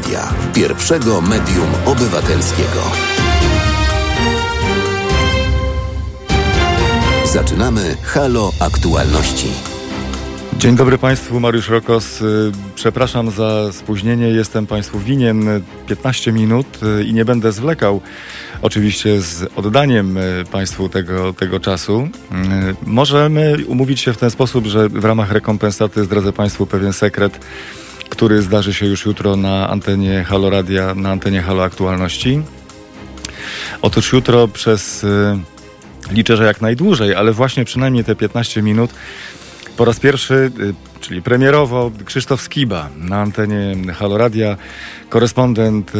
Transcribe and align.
Radia, 0.00 0.34
pierwszego 0.54 1.20
medium 1.20 1.68
obywatelskiego. 1.86 2.82
Zaczynamy 7.24 7.96
Halo 8.02 8.52
Aktualności. 8.60 9.48
Dzień 10.58 10.76
dobry 10.76 10.98
Państwu, 10.98 11.40
Mariusz 11.40 11.68
Rokos. 11.68 12.22
Y, 12.22 12.52
Przepraszam 12.74 13.30
za 13.30 13.72
spóźnienie, 13.72 14.26
jestem 14.26 14.66
Państwu 14.66 14.98
winien 14.98 15.62
15 15.86 16.32
minut 16.32 16.66
y, 16.82 17.04
i 17.04 17.14
nie 17.14 17.24
będę 17.24 17.52
zwlekał. 17.52 18.00
Oczywiście 18.62 19.20
z 19.20 19.48
oddaniem 19.56 20.16
y, 20.16 20.44
Państwu 20.52 20.88
tego, 20.88 21.32
tego 21.32 21.60
czasu. 21.60 22.08
Możemy 22.86 23.56
umówić 23.66 24.00
się 24.00 24.12
w 24.12 24.18
ten 24.18 24.30
sposób, 24.30 24.66
że 24.66 24.88
w 24.88 25.04
ramach 25.04 25.32
rekompensaty 25.32 26.04
zdradzę 26.04 26.32
Państwu 26.32 26.66
pewien 26.66 26.92
sekret, 26.92 27.40
który 28.10 28.42
zdarzy 28.42 28.74
się 28.74 28.86
już 28.86 29.04
jutro 29.04 29.36
na 29.36 29.68
antenie 29.68 30.24
Halo 30.24 30.50
Radia, 30.50 30.94
na 30.94 31.10
antenie 31.10 31.42
Halo 31.42 31.64
Aktualności. 31.64 32.42
Otóż 33.82 34.12
jutro 34.12 34.48
przez, 34.48 35.04
y, 35.04 35.38
liczę, 36.10 36.36
że 36.36 36.44
jak 36.44 36.60
najdłużej, 36.60 37.14
ale 37.14 37.32
właśnie 37.32 37.64
przynajmniej 37.64 38.04
te 38.04 38.16
15 38.16 38.62
minut 38.62 38.90
po 39.76 39.84
raz 39.84 40.00
pierwszy, 40.00 40.34
y, 40.60 40.74
czyli 41.00 41.22
premierowo, 41.22 41.90
Krzysztof 42.04 42.42
Skiba 42.42 42.88
na 42.96 43.20
antenie 43.20 43.92
Halo 43.92 44.18
Radia, 44.18 44.56
korespondent 45.08 45.88
y, 45.88 45.92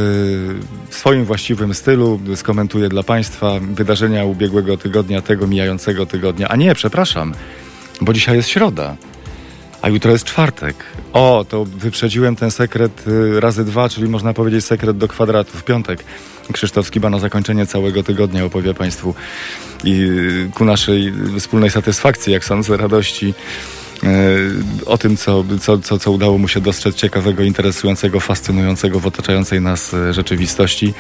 w 0.89 0.95
swoim 0.95 1.25
właściwym 1.25 1.75
stylu 1.75 2.21
skomentuje 2.35 2.89
dla 2.89 3.03
Państwa 3.03 3.53
wydarzenia 3.61 4.25
ubiegłego 4.25 4.77
tygodnia, 4.77 5.23
tego 5.23 5.47
mijającego 5.47 6.07
tygodnia. 6.07 6.49
A 6.49 6.57
nie, 6.57 6.75
przepraszam, 6.75 7.35
bo 8.01 8.13
dzisiaj 8.13 8.37
jest 8.37 8.49
środa. 8.49 8.97
A 9.83 9.89
jutro 9.89 10.13
jest 10.13 10.25
czwartek. 10.25 10.77
O, 11.13 11.45
to 11.49 11.65
wyprzedziłem 11.65 12.37
ten 12.37 12.51
sekret 12.51 13.07
y, 13.07 13.41
razy 13.41 13.65
dwa, 13.65 13.89
czyli 13.89 14.09
można 14.09 14.33
powiedzieć 14.33 14.65
sekret 14.65 14.99
do 14.99 15.09
kwadratu 15.09 15.59
w 15.59 15.65
piątek. 15.65 16.05
Krzysztof 16.53 16.87
Skiba 16.87 17.11
na 17.11 17.19
zakończenie 17.19 17.67
całego 17.67 18.03
tygodnia 18.03 18.45
opowie 18.45 18.75
Państwu 18.75 19.15
i 19.85 20.03
y, 20.03 20.51
ku 20.55 20.65
naszej 20.65 21.13
wspólnej 21.39 21.71
satysfakcji, 21.71 22.33
jak 22.33 22.45
sądzę, 22.45 22.77
radości 22.77 23.35
y, 24.05 24.87
o 24.87 24.99
tym, 24.99 25.17
co, 25.17 25.45
co, 25.61 25.79
co, 25.79 25.99
co 25.99 26.11
udało 26.11 26.39
mu 26.39 26.49
się 26.49 26.61
dostrzec 26.61 26.95
ciekawego, 26.95 27.43
interesującego, 27.43 28.21
fascynującego 28.21 29.01
w 29.01 29.07
otaczającej 29.07 29.61
nas 29.61 29.97
rzeczywistości 30.11 30.95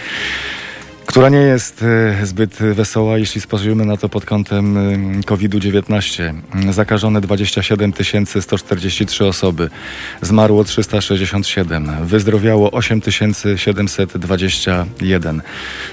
która 1.11 1.28
nie 1.28 1.39
jest 1.39 1.83
e, 1.83 2.27
zbyt 2.27 2.55
wesoła, 2.55 3.19
jeśli 3.19 3.41
spojrzymy 3.41 3.84
na 3.84 3.97
to 3.97 4.08
pod 4.08 4.25
kątem 4.25 4.77
e, 4.77 5.22
COVID-19. 5.27 6.34
Zakażone 6.70 7.20
27 7.20 7.92
143 8.41 9.25
osoby, 9.25 9.70
zmarło 10.22 10.64
367, 10.64 11.91
wyzdrowiało 12.03 12.70
8 12.70 13.00
721. 13.56 15.42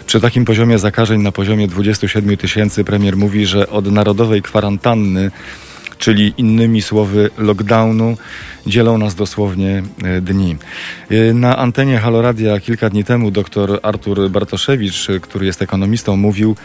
Przy 0.06 0.22
takim 0.22 0.45
poziomie 0.45 0.80
zakażeń 0.80 1.22
na 1.22 1.32
poziomie 1.32 1.68
27 1.68 2.38
tysięcy 2.38 2.84
premier 2.84 3.18
mówi, 3.18 3.45
że 3.45 3.70
od 3.70 3.92
narodowej 3.92 4.42
kwarantanny 4.42 5.32
czyli 5.98 6.34
innymi 6.38 6.81
słowy 6.81 7.30
lockdownu, 7.38 8.17
dzielą 8.67 8.98
nas 8.98 9.16
dosłownie 9.16 9.83
e, 10.04 10.22
dni. 10.22 10.55
E, 11.10 11.33
Na 11.33 11.58
antenie 11.58 11.98
Haloradia 11.99 12.60
kilka 12.60 12.89
dni 12.89 13.04
temu 13.04 13.32
dr 13.32 13.80
Artur 13.83 14.30
Bartoszewicz, 14.30 15.10
e, 15.10 15.20
który 15.20 15.45
jest 15.45 15.61
ekonomistą, 15.61 16.16
mówił, 16.17 16.55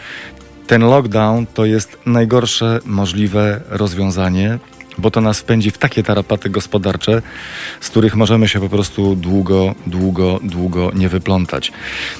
ten 0.67 0.81
lockdown 0.81 1.45
to 1.53 1.65
jest 1.65 1.97
najgorsze 2.05 2.79
możliwe 2.85 3.61
rozwiązanie, 3.69 4.59
bo 4.97 5.11
to 5.11 5.21
nas 5.21 5.39
wpędzi 5.39 5.71
w 5.71 5.77
takie 5.77 6.03
tarapaty 6.03 6.49
gospodarcze, 6.49 7.21
z 7.81 7.89
których 7.89 8.15
możemy 8.15 8.47
się 8.47 8.59
po 8.59 8.69
prostu 8.69 9.15
długo, 9.15 9.75
długo, 9.87 10.39
długo 10.43 10.91
nie 10.95 11.09
wyplątać. 11.09 11.71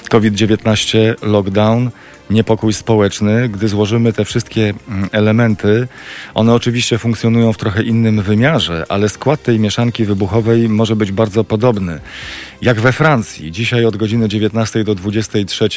COVID-19, 0.08 1.14
lockdown, 1.22 1.90
niepokój 2.30 2.72
społeczny, 2.72 3.48
gdy 3.48 3.68
złożymy 3.68 4.12
te 4.12 4.24
wszystkie 4.24 4.74
mm, 4.88 5.08
elementy, 5.12 5.88
one 6.34 6.54
oczywiście 6.54 6.98
funkcjonują 6.98 7.52
w 7.52 7.58
trochę 7.58 7.82
innym 7.82 8.22
wymiarze, 8.22 8.84
ale 8.88 9.08
skład 9.08 9.42
tej 9.42 9.60
mieszanki 9.60 10.04
wybuchowej 10.04 10.68
może 10.68 10.96
być 10.96 11.12
bardzo 11.12 11.44
podobny. 11.44 12.00
Jak 12.64 12.80
we 12.80 12.92
Francji, 12.92 13.52
dzisiaj 13.52 13.84
od 13.84 13.96
godziny 13.96 14.28
19 14.28 14.84
do 14.84 14.94
23, 14.94 15.68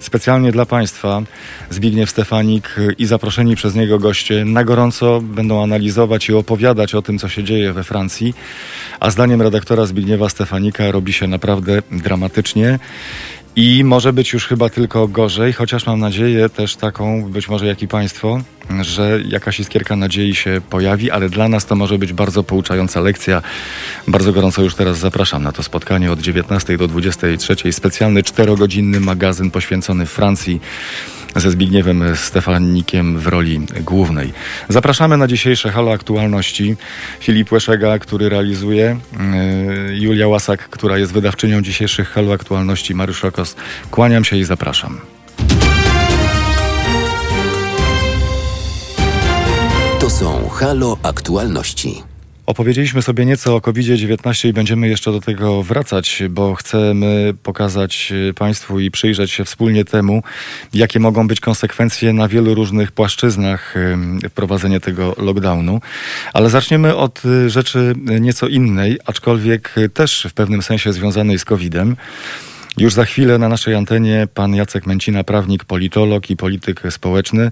specjalnie 0.00 0.52
dla 0.52 0.66
Państwa, 0.66 1.22
Zbigniew 1.70 2.10
Stefanik 2.10 2.76
i 2.98 3.06
zaproszeni 3.06 3.56
przez 3.56 3.74
niego 3.74 3.98
goście 3.98 4.44
na 4.44 4.64
gorąco 4.64 5.20
będą 5.20 5.62
analizować 5.62 6.28
i 6.28 6.34
opowiadać 6.34 6.94
o 6.94 7.02
tym, 7.02 7.18
co 7.18 7.28
się 7.28 7.44
dzieje 7.44 7.72
we 7.72 7.84
Francji. 7.84 8.34
A 9.00 9.10
zdaniem 9.10 9.42
redaktora 9.42 9.86
Zbigniewa 9.86 10.28
Stefanika 10.28 10.90
robi 10.90 11.12
się 11.12 11.26
naprawdę 11.26 11.82
dramatycznie. 11.90 12.78
I 13.56 13.84
może 13.84 14.12
być 14.12 14.32
już 14.32 14.46
chyba 14.46 14.68
tylko 14.68 15.08
gorzej, 15.08 15.52
chociaż 15.52 15.86
mam 15.86 16.00
nadzieję 16.00 16.48
też 16.48 16.76
taką, 16.76 17.30
być 17.30 17.48
może 17.48 17.66
jak 17.66 17.82
i 17.82 17.88
Państwo, 17.88 18.40
że 18.80 19.20
jakaś 19.28 19.60
iskierka 19.60 19.96
nadziei 19.96 20.34
się 20.34 20.60
pojawi, 20.70 21.10
ale 21.10 21.28
dla 21.28 21.48
nas 21.48 21.66
to 21.66 21.76
może 21.76 21.98
być 21.98 22.12
bardzo 22.12 22.44
pouczająca 22.44 23.00
lekcja. 23.00 23.42
Bardzo 24.08 24.32
gorąco 24.32 24.62
już 24.62 24.74
teraz 24.74 24.98
zapraszam 24.98 25.42
na 25.42 25.52
to 25.52 25.62
spotkanie 25.62 26.12
od 26.12 26.20
19 26.20 26.78
do 26.78 26.88
23. 26.88 27.72
Specjalny 27.72 28.22
czterogodzinny 28.22 29.00
magazyn 29.00 29.50
poświęcony 29.50 30.06
Francji 30.06 30.60
ze 31.36 31.50
Zbigniewem 31.50 32.16
Stefanikiem 32.16 33.18
w 33.18 33.26
roli 33.26 33.60
głównej. 33.84 34.32
Zapraszamy 34.68 35.16
na 35.16 35.26
dzisiejsze 35.26 35.70
Halo 35.70 35.92
Aktualności. 35.92 36.76
Filip 37.20 37.52
Łeszega, 37.52 37.98
który 37.98 38.28
realizuje, 38.28 38.96
yy, 39.88 39.96
Julia 39.96 40.28
Łasak, 40.28 40.68
która 40.68 40.98
jest 40.98 41.12
wydawczynią 41.12 41.62
dzisiejszych 41.62 42.08
Halo 42.08 42.32
Aktualności, 42.32 42.94
Mariusz 42.94 43.22
Rokos. 43.22 43.45
Kłaniam 43.90 44.24
się 44.24 44.36
i 44.36 44.44
zapraszam. 44.44 45.00
To 50.00 50.10
są 50.10 50.48
Halo 50.48 50.98
Aktualności. 51.02 52.02
Opowiedzieliśmy 52.46 53.02
sobie 53.02 53.24
nieco 53.26 53.56
o 53.56 53.60
COVID-19 53.60 54.48
i 54.48 54.52
będziemy 54.52 54.88
jeszcze 54.88 55.12
do 55.12 55.20
tego 55.20 55.62
wracać, 55.62 56.22
bo 56.30 56.54
chcemy 56.54 57.34
pokazać 57.42 58.12
y, 58.30 58.34
Państwu 58.34 58.80
i 58.80 58.90
przyjrzeć 58.90 59.32
się 59.32 59.44
wspólnie 59.44 59.84
temu, 59.84 60.22
jakie 60.74 61.00
mogą 61.00 61.28
być 61.28 61.40
konsekwencje 61.40 62.12
na 62.12 62.28
wielu 62.28 62.54
różnych 62.54 62.92
płaszczyznach 62.92 63.76
y, 64.24 64.28
wprowadzenia 64.28 64.80
tego 64.80 65.14
lockdownu. 65.18 65.80
Ale 66.32 66.50
zaczniemy 66.50 66.96
od 66.96 67.24
y, 67.24 67.50
rzeczy 67.50 67.94
nieco 68.20 68.48
innej, 68.48 68.98
aczkolwiek 69.06 69.74
też 69.94 70.26
w 70.30 70.34
pewnym 70.34 70.62
sensie 70.62 70.92
związanej 70.92 71.38
z 71.38 71.44
COVID-em. 71.44 71.96
Już 72.78 72.94
za 72.94 73.04
chwilę 73.04 73.38
na 73.38 73.48
naszej 73.48 73.74
antenie 73.74 74.28
pan 74.34 74.54
Jacek 74.54 74.86
Męcina, 74.86 75.24
prawnik, 75.24 75.64
politolog 75.64 76.30
i 76.30 76.36
polityk 76.36 76.82
społeczny, 76.90 77.50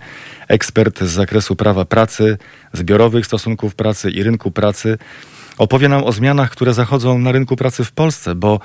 ekspert 0.49 1.01
z 1.01 1.11
zakresu 1.11 1.57
prawa 1.57 1.85
pracy, 1.85 2.39
zbiorowych 2.73 3.27
stosunków 3.27 3.75
pracy 3.75 4.11
i 4.11 4.23
rynku 4.23 4.51
pracy, 4.51 4.99
opowie 5.59 5.89
nam 5.89 6.05
o 6.05 6.13
zmianach, 6.13 6.51
które 6.51 6.75
zachodzą 6.75 7.19
na 7.19 7.33
rynku 7.33 7.57
pracy 7.57 7.85
w 7.85 7.93
Polsce, 7.93 8.35
bo 8.35 8.61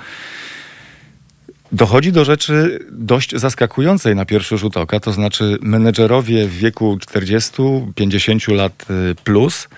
Dochodzi 1.72 2.12
do 2.12 2.24
rzeczy 2.24 2.86
dość 2.92 3.36
zaskakującej 3.36 4.16
na 4.16 4.24
pierwszy 4.24 4.58
rzut 4.58 4.76
oka, 4.76 5.00
to 5.00 5.12
znaczy 5.12 5.58
menedżerowie 5.62 6.46
w 6.46 6.52
wieku 6.52 6.96
40-50 6.96 8.52
lat 8.52 8.86
y, 8.90 9.14
plus 9.24 9.68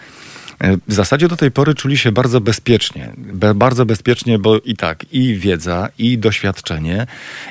w 0.88 0.92
zasadzie 0.92 1.28
do 1.28 1.36
tej 1.36 1.50
pory 1.50 1.74
czuli 1.74 1.98
się 1.98 2.12
bardzo 2.12 2.40
bezpiecznie. 2.40 3.12
Be, 3.16 3.54
bardzo 3.54 3.86
bezpiecznie, 3.86 4.38
bo 4.38 4.58
i 4.58 4.76
tak, 4.76 5.04
i 5.12 5.34
wiedza, 5.34 5.88
i 5.98 6.18
doświadczenie, 6.18 7.06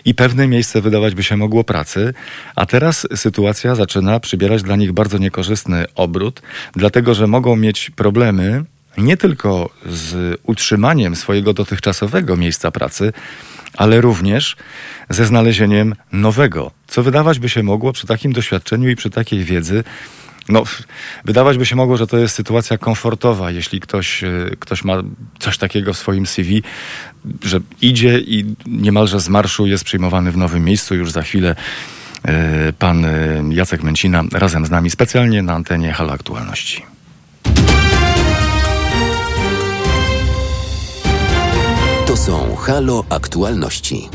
i 0.06 0.16
pewne 0.16 0.48
miejsce 0.48 0.82
wydawać 0.82 1.16
by 1.16 1.24
się 1.24 1.38
mogło 1.38 1.64
pracy, 1.64 2.14
a 2.56 2.66
teraz 2.66 3.08
sytuacja 3.16 3.76
zaczyna 3.76 4.20
przybierać 4.20 4.64
dla 4.64 4.76
nich 4.76 4.92
bardzo 4.92 5.18
niekorzystny 5.18 5.86
obrót, 5.96 6.42
dlatego 6.74 7.14
że 7.14 7.28
mogą 7.28 7.56
mieć 7.56 7.90
problemy 7.90 8.64
nie 8.98 9.18
tylko 9.18 9.70
z 9.86 10.40
utrzymaniem 10.44 11.16
swojego 11.16 11.54
dotychczasowego 11.54 12.38
miejsca 12.38 12.72
pracy, 12.72 13.14
ale 13.78 14.02
również 14.02 14.56
ze 15.10 15.26
znalezieniem 15.26 15.96
nowego, 16.12 16.72
co 16.88 17.04
wydawać 17.04 17.40
by 17.40 17.50
się 17.50 17.64
mogło 17.64 17.94
przy 17.94 18.08
takim 18.08 18.34
doświadczeniu 18.34 18.90
i 18.90 18.96
przy 18.96 19.10
takiej 19.10 19.44
wiedzy. 19.44 19.84
No, 20.50 20.64
wydawać 21.26 21.58
by 21.58 21.66
się 21.66 21.76
mogło, 21.76 21.98
że 21.98 22.08
to 22.08 22.18
jest 22.18 22.36
sytuacja 22.36 22.78
komfortowa, 22.78 23.52
jeśli 23.52 23.80
ktoś, 23.80 24.24
e, 24.24 24.30
ktoś 24.60 24.84
ma 24.84 24.94
coś 25.40 25.58
takiego 25.58 25.94
w 25.94 25.98
swoim 25.98 26.26
CV, 26.26 26.64
że 27.44 27.60
idzie 27.82 28.20
i 28.20 28.56
niemalże 28.66 29.20
z 29.20 29.30
marszu 29.30 29.66
jest 29.68 29.84
przyjmowany 29.84 30.32
w 30.32 30.38
nowym 30.38 30.64
miejscu. 30.64 30.96
Już 30.96 31.12
za 31.12 31.22
chwilę 31.22 31.56
e, 32.26 32.74
pan 32.74 33.06
e, 33.06 33.44
Jacek 33.50 33.84
Męcina 33.84 34.24
razem 34.32 34.66
z 34.66 34.70
nami 34.70 34.90
specjalnie 34.90 35.42
na 35.42 35.54
antenie 35.54 35.94
Halo 35.94 36.14
Aktualności. 36.14 36.86
To 42.08 42.18
są 42.18 42.56
Halo 42.56 43.06
Aktualności. 43.10 44.10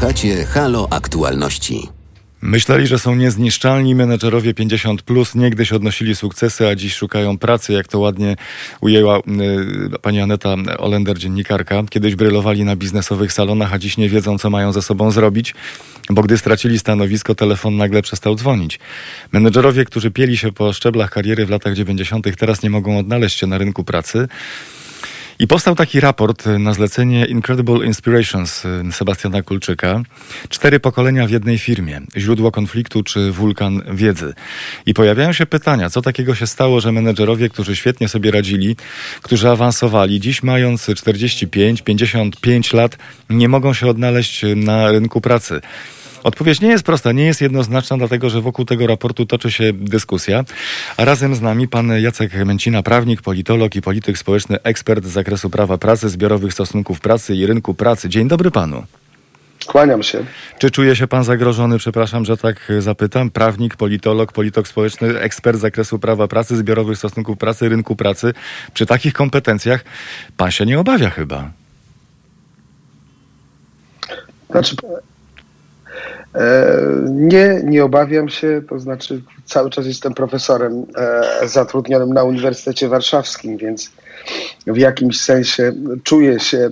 Słuchacie 0.00 0.44
Halo 0.44 0.88
Aktualności. 0.90 1.88
Myśleli, 2.42 2.86
że 2.86 2.98
są 2.98 3.14
niezniszczalni 3.14 3.94
menedżerowie 3.94 4.54
50, 4.54 5.02
plus, 5.02 5.34
niegdyś 5.34 5.72
odnosili 5.72 6.16
sukcesy, 6.16 6.68
a 6.68 6.74
dziś 6.74 6.94
szukają 6.94 7.38
pracy, 7.38 7.72
jak 7.72 7.88
to 7.88 7.98
ładnie 7.98 8.36
ujęła 8.80 9.18
y, 9.18 9.22
pani 10.02 10.20
Aneta 10.20 10.54
Olender, 10.78 11.18
dziennikarka. 11.18 11.82
Kiedyś 11.90 12.14
brylowali 12.14 12.64
na 12.64 12.76
biznesowych 12.76 13.32
salonach, 13.32 13.74
a 13.74 13.78
dziś 13.78 13.96
nie 13.96 14.08
wiedzą, 14.08 14.38
co 14.38 14.50
mają 14.50 14.72
ze 14.72 14.82
sobą 14.82 15.10
zrobić, 15.10 15.54
bo 16.10 16.22
gdy 16.22 16.38
stracili 16.38 16.78
stanowisko, 16.78 17.34
telefon 17.34 17.76
nagle 17.76 18.02
przestał 18.02 18.34
dzwonić. 18.34 18.80
Menedżerowie, 19.32 19.84
którzy 19.84 20.10
pieli 20.10 20.36
się 20.36 20.52
po 20.52 20.72
szczeblach 20.72 21.10
kariery 21.10 21.46
w 21.46 21.50
latach 21.50 21.74
90., 21.74 22.36
teraz 22.36 22.62
nie 22.62 22.70
mogą 22.70 22.98
odnaleźć 22.98 23.38
się 23.38 23.46
na 23.46 23.58
rynku 23.58 23.84
pracy. 23.84 24.28
I 25.40 25.46
powstał 25.46 25.74
taki 25.74 26.00
raport 26.00 26.46
na 26.46 26.74
zlecenie 26.74 27.26
Incredible 27.26 27.86
Inspirations 27.86 28.62
Sebastiana 28.92 29.42
Kulczyka. 29.42 30.02
Cztery 30.48 30.80
pokolenia 30.80 31.26
w 31.26 31.30
jednej 31.30 31.58
firmie. 31.58 32.00
Źródło 32.16 32.50
konfliktu 32.52 33.02
czy 33.02 33.32
wulkan 33.32 33.82
wiedzy. 33.92 34.34
I 34.86 34.94
pojawiają 34.94 35.32
się 35.32 35.46
pytania, 35.46 35.90
co 35.90 36.02
takiego 36.02 36.34
się 36.34 36.46
stało, 36.46 36.80
że 36.80 36.92
menedżerowie, 36.92 37.48
którzy 37.48 37.76
świetnie 37.76 38.08
sobie 38.08 38.30
radzili, 38.30 38.76
którzy 39.22 39.50
awansowali, 39.50 40.20
dziś 40.20 40.42
mając 40.42 40.86
45, 40.96 41.82
55 41.82 42.72
lat, 42.72 42.98
nie 43.30 43.48
mogą 43.48 43.74
się 43.74 43.86
odnaleźć 43.86 44.44
na 44.56 44.92
rynku 44.92 45.20
pracy. 45.20 45.60
Odpowiedź 46.22 46.60
nie 46.60 46.68
jest 46.68 46.84
prosta, 46.84 47.12
nie 47.12 47.24
jest 47.24 47.40
jednoznaczna, 47.40 47.96
dlatego 47.96 48.30
że 48.30 48.40
wokół 48.40 48.64
tego 48.64 48.86
raportu 48.86 49.26
toczy 49.26 49.50
się 49.50 49.72
dyskusja. 49.72 50.44
A 50.96 51.04
razem 51.04 51.34
z 51.34 51.40
nami 51.40 51.68
pan 51.68 52.00
Jacek 52.00 52.44
Męcina, 52.44 52.82
prawnik, 52.82 53.22
politolog 53.22 53.74
i 53.74 53.82
polityk 53.82 54.18
społeczny, 54.18 54.62
ekspert 54.62 55.04
z 55.04 55.08
zakresu 55.08 55.50
prawa 55.50 55.78
pracy, 55.78 56.08
zbiorowych 56.08 56.52
stosunków 56.52 57.00
pracy 57.00 57.34
i 57.34 57.46
rynku 57.46 57.74
pracy. 57.74 58.08
Dzień 58.08 58.28
dobry 58.28 58.50
panu. 58.50 58.84
Kłaniam 59.66 60.02
się. 60.02 60.24
Czy 60.58 60.70
czuje 60.70 60.96
się 60.96 61.06
pan 61.06 61.24
zagrożony, 61.24 61.78
przepraszam, 61.78 62.24
że 62.24 62.36
tak 62.36 62.72
zapytam, 62.78 63.30
prawnik, 63.30 63.76
politolog, 63.76 64.32
polityk 64.32 64.68
społeczny, 64.68 65.18
ekspert 65.18 65.58
z 65.58 65.60
zakresu 65.60 65.98
prawa 65.98 66.28
pracy, 66.28 66.56
zbiorowych 66.56 66.98
stosunków 66.98 67.38
pracy, 67.38 67.68
rynku 67.68 67.96
pracy. 67.96 68.32
Przy 68.74 68.86
takich 68.86 69.12
kompetencjach 69.12 69.84
pan 70.36 70.50
się 70.50 70.66
nie 70.66 70.80
obawia 70.80 71.10
chyba. 71.10 71.50
Znaczy, 74.50 74.76
nie, 77.10 77.60
nie 77.64 77.84
obawiam 77.84 78.28
się, 78.28 78.62
to 78.68 78.78
znaczy 78.78 79.22
cały 79.44 79.70
czas 79.70 79.86
jestem 79.86 80.14
profesorem 80.14 80.86
e, 80.96 81.48
zatrudnionym 81.48 82.14
na 82.14 82.24
Uniwersytecie 82.24 82.88
Warszawskim, 82.88 83.56
więc 83.56 83.90
w 84.66 84.76
jakimś 84.76 85.20
sensie 85.20 85.72
czuję 86.04 86.40
się 86.40 86.58
e, 86.58 86.70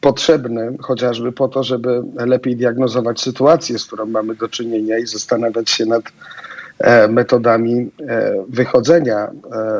potrzebny 0.00 0.76
chociażby 0.80 1.32
po 1.32 1.48
to, 1.48 1.64
żeby 1.64 2.02
lepiej 2.14 2.56
diagnozować 2.56 3.20
sytuację, 3.20 3.78
z 3.78 3.86
którą 3.86 4.06
mamy 4.06 4.34
do 4.34 4.48
czynienia 4.48 4.98
i 4.98 5.06
zastanawiać 5.06 5.70
się 5.70 5.86
nad 5.86 6.02
metodami 7.08 7.90
wychodzenia 8.48 9.30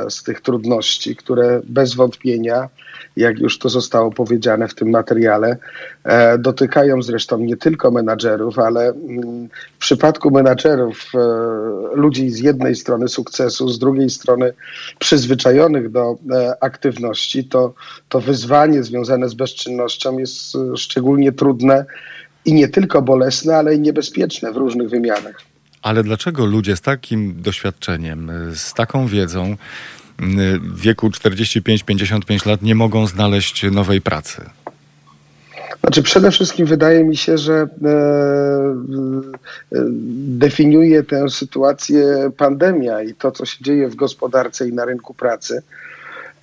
z 0.09 0.23
tych 0.23 0.41
trudności, 0.41 1.17
które 1.17 1.61
bez 1.65 1.95
wątpienia 1.95 2.69
jak 3.17 3.39
już 3.39 3.59
to 3.59 3.69
zostało 3.69 4.11
powiedziane 4.11 4.69
w 4.69 4.75
tym 4.75 4.91
materiale, 4.91 5.57
e, 6.05 6.39
dotykają 6.39 7.03
zresztą 7.03 7.39
nie 7.39 7.57
tylko 7.57 7.91
menadżerów, 7.91 8.59
ale 8.59 8.89
mm, 8.89 9.49
w 9.75 9.79
przypadku 9.79 10.31
menadżerów, 10.31 11.11
e, 11.15 11.19
ludzi 11.97 12.31
z 12.31 12.39
jednej 12.39 12.77
strony 12.77 13.09
sukcesu, 13.09 13.69
z 13.69 13.79
drugiej 13.79 14.11
strony 14.11 14.53
przyzwyczajonych 14.99 15.91
do 15.91 16.17
e, 16.33 16.57
aktywności, 16.61 17.45
to, 17.45 17.75
to 18.09 18.21
wyzwanie 18.21 18.83
związane 18.83 19.29
z 19.29 19.35
bezczynnością 19.35 20.19
jest 20.19 20.57
szczególnie 20.77 21.33
trudne 21.33 21.85
i 22.45 22.55
nie 22.55 22.69
tylko 22.69 23.03
bolesne, 23.03 23.57
ale 23.57 23.75
i 23.75 23.81
niebezpieczne 23.81 24.53
w 24.53 24.57
różnych 24.57 24.91
wymiarach. 24.91 25.54
Ale 25.85 26.03
dlaczego 26.03 26.45
ludzie 26.45 26.77
z 26.77 26.81
takim 26.81 27.43
doświadczeniem, 27.43 28.33
z 28.55 28.75
taką 28.75 29.07
wiedzą, 29.07 29.57
w 30.19 30.81
wieku 30.81 31.09
45-55 31.09 32.47
lat 32.47 32.63
nie 32.63 32.75
mogą 32.75 33.07
znaleźć 33.07 33.63
nowej 33.71 34.01
pracy? 34.01 34.43
Znaczy 35.81 36.03
przede 36.03 36.31
wszystkim 36.31 36.67
wydaje 36.67 37.05
mi 37.05 37.17
się, 37.17 37.39
że 37.39 37.53
e, 37.53 37.63
e, 37.63 37.67
definiuje 40.39 41.03
tę 41.03 41.29
sytuację 41.31 42.31
pandemia 42.37 43.03
i 43.03 43.15
to, 43.15 43.33
co 43.33 43.47
się 43.47 43.65
dzieje 43.65 43.89
w 43.89 43.95
gospodarce 43.95 44.69
i 44.69 44.73
na 44.73 44.85
rynku 44.85 45.15
pracy. 45.15 45.63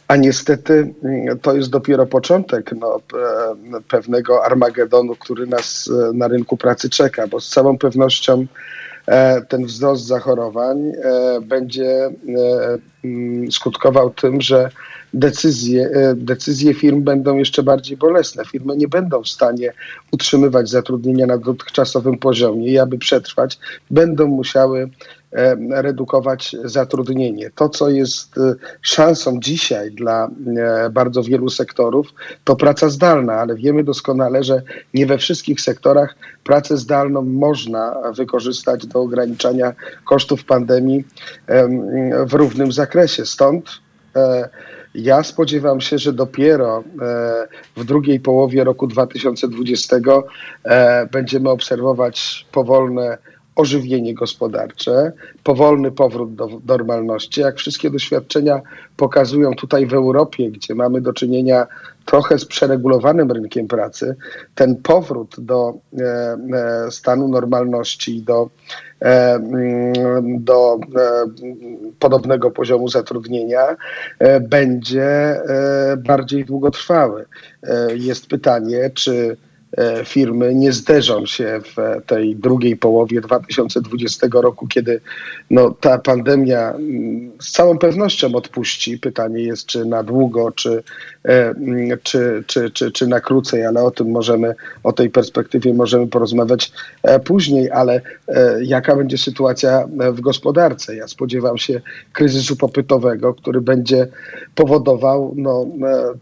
A 0.07 0.15
niestety 0.15 0.93
mm, 1.03 1.39
to 1.39 1.55
jest 1.55 1.69
dopiero 1.69 2.05
początek 2.05 2.71
no, 2.79 3.01
e, 3.75 3.81
pewnego 3.87 4.45
Armagedonu, 4.45 5.15
który 5.15 5.47
nas 5.47 5.89
e, 6.09 6.13
na 6.13 6.27
rynku 6.27 6.57
pracy 6.57 6.89
czeka, 6.89 7.27
bo 7.27 7.39
z 7.39 7.49
całą 7.49 7.77
pewnością 7.77 8.45
E, 8.45 8.90
ten 9.47 9.65
wzrost 9.65 10.05
zachorowań 10.05 10.91
e, 11.03 11.41
będzie 11.41 12.05
e, 12.05 12.11
mm, 13.03 13.51
skutkował 13.51 14.09
tym, 14.09 14.41
że 14.41 14.69
decyzje, 15.13 15.89
decyzje 16.15 16.73
firm 16.73 17.03
będą 17.03 17.37
jeszcze 17.37 17.63
bardziej 17.63 17.97
bolesne. 17.97 18.45
Firmy 18.45 18.77
nie 18.77 18.87
będą 18.87 19.23
w 19.23 19.27
stanie 19.27 19.73
utrzymywać 20.11 20.69
zatrudnienia 20.69 21.25
na 21.25 21.37
dotychczasowym 21.37 22.17
poziomie 22.17 22.67
i 22.67 22.79
aby 22.79 22.97
przetrwać, 22.97 23.59
będą 23.89 24.27
musiały 24.27 24.89
E, 25.31 25.55
redukować 25.81 26.55
zatrudnienie. 26.63 27.51
To, 27.55 27.69
co 27.69 27.89
jest 27.89 28.37
e, 28.37 28.55
szansą 28.81 29.39
dzisiaj 29.39 29.91
dla 29.91 30.29
e, 30.57 30.89
bardzo 30.89 31.23
wielu 31.23 31.49
sektorów, 31.49 32.07
to 32.43 32.55
praca 32.55 32.89
zdalna, 32.89 33.33
ale 33.33 33.55
wiemy 33.55 33.83
doskonale, 33.83 34.43
że 34.43 34.61
nie 34.93 35.05
we 35.05 35.17
wszystkich 35.17 35.61
sektorach 35.61 36.15
pracę 36.43 36.77
zdalną 36.77 37.21
można 37.21 37.95
wykorzystać 38.15 38.87
do 38.87 38.99
ograniczania 38.99 39.73
kosztów 40.05 40.45
pandemii 40.45 41.03
w 42.25 42.33
równym 42.33 42.71
zakresie. 42.71 43.25
Stąd 43.25 43.69
ja 44.95 45.23
spodziewam 45.23 45.81
się, 45.81 45.97
że 45.97 46.13
dopiero 46.13 46.83
w 47.77 47.83
drugiej 47.83 48.19
połowie 48.19 48.63
roku 48.63 48.87
2020 48.87 49.95
będziemy 51.11 51.49
obserwować 51.49 52.45
powolne 52.51 53.17
ożywienie 53.55 54.13
gospodarcze, 54.13 55.11
powolny 55.43 55.91
powrót 55.91 56.35
do 56.35 56.47
normalności. 56.65 57.41
Jak 57.41 57.57
wszystkie 57.57 57.89
doświadczenia 57.89 58.61
pokazują 58.97 59.53
tutaj 59.55 59.85
w 59.85 59.93
Europie, 59.93 60.51
gdzie 60.51 60.75
mamy 60.75 61.01
do 61.01 61.13
czynienia 61.13 61.67
trochę 62.05 62.39
z 62.39 62.45
przeregulowanym 62.45 63.31
rynkiem 63.31 63.67
pracy, 63.67 64.15
ten 64.55 64.75
powrót 64.75 65.35
do 65.37 65.73
e, 65.99 66.03
e, 66.05 66.91
stanu 66.91 67.27
normalności, 67.27 68.21
do, 68.21 68.49
e, 69.01 69.33
mm, 69.35 69.93
do 70.43 70.79
podobnego 71.99 72.51
poziomu 72.51 72.87
zatrudnienia 72.87 73.75
będzie 74.41 75.41
bardziej 75.97 76.45
długotrwały. 76.45 77.25
Jest 77.95 78.27
pytanie, 78.27 78.91
czy 78.93 79.37
E, 79.41 79.50
firmy 80.05 80.55
nie 80.55 80.71
zderzą 80.71 81.25
się 81.25 81.61
w 81.63 82.05
tej 82.05 82.35
drugiej 82.35 82.77
połowie 82.77 83.21
2020 83.21 84.27
roku, 84.33 84.67
kiedy 84.67 85.01
no, 85.49 85.75
ta 85.79 85.97
pandemia 85.97 86.71
mm, 86.71 87.31
z 87.41 87.51
całą 87.51 87.77
pewnością 87.77 88.35
odpuści. 88.35 88.97
Pytanie 88.97 89.43
jest, 89.43 89.65
czy 89.65 89.85
na 89.85 90.03
długo, 90.03 90.51
czy, 90.51 90.83
e, 91.25 91.49
mm, 91.49 91.99
czy, 92.03 92.43
czy, 92.47 92.71
czy, 92.71 92.91
czy 92.91 93.07
na 93.07 93.19
krócej, 93.19 93.65
ale 93.65 93.83
o 93.83 93.91
tym 93.91 94.11
możemy, 94.11 94.55
o 94.83 94.93
tej 94.93 95.09
perspektywie 95.09 95.73
możemy 95.73 96.07
porozmawiać 96.07 96.71
e, 97.03 97.19
później, 97.19 97.71
ale 97.71 98.01
jaka 98.61 98.95
będzie 98.95 99.17
sytuacja 99.17 99.87
w 100.11 100.21
gospodarce? 100.21 100.95
Ja 100.95 101.07
spodziewam 101.07 101.57
się 101.57 101.81
kryzysu 102.13 102.55
popytowego, 102.55 103.33
który 103.33 103.61
będzie 103.61 104.07
powodował 104.55 105.33
no, 105.37 105.65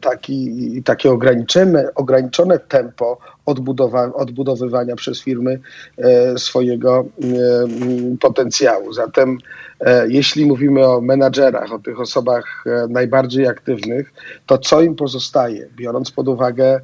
taki, 0.02 0.84
takie 0.86 1.12
ograniczone, 1.12 1.90
ograniczone 1.96 2.60
tempo 2.60 3.18
odbudowa, 3.50 4.14
odbudowywania 4.14 4.96
przez 4.96 5.22
firmy 5.22 5.60
e, 5.98 6.38
swojego 6.38 7.00
e, 7.00 8.18
potencjału. 8.18 8.94
Zatem 8.94 9.38
e, 9.80 10.08
jeśli 10.08 10.46
mówimy 10.46 10.88
o 10.88 11.02
menadżerach, 11.02 11.74
o 11.74 11.80
tych 11.80 12.00
osobach 12.00 12.64
najbardziej 12.90 13.48
aktywnych, 13.48 14.14
to 14.46 14.58
co 14.58 14.82
im 14.82 14.96
pozostaje, 14.96 15.68
biorąc 15.76 16.12
pod 16.12 16.28
uwagę 16.28 16.82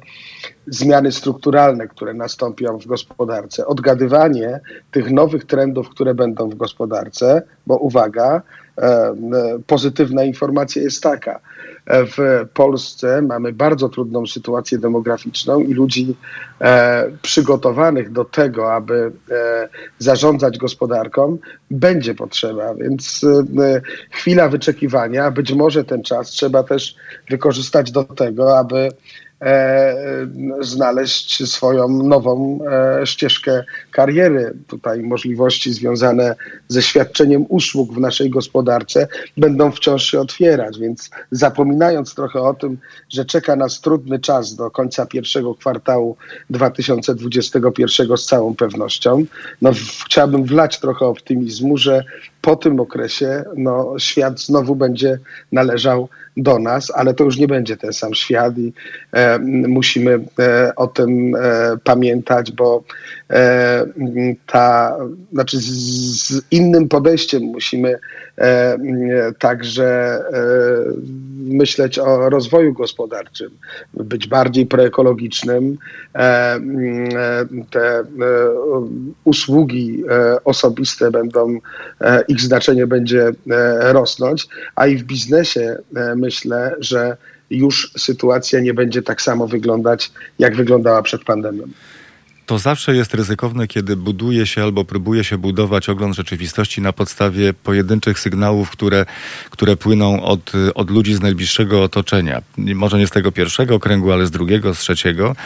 zmiany 0.66 1.12
strukturalne, 1.12 1.88
które 1.88 2.14
nastąpią 2.14 2.78
w 2.78 2.86
gospodarce, 2.86 3.66
odgadywanie 3.66 4.60
tych 4.90 5.10
nowych 5.10 5.44
trendów, 5.44 5.88
które 5.88 6.14
będą 6.14 6.48
w 6.48 6.54
gospodarce, 6.54 7.42
bo 7.66 7.76
uwaga, 7.76 8.42
pozytywna 9.66 10.24
informacja 10.24 10.82
jest 10.82 11.02
taka, 11.02 11.40
w 11.86 12.46
Polsce 12.54 13.22
mamy 13.22 13.52
bardzo 13.52 13.88
trudną 13.88 14.26
sytuację 14.26 14.78
demograficzną 14.78 15.60
i 15.60 15.74
ludzi 15.74 16.16
e, 16.60 17.10
przygotowanych 17.22 18.12
do 18.12 18.24
tego, 18.24 18.74
aby 18.74 19.12
e, 19.30 19.68
zarządzać 19.98 20.58
gospodarką, 20.58 21.38
będzie 21.70 22.14
potrzeba. 22.14 22.74
Więc 22.74 23.24
e, 23.24 23.80
chwila 24.10 24.48
wyczekiwania, 24.48 25.30
być 25.30 25.52
może 25.52 25.84
ten 25.84 26.02
czas 26.02 26.28
trzeba 26.28 26.62
też 26.62 26.96
wykorzystać 27.30 27.90
do 27.90 28.04
tego, 28.04 28.58
aby 28.58 28.88
znaleźć 30.60 31.48
swoją 31.50 31.88
nową 31.88 32.58
ścieżkę 33.04 33.64
kariery. 33.90 34.54
Tutaj 34.66 35.02
możliwości 35.02 35.72
związane 35.72 36.34
ze 36.68 36.82
świadczeniem 36.82 37.46
usług 37.48 37.94
w 37.94 38.00
naszej 38.00 38.30
gospodarce 38.30 39.08
będą 39.36 39.72
wciąż 39.72 40.04
się 40.04 40.20
otwierać, 40.20 40.78
więc 40.78 41.10
zapominając 41.30 42.14
trochę 42.14 42.40
o 42.40 42.54
tym, 42.54 42.78
że 43.08 43.24
czeka 43.24 43.56
nas 43.56 43.80
trudny 43.80 44.18
czas 44.18 44.54
do 44.54 44.70
końca 44.70 45.06
pierwszego 45.06 45.54
kwartału 45.54 46.16
2021 46.50 48.16
z 48.16 48.26
całą 48.26 48.54
pewnością, 48.54 49.24
no 49.62 49.72
chciałbym 50.04 50.44
wlać 50.44 50.80
trochę 50.80 51.06
optymizmu, 51.06 51.76
że 51.78 52.04
po 52.46 52.56
tym 52.56 52.80
okresie 52.80 53.44
no, 53.56 53.94
świat 53.98 54.40
znowu 54.40 54.76
będzie 54.76 55.18
należał 55.52 56.08
do 56.36 56.58
nas, 56.58 56.92
ale 56.94 57.14
to 57.14 57.24
już 57.24 57.36
nie 57.38 57.48
będzie 57.48 57.76
ten 57.76 57.92
sam 57.92 58.14
świat 58.14 58.58
i 58.58 58.72
e, 59.12 59.38
musimy 59.68 60.20
e, 60.38 60.72
o 60.76 60.86
tym 60.86 61.34
e, 61.34 61.38
pamiętać, 61.84 62.52
bo 62.52 62.84
e, 63.30 63.86
ta, 64.46 64.96
znaczy 65.32 65.58
z, 65.58 65.64
z, 65.64 66.42
innym 66.50 66.88
podejściem 66.88 67.42
musimy 67.42 67.98
także 69.38 69.84
e, 69.84 70.22
myśleć 71.36 71.98
o 71.98 72.30
rozwoju 72.30 72.72
gospodarczym, 72.72 73.50
być 73.94 74.26
bardziej 74.26 74.66
proekologicznym. 74.66 75.78
Te 77.70 78.04
usługi 79.24 80.04
osobiste 80.44 81.10
będą, 81.10 81.58
ich 82.28 82.40
znaczenie 82.40 82.86
będzie 82.86 83.30
rosnąć, 83.80 84.48
a 84.74 84.86
i 84.86 84.96
w 84.96 85.02
biznesie 85.02 85.76
my 85.92 86.16
myślę, 86.16 86.74
że 86.78 87.16
już 87.50 87.92
sytuacja 87.98 88.60
nie 88.60 88.74
będzie 88.74 89.02
tak 89.02 89.22
samo 89.22 89.46
wyglądać, 89.46 90.12
jak 90.38 90.56
wyglądała 90.56 91.02
przed 91.02 91.24
pandemią. 91.24 91.64
To 92.46 92.58
zawsze 92.58 92.96
jest 92.96 93.14
ryzykowne, 93.14 93.66
kiedy 93.66 93.96
buduje 93.96 94.46
się 94.46 94.62
albo 94.62 94.84
próbuje 94.84 95.24
się 95.24 95.38
budować 95.38 95.88
ogląd 95.88 96.16
rzeczywistości 96.16 96.80
na 96.80 96.92
podstawie 96.92 97.54
pojedynczych 97.54 98.18
sygnałów, 98.18 98.70
które, 98.70 99.06
które 99.50 99.76
płyną 99.76 100.22
od, 100.22 100.52
od 100.74 100.90
ludzi 100.90 101.14
z 101.14 101.20
najbliższego 101.20 101.82
otoczenia. 101.82 102.42
Może 102.58 102.98
nie 102.98 103.06
z 103.06 103.10
tego 103.10 103.32
pierwszego 103.32 103.74
okręgu, 103.74 104.12
ale 104.12 104.26
z 104.26 104.30
drugiego, 104.30 104.74
z 104.74 104.78
trzeciego. 104.78 105.36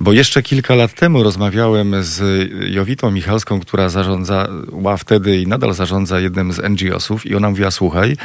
Bo 0.00 0.12
jeszcze 0.12 0.42
kilka 0.42 0.74
lat 0.74 0.92
temu 0.92 1.22
rozmawiałem 1.22 1.94
z 2.00 2.48
Jowitą 2.70 3.10
Michalską, 3.10 3.60
która 3.60 3.88
zarządzała 3.88 4.96
wtedy 4.96 5.38
i 5.40 5.46
nadal 5.46 5.74
zarządza 5.74 6.20
jednym 6.20 6.52
z 6.52 6.58
NGO-sów 6.58 7.26
i 7.26 7.34
ona 7.34 7.50
mówiła, 7.50 7.70
słuchaj, 7.70 8.16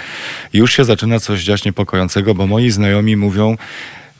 już 0.53 0.73
się 0.73 0.85
zaczyna 0.85 1.19
coś 1.19 1.43
dziać 1.43 1.65
niepokojącego, 1.65 2.35
bo 2.35 2.47
moi 2.47 2.71
znajomi 2.71 3.15
mówią, 3.15 3.57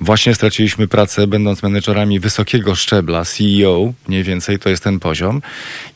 Właśnie 0.01 0.35
straciliśmy 0.35 0.87
pracę, 0.87 1.27
będąc 1.27 1.63
menedżerami 1.63 2.19
wysokiego 2.19 2.75
szczebla, 2.75 3.25
CEO, 3.25 3.93
mniej 4.07 4.23
więcej 4.23 4.59
to 4.59 4.69
jest 4.69 4.83
ten 4.83 4.99
poziom. 4.99 5.41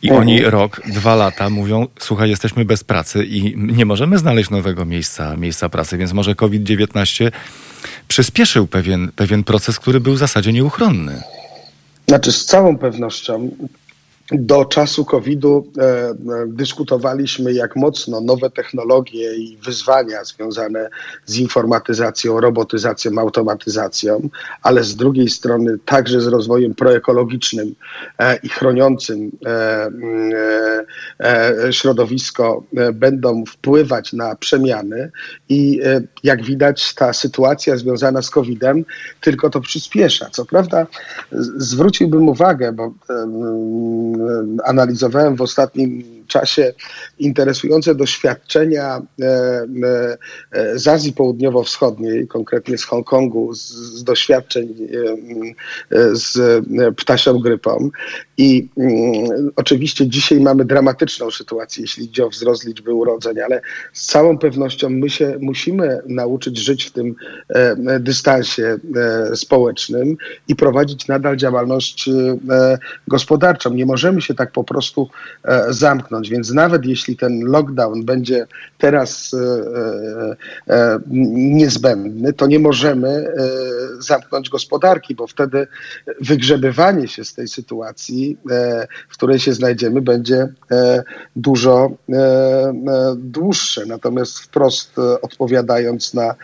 I 0.02 0.10
mhm. 0.10 0.22
oni 0.22 0.42
rok, 0.42 0.82
dwa 0.88 1.16
lata 1.16 1.50
mówią, 1.50 1.88
słuchaj, 2.00 2.30
jesteśmy 2.30 2.66
bez 2.66 2.84
pracy 2.84 3.26
i 3.26 3.54
nie 3.58 3.86
możemy 3.86 4.18
znaleźć 4.18 4.50
nowego 4.50 4.86
miejsca, 4.86 5.38
miejsca 5.38 5.70
pracy, 5.70 5.98
więc 5.98 6.14
może 6.14 6.36
COVID-19 6.36 7.32
przyspieszył 8.08 8.68
pewien, 8.68 9.12
pewien 9.16 9.44
proces, 9.44 9.80
który 9.80 10.00
był 10.00 10.14
w 10.14 10.18
zasadzie 10.18 10.54
nieuchronny. 10.54 11.22
Znaczy, 12.08 12.32
z 12.32 12.46
całą 12.46 12.78
pewnością 12.78 13.52
do 14.32 14.66
czasu 14.66 15.06
COVID-u 15.06 15.68
e, 15.78 15.84
e, 15.84 16.14
dyskutowaliśmy, 16.48 17.54
jak 17.54 17.76
mocno 17.76 18.22
nowe 18.22 18.50
technologie 18.50 19.36
i 19.36 19.58
wyzwania 19.58 20.24
związane 20.24 20.90
z 21.26 21.38
informatyzacją, 21.38 22.42
robotyzacją, 22.42 23.12
automatyzacją, 23.18 24.30
ale 24.62 24.84
z 24.84 24.96
drugiej 24.96 25.30
strony 25.30 25.78
także 25.86 26.22
z 26.22 26.28
rozwojem 26.28 26.76
proekologicznym 26.76 27.76
e, 28.20 28.36
i 28.36 28.50
chroniącym 28.50 29.32
e, 29.46 29.90
e, 31.20 31.68
e 31.68 31.74
środowisko 31.74 32.64
będą 32.94 33.44
wpływać 33.46 34.14
na 34.14 34.36
przemiany 34.36 35.12
i 35.50 35.82
jak 36.24 36.44
widać 36.44 36.94
ta 36.94 37.14
sytuacja 37.14 37.78
związana 37.78 38.22
z 38.22 38.30
COVID-em 38.30 38.86
tylko 39.22 39.50
to 39.50 39.62
przyspiesza. 39.62 40.30
Co 40.32 40.46
prawda 40.46 40.88
zwróciłbym 41.58 42.30
uwagę, 42.30 42.74
bo 42.74 42.94
analizowałem 44.64 45.36
w 45.36 45.42
ostatnim 45.42 46.18
czasie 46.28 46.74
interesujące 47.20 47.96
doświadczenia 47.96 49.02
e, 49.22 49.26
e, 49.26 50.18
e, 50.52 50.80
z 50.80 50.88
Azji 50.88 51.14
Południowo-Wschodniej, 51.14 52.28
konkretnie 52.28 52.78
z 52.78 52.84
Hongkongu, 52.84 53.54
z 53.54 54.04
doświadczeń 54.04 54.76
z 56.12 56.66
ptasią 56.96 57.40
grypą. 57.40 57.90
I 58.38 58.70
mm, 58.78 59.52
oczywiście 59.56 60.08
dzisiaj 60.08 60.40
mamy 60.40 60.66
dramatyczną 60.66 61.32
sytuację, 61.32 61.82
jeśli 61.82 62.06
idzie 62.06 62.26
o 62.26 62.30
wzrost 62.30 62.66
liczby 62.66 62.94
urodzeń, 62.94 63.40
ale 63.40 63.62
z 63.94 64.06
całą 64.06 64.38
pewnością 64.38 64.90
my 64.90 65.10
się 65.10 65.38
musimy 65.40 66.02
nauczyć 66.06 66.58
żyć 66.58 66.84
w 66.84 66.92
tym 66.92 67.16
dystansie 68.00 68.78
społecznym 69.36 70.18
i 70.48 70.56
prowadzić 70.56 71.08
nadal 71.08 71.38
działalność 71.38 72.10
gospodarczą. 73.08 73.74
Nie 73.74 73.86
możemy 73.86 74.22
się 74.22 74.34
tak 74.34 74.52
po 74.52 74.64
prostu 74.64 75.10
zamknąć 75.70 76.08
zamknąć. 76.08 76.30
Więc 76.30 76.52
nawet 76.52 76.86
jeśli 76.86 77.18
ten 77.18 77.40
lockdown 77.40 78.06
będzie 78.06 78.48
teraz 78.78 79.34
e, 79.34 79.38
e, 80.68 80.74
e, 80.74 81.00
niezbędny, 81.10 82.34
to 82.34 82.48
nie 82.48 82.60
możemy 82.60 83.28
zamknąć 84.00 84.50
gospodarki, 84.50 85.16
bo 85.16 85.28
wtedy 85.28 85.68
wygrzebywanie 86.22 87.08
się 87.08 87.26
z 87.26 87.34
tej 87.34 87.48
sytuacji, 87.48 88.27
w 89.10 89.14
której 89.14 89.40
się 89.40 89.54
znajdziemy, 89.54 90.02
będzie 90.02 90.48
dużo 91.36 91.92
dłuższe. 93.16 93.86
Natomiast 93.86 94.40
wprost 94.40 94.96
odpowiadając 95.22 96.14
na, 96.14 96.36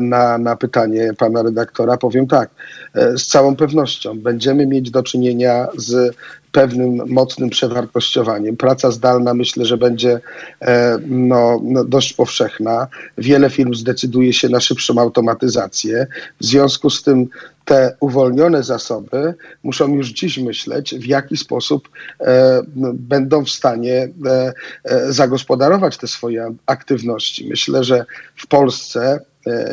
na, 0.00 0.38
na 0.38 0.56
pytanie 0.56 1.12
pana 1.18 1.42
redaktora, 1.42 1.96
powiem 1.96 2.26
tak, 2.26 2.50
z 2.94 3.26
całą 3.26 3.56
pewnością 3.56 4.20
będziemy 4.20 4.66
mieć 4.66 4.90
do 4.90 5.02
czynienia 5.02 5.66
z 5.76 6.16
pewnym 6.54 7.02
mocnym 7.08 7.50
przewartościowaniem. 7.50 8.56
Praca 8.56 8.90
zdalna 8.90 9.34
myślę, 9.34 9.64
że 9.64 9.76
będzie 9.76 10.20
e, 10.62 10.98
no, 11.06 11.60
no, 11.64 11.84
dość 11.84 12.12
powszechna. 12.12 12.86
Wiele 13.18 13.50
firm 13.50 13.74
zdecyduje 13.74 14.32
się 14.32 14.48
na 14.48 14.60
szybszą 14.60 14.98
automatyzację. 14.98 16.06
W 16.40 16.44
związku 16.44 16.90
z 16.90 17.02
tym 17.02 17.28
te 17.64 17.96
uwolnione 18.00 18.62
zasoby 18.62 19.34
muszą 19.62 19.94
już 19.94 20.08
dziś 20.08 20.38
myśleć, 20.38 20.94
w 20.94 21.06
jaki 21.06 21.36
sposób 21.36 21.88
e, 22.20 22.62
będą 22.94 23.44
w 23.44 23.50
stanie 23.50 24.08
e, 24.26 24.52
e, 24.84 25.12
zagospodarować 25.12 25.96
te 25.96 26.06
swoje 26.06 26.54
aktywności. 26.66 27.48
Myślę, 27.48 27.84
że 27.84 28.04
w 28.36 28.46
Polsce 28.46 29.20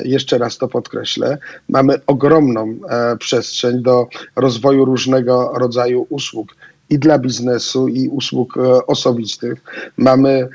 jeszcze 0.04 0.38
raz 0.38 0.58
to 0.58 0.68
podkreślę, 0.68 1.38
mamy 1.70 1.94
ogromną 2.08 2.80
przestrzeń 3.20 3.84
do 3.84 4.08
rozwoju 4.36 4.86
różnego 4.86 5.52
rodzaju 5.56 6.08
usług 6.10 6.56
i 6.92 7.00
dla 7.00 7.20
biznesu, 7.20 7.88
i 7.88 8.10
usług 8.10 8.58
e, 8.58 8.86
osobistych. 8.86 9.62
Mamy 9.98 10.30
e, 10.40 10.48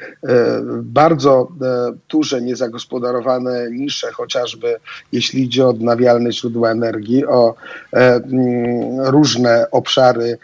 bardzo 0.82 1.48
e, 1.62 1.92
duże 2.08 2.42
niezagospodarowane 2.42 3.70
nisze, 3.70 4.12
chociażby 4.12 4.76
jeśli 5.12 5.42
idzie 5.42 5.66
o 5.66 5.68
odnawialne 5.68 6.32
źródła 6.32 6.70
energii, 6.70 7.26
o 7.26 7.54
mm, 7.92 9.00
różne 9.00 9.70
obszary 9.70 10.38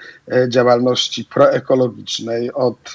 działalności 0.49 1.25
proekologicznej, 1.25 2.53
od 2.53 2.93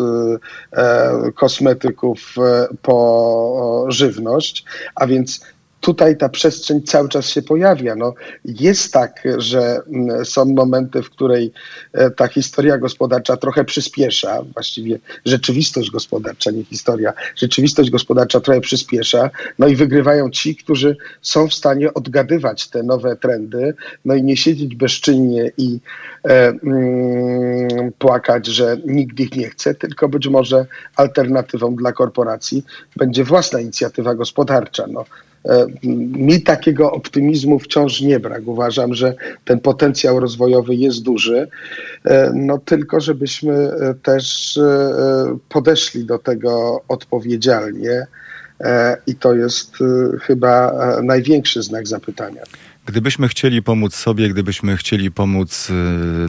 kosmetyków 1.35 2.35
po 2.81 3.85
żywność, 3.89 4.65
a 4.95 5.07
więc 5.07 5.41
tutaj 5.81 6.17
ta 6.17 6.29
przestrzeń 6.29 6.81
cały 6.81 7.09
czas 7.09 7.29
się 7.29 7.41
pojawia. 7.41 7.95
No, 7.95 8.13
jest 8.45 8.93
tak, 8.93 9.23
że 9.37 9.79
mm, 9.87 10.25
są 10.25 10.45
momenty, 10.45 11.03
w 11.03 11.09
której 11.09 11.51
e, 11.93 12.11
ta 12.11 12.27
historia 12.27 12.77
gospodarcza 12.77 13.37
trochę 13.37 13.65
przyspiesza, 13.65 14.41
właściwie 14.53 14.99
rzeczywistość 15.25 15.91
gospodarcza, 15.91 16.51
nie 16.51 16.63
historia, 16.63 17.13
rzeczywistość 17.35 17.89
gospodarcza 17.89 18.39
trochę 18.39 18.61
przyspiesza, 18.61 19.29
no 19.59 19.67
i 19.67 19.75
wygrywają 19.75 20.29
ci, 20.29 20.55
którzy 20.55 20.97
są 21.21 21.47
w 21.47 21.53
stanie 21.53 21.93
odgadywać 21.93 22.67
te 22.67 22.83
nowe 22.83 23.15
trendy, 23.15 23.73
no 24.05 24.15
i 24.15 24.23
nie 24.23 24.37
siedzieć 24.37 24.75
bezczynnie 24.75 25.51
i 25.57 25.79
e, 26.23 26.47
mm, 26.47 27.91
płakać, 27.97 28.47
że 28.47 28.77
nikt 28.85 29.19
ich 29.19 29.35
nie 29.35 29.49
chce, 29.49 29.75
tylko 29.75 30.09
być 30.09 30.27
może 30.27 30.65
alternatywą 30.95 31.75
dla 31.75 31.91
korporacji 31.91 32.63
będzie 32.95 33.23
własna 33.23 33.59
inicjatywa 33.59 34.15
gospodarcza. 34.15 34.85
No, 34.87 35.05
mi 36.13 36.41
takiego 36.41 36.91
optymizmu 36.91 37.59
wciąż 37.59 38.01
nie 38.01 38.19
brak. 38.19 38.47
Uważam, 38.47 38.93
że 38.93 39.13
ten 39.45 39.59
potencjał 39.59 40.19
rozwojowy 40.19 40.75
jest 40.75 41.03
duży, 41.03 41.47
e, 42.05 42.31
no 42.35 42.57
tylko 42.57 42.99
żebyśmy 42.99 43.53
e, 43.53 43.93
też 44.03 44.59
podeszli 45.49 46.05
do 46.05 46.19
tego 46.19 46.81
odpowiedzialnie 46.87 48.07
i 49.07 49.15
to 49.15 49.33
jest 49.33 49.73
chyba 50.21 50.73
największy 51.03 51.61
znak 51.61 51.87
zapytania. 51.87 52.41
Gdybyśmy 52.87 53.27
chcieli 53.27 53.63
pomóc 53.63 53.95
sobie, 53.95 54.29
gdybyśmy 54.29 54.77
chcieli 54.77 55.11
pomóc 55.11 55.69
y, 55.69 55.73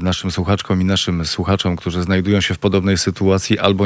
naszym 0.04 0.30
słuchaczkom 0.30 0.82
i 0.82 0.84
naszym 0.84 1.24
słuchaczom, 1.24 1.76
którzy 1.76 2.02
znajdują 2.02 2.40
się 2.40 2.54
w 2.54 2.58
podobnej 2.58 2.98
sytuacji, 2.98 3.58
albo 3.58 3.84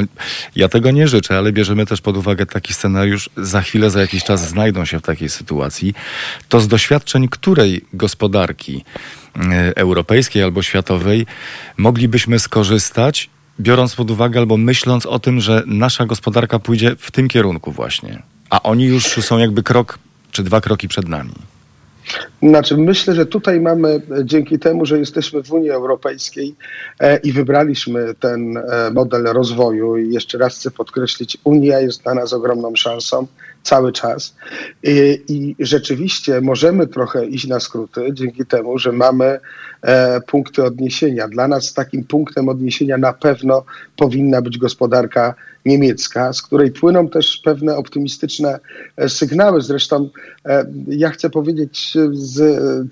ja 0.57 0.69
tego 0.69 0.91
nie 0.91 1.09
życzę, 1.09 1.39
ale 1.39 1.53
bierzemy 1.53 1.87
też 1.87 2.01
pod 2.01 2.17
uwagę 2.17 2.47
taki 2.47 2.75
scenariusz, 2.75 3.31
za 3.37 3.63
chwilę, 3.63 3.91
za 3.91 4.01
jakiś 4.01 4.25
czas 4.25 4.49
znajdą 4.49 4.85
się 4.85 4.99
w 4.99 5.03
takiej 5.03 5.29
sytuacji, 5.29 5.95
to 6.49 6.61
z 6.61 6.69
doświadczeń 6.69 7.29
której 7.29 7.85
gospodarki 7.93 8.85
y, 9.37 9.41
europejskiej 9.77 10.43
albo 10.43 10.63
światowej 10.63 11.27
moglibyśmy 11.77 12.39
skorzystać, 12.39 13.31
biorąc 13.61 13.95
pod 13.95 14.11
uwagę 14.11 14.41
albo 14.41 14.57
myśląc 14.57 15.07
o 15.07 15.19
tym, 15.19 15.41
że 15.41 15.63
nasza 15.67 16.07
gospodarka 16.07 16.59
pójdzie 16.59 16.97
w 16.99 17.11
tym 17.11 17.29
kierunku 17.29 17.73
właśnie, 17.73 18.23
a 18.51 18.63
oni 18.63 18.85
już 18.85 19.05
są 19.05 19.39
jakby 19.39 19.63
krok 19.63 19.99
czy 20.31 20.43
dwa 20.43 20.61
kroki 20.61 20.89
przed 20.89 21.09
nami. 21.09 21.52
Znaczy, 22.43 22.77
myślę, 22.77 23.15
że 23.15 23.27
tutaj 23.27 23.61
mamy 23.61 24.03
dzięki 24.25 24.59
temu, 24.59 24.87
że 24.87 24.99
jesteśmy 24.99 25.43
w 25.43 25.53
Unii 25.53 25.71
Europejskiej 25.71 26.55
e, 27.01 27.17
i 27.17 27.33
wybraliśmy 27.33 28.15
ten 28.21 28.57
e, 28.57 28.91
model 28.95 29.23
rozwoju, 29.23 29.97
i 29.97 30.15
jeszcze 30.15 30.39
raz 30.39 30.59
chcę 30.59 30.71
podkreślić, 30.71 31.39
Unia 31.45 31.81
jest 31.81 32.03
dla 32.03 32.15
nas 32.15 32.33
ogromną 32.33 32.77
szansą 32.77 33.27
cały 33.63 33.93
czas. 33.93 34.35
I, 34.83 35.57
rzeczywiście 35.59 36.41
możemy 36.41 36.87
trochę 36.87 37.27
iść 37.27 37.47
na 37.47 37.61
skróty 37.61 38.09
dzięki 38.13 38.47
temu, 38.47 38.79
że 38.79 38.93
mamy 38.93 39.41
e, 39.83 40.21
punkty 40.21 40.65
odniesienia. 40.65 41.29
Dla 41.29 41.49
nas 41.49 41.75
takim 41.75 42.05
punktem 42.05 42.49
odniesienia 42.49 42.99
na 42.99 43.13
pewno 43.13 43.65
powinna 43.97 44.43
być 44.43 44.59
gospodarka 44.59 45.35
niemiecka, 45.67 46.33
z 46.33 46.43
której 46.43 46.71
płyną 46.71 47.09
też 47.09 47.41
pewne 47.45 47.77
optymistyczne 47.77 48.61
e, 48.97 49.09
sygnały. 49.09 49.61
Zresztą 49.61 50.09
e, 50.47 50.67
ja 50.87 51.11
chcę 51.11 51.31
powiedzieć 51.31 51.97
z 52.13 52.41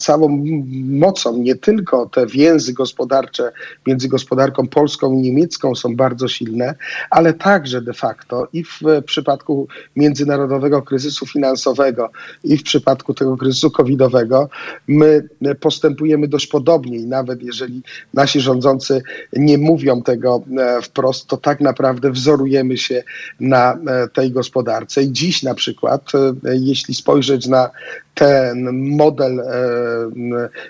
całą 0.03 0.45
mocą, 0.85 1.39
nie 1.39 1.55
tylko 1.55 2.07
te 2.07 2.27
więzy 2.27 2.73
gospodarcze 2.73 3.53
między 3.87 4.09
gospodarką 4.09 4.69
polską 4.69 5.13
i 5.13 5.17
niemiecką 5.17 5.75
są 5.75 5.97
bardzo 5.97 6.29
silne, 6.29 6.75
ale 7.11 7.35
także 7.35 7.81
de 7.81 7.93
facto 7.93 8.49
i 8.53 8.65
w 8.65 8.81
przypadku 9.07 9.69
międzynarodowego 9.97 10.60
kryzysu 10.83 11.27
finansowego 11.27 12.11
i 12.45 12.57
w 12.57 12.63
przypadku 12.63 13.15
tego 13.15 13.37
kryzysu 13.37 13.71
covidowego 13.71 14.49
my 14.89 15.29
postępujemy 15.61 16.29
dość 16.29 16.47
podobnie 16.47 16.99
i 16.99 17.07
nawet 17.07 17.43
jeżeli 17.43 17.83
nasi 18.15 18.41
rządzący 18.41 19.03
nie 19.33 19.59
mówią 19.59 20.03
tego 20.03 20.43
e, 20.59 20.83
wprost, 20.83 21.27
to 21.27 21.37
tak 21.37 21.61
naprawdę 21.61 22.11
wzorujemy 22.11 22.79
się 22.79 23.03
na 23.41 23.73
e, 23.73 24.09
tej 24.09 24.31
gospodarce. 24.31 25.03
I 25.03 25.13
dziś 25.13 25.43
na 25.43 25.55
przykład, 25.55 26.13
e, 26.15 26.57
jeśli 26.57 26.95
spojrzeć 26.95 27.47
na 27.47 27.71
ten 28.21 28.69
model 28.97 29.41
e, 29.41 29.45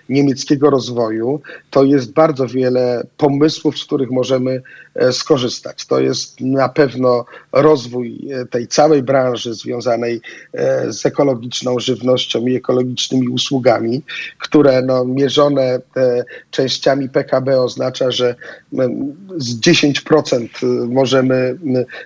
niemieckiego 0.09 0.71
rozwoju, 0.71 1.41
to 1.71 1.85
jest 1.85 2.13
bardzo 2.13 2.47
wiele 2.47 3.07
pomysłów, 3.17 3.79
z 3.79 3.85
których 3.85 4.11
możemy 4.11 4.63
skorzystać. 5.13 5.87
To 5.87 6.01
jest 6.01 6.41
na 6.41 6.69
pewno 6.69 7.25
rozwój 7.53 8.29
tej 8.51 8.69
całej 8.69 9.03
branży 9.03 9.55
związanej 9.55 10.21
z 10.89 11.07
ekologiczną 11.07 11.81
żywnością 11.81 12.47
i 12.47 12.57
ekologicznymi 12.57 13.29
usługami, 13.29 14.03
które 14.39 14.83
no, 14.83 15.05
mierzone 15.05 15.81
częściami 16.51 17.09
PKB 17.09 17.61
oznacza, 17.61 18.11
że 18.11 18.35
z 19.37 19.61
10% 19.61 20.49
możemy 20.89 21.59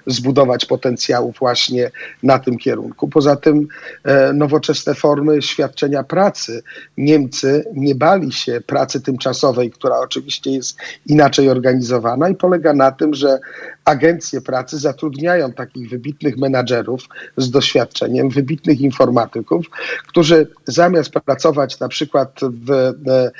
zbudować 0.07 0.65
potencjału 0.65 1.33
właśnie 1.39 1.91
na 2.23 2.39
tym 2.39 2.59
kierunku. 2.59 3.09
Poza 3.09 3.37
tym 3.37 3.67
e, 4.05 4.33
nowoczesne 4.33 4.95
formy 4.95 5.34
świadczenia 5.43 6.05
pracy. 6.05 6.63
Niemcy 6.97 7.65
nie 7.75 7.95
bali 7.95 8.33
się 8.33 8.61
pracy 8.61 9.01
tymczasowej, 9.01 9.71
która 9.71 9.99
oczywiście 9.99 10.51
jest 10.51 10.79
inaczej 11.07 11.49
organizowana 11.49 12.29
i 12.29 12.35
polega 12.35 12.73
na 12.73 12.91
tym, 12.91 13.15
że 13.15 13.39
agencje 13.85 14.41
pracy 14.41 14.79
zatrudniają 14.79 15.53
takich 15.53 15.91
wybitnych 15.91 16.37
menadżerów 16.37 17.09
z 17.37 17.51
doświadczeniem, 17.51 18.31
wybitnych 18.31 18.81
informatyków, 18.81 19.67
którzy 20.07 20.47
zamiast 20.67 21.11
pracować 21.11 21.81
na 21.81 21.89
przykład 21.89 22.41
w 22.43 22.71
e, 22.71 23.31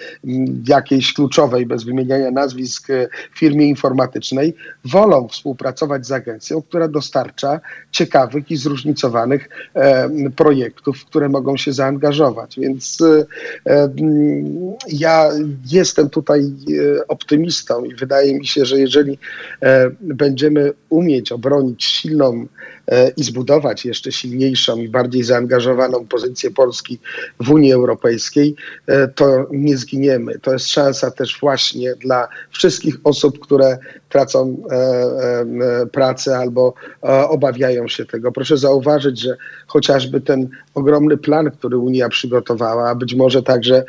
jakiejś 0.69 1.15
kluczowej, 1.15 1.67
bez 1.67 1.85
wymieniania 1.85 2.31
nazwisk, 2.31 2.91
e, 2.91 3.09
firmie 3.35 3.67
informatycznej, 3.67 4.55
wolą 4.85 5.29
współpracować 5.29 6.07
z 6.07 6.13
agencją, 6.13 6.63
która 6.63 6.89
dostarcza 6.89 7.61
ciekawych 7.91 8.51
i 8.51 8.57
zróżnicowanych 8.57 9.49
e, 9.75 10.09
projektów, 10.31 10.99
w 10.99 11.05
które 11.05 11.29
mogą 11.29 11.57
się 11.57 11.73
zaangażować. 11.73 12.57
Więc 12.59 12.99
ja 14.89 15.31
jestem 15.67 16.11
tutaj 16.11 16.43
optymistą 17.09 17.85
i 17.85 17.95
wydaje 17.95 18.35
mi 18.35 18.47
się, 18.47 18.65
że 18.65 18.81
jeżeli 18.81 19.19
będzie 20.01 20.34
będziemy 20.35 20.73
umieć 20.89 21.33
obronić 21.33 21.85
silną 21.85 22.47
i 23.17 23.25
zbudować 23.25 23.85
jeszcze 23.85 24.13
silniejszą 24.13 24.77
i 24.77 24.89
bardziej 24.89 25.23
zaangażowaną 25.23 26.07
pozycję 26.07 26.51
Polski 26.51 26.99
w 27.41 27.51
Unii 27.51 27.73
Europejskiej, 27.73 28.57
e, 28.87 29.09
to 29.09 29.47
nie 29.51 29.77
zginiemy. 29.77 30.39
To 30.39 30.53
jest 30.53 30.71
szansa 30.71 31.11
też 31.11 31.41
właśnie 31.41 31.95
dla 31.95 32.29
wszystkich 32.51 32.95
osób, 33.05 33.39
które 33.39 33.79
tracą 34.09 34.57
e, 34.71 35.87
pracę 35.87 36.39
albo 36.39 36.75
obawiają 37.29 37.89
się 37.89 38.05
tego. 38.05 38.33
Proszę 38.33 38.57
zauważyć, 38.57 39.21
że 39.21 39.37
chociażby 39.67 40.21
ten 40.21 40.49
ogromny 40.75 41.17
plan, 41.17 41.51
który 41.51 41.79
Unia 41.79 42.09
przygotowała, 42.09 42.89
a 42.91 42.95
być 42.95 43.15
może 43.15 43.43
także 43.43 43.85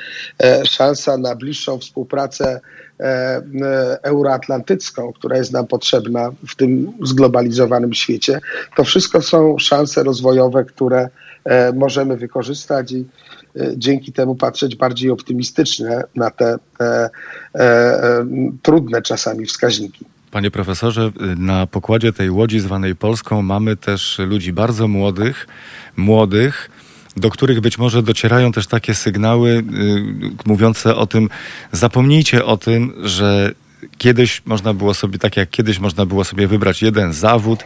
szansa 0.65 1.17
na 1.17 1.35
bliższą 1.35 1.79
współpracę 1.79 2.61
E, 2.99 3.41
e, 3.61 3.99
euroatlantycką, 4.03 5.13
która 5.13 5.37
jest 5.37 5.51
nam 5.51 5.67
potrzebna 5.67 6.31
w 6.47 6.55
tym 6.55 6.93
zglobalizowanym 7.03 7.93
świecie. 7.93 8.39
To 8.75 8.84
wszystko 8.85 9.21
są 9.21 9.59
szanse 9.59 10.03
rozwojowe, 10.03 10.65
które 10.65 11.09
e, 11.43 11.73
możemy 11.73 12.17
wykorzystać 12.17 12.91
i 12.91 13.05
dzięki 13.77 14.13
temu 14.13 14.35
patrzeć 14.35 14.75
bardziej 14.75 15.11
optymistycznie 15.11 16.01
na 16.15 16.31
te 16.31 16.57
trudne 18.61 19.01
czasami 19.01 19.45
wskaźniki. 19.45 20.05
Panie 20.31 20.51
profesorze, 20.51 21.11
na 21.37 21.67
pokładzie 21.67 22.13
tej 22.13 22.29
łodzi 22.29 22.59
zwanej 22.59 22.95
Polską 22.95 23.41
mamy 23.41 23.75
też 23.75 24.19
ludzi 24.19 24.53
bardzo 24.53 24.87
młodych, 24.87 25.47
młodych, 25.97 26.69
do 27.17 27.29
których 27.29 27.59
być 27.59 27.77
może 27.77 28.03
docierają 28.03 28.51
też 28.51 28.67
takie 28.67 28.93
sygnały 28.93 29.49
y, 29.49 29.63
mówiące 30.45 30.95
o 30.95 31.07
tym, 31.07 31.29
zapomnijcie 31.71 32.45
o 32.45 32.57
tym, 32.57 32.93
że 33.03 33.51
kiedyś 33.97 34.41
można 34.45 34.73
było 34.73 34.93
sobie, 34.93 35.19
tak 35.19 35.37
jak 35.37 35.49
kiedyś 35.49 35.79
można 35.79 36.05
było 36.05 36.23
sobie 36.23 36.47
wybrać 36.47 36.81
jeden 36.81 37.13
zawód 37.13 37.63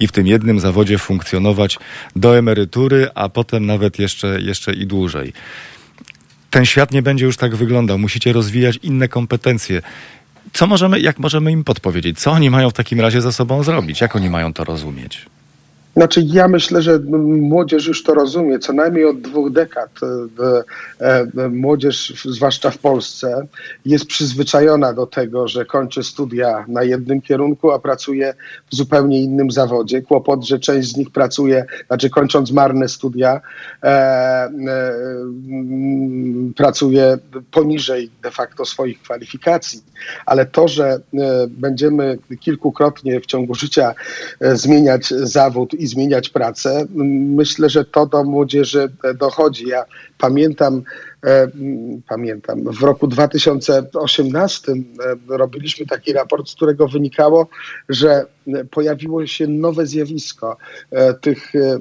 i 0.00 0.06
w 0.08 0.12
tym 0.12 0.26
jednym 0.26 0.60
zawodzie 0.60 0.98
funkcjonować 0.98 1.78
do 2.16 2.38
emerytury, 2.38 3.08
a 3.14 3.28
potem 3.28 3.66
nawet 3.66 3.98
jeszcze, 3.98 4.40
jeszcze 4.40 4.72
i 4.72 4.86
dłużej. 4.86 5.32
Ten 6.50 6.66
świat 6.66 6.92
nie 6.92 7.02
będzie 7.02 7.24
już 7.24 7.36
tak 7.36 7.56
wyglądał. 7.56 7.98
Musicie 7.98 8.32
rozwijać 8.32 8.78
inne 8.82 9.08
kompetencje. 9.08 9.82
Co 10.52 10.66
możemy, 10.66 11.00
jak 11.00 11.18
możemy 11.18 11.52
im 11.52 11.64
podpowiedzieć? 11.64 12.20
Co 12.20 12.32
oni 12.32 12.50
mają 12.50 12.70
w 12.70 12.72
takim 12.72 13.00
razie 13.00 13.20
ze 13.20 13.32
sobą 13.32 13.62
zrobić? 13.62 14.00
Jak 14.00 14.16
oni 14.16 14.30
mają 14.30 14.52
to 14.52 14.64
rozumieć? 14.64 15.26
Znaczy, 15.96 16.22
ja 16.26 16.48
myślę, 16.48 16.82
że 16.82 16.98
młodzież 16.98 17.86
już 17.86 18.02
to 18.02 18.14
rozumie. 18.14 18.58
Co 18.58 18.72
najmniej 18.72 19.04
od 19.04 19.20
dwóch 19.20 19.52
dekad 19.52 19.90
e, 21.00 21.26
e, 21.44 21.48
młodzież, 21.48 22.24
zwłaszcza 22.24 22.70
w 22.70 22.78
Polsce, 22.78 23.46
jest 23.86 24.06
przyzwyczajona 24.06 24.92
do 24.92 25.06
tego, 25.06 25.48
że 25.48 25.64
kończy 25.64 26.02
studia 26.02 26.64
na 26.68 26.82
jednym 26.82 27.20
kierunku, 27.20 27.70
a 27.70 27.78
pracuje 27.78 28.34
w 28.72 28.76
zupełnie 28.76 29.22
innym 29.22 29.50
zawodzie. 29.50 30.02
Kłopot, 30.02 30.44
że 30.44 30.58
część 30.58 30.88
z 30.88 30.96
nich 30.96 31.10
pracuje, 31.10 31.64
znaczy 31.86 32.10
kończąc 32.10 32.50
marne 32.50 32.88
studia, 32.88 33.40
e, 33.82 33.86
e, 33.88 34.50
pracuje 36.56 37.18
poniżej 37.50 38.10
de 38.22 38.30
facto 38.30 38.64
swoich 38.64 39.02
kwalifikacji. 39.02 39.82
Ale 40.26 40.46
to, 40.46 40.68
że 40.68 41.00
będziemy 41.48 42.18
kilkukrotnie 42.40 43.20
w 43.20 43.26
ciągu 43.26 43.54
życia 43.54 43.94
zmieniać 44.40 45.08
zawód 45.08 45.74
i 45.82 45.86
zmieniać 45.86 46.28
pracę. 46.28 46.86
Myślę, 47.36 47.70
że 47.70 47.84
to 47.84 48.06
do 48.06 48.24
młodzieży 48.24 48.92
dochodzi. 49.14 49.68
Ja 49.68 49.84
pamiętam, 50.18 50.82
e, 51.26 51.48
pamiętam, 52.08 52.64
w 52.64 52.82
roku 52.82 53.06
2018 53.06 54.72
e, 54.72 54.76
robiliśmy 55.28 55.86
taki 55.86 56.12
raport, 56.12 56.48
z 56.48 56.54
którego 56.54 56.88
wynikało, 56.88 57.48
że 57.88 58.26
pojawiło 58.70 59.26
się 59.26 59.46
nowe 59.46 59.86
zjawisko 59.86 60.56
e, 60.90 61.14
tych 61.14 61.54
e, 61.54 61.58
e, 61.58 61.78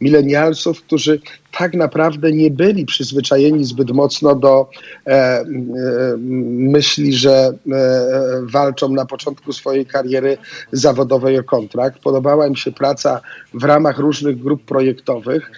milenialsów, 0.00 0.82
którzy 0.82 1.20
tak 1.58 1.74
naprawdę 1.74 2.32
nie 2.32 2.50
byli 2.50 2.86
przyzwyczajeni 2.86 3.64
zbyt 3.64 3.90
mocno 3.90 4.34
do 4.34 4.70
myśli, 6.48 7.14
że 7.14 7.52
walczą 8.42 8.88
na 8.88 9.06
początku 9.06 9.52
swojej 9.52 9.86
kariery 9.86 10.38
zawodowej 10.72 11.38
o 11.38 11.44
kontrakt. 11.44 11.98
Podobała 12.02 12.46
im 12.46 12.56
się 12.56 12.72
praca 12.72 13.20
w 13.54 13.64
ramach 13.64 13.98
różnych 13.98 14.38
grup 14.38 14.64
projektowych, 14.64 15.50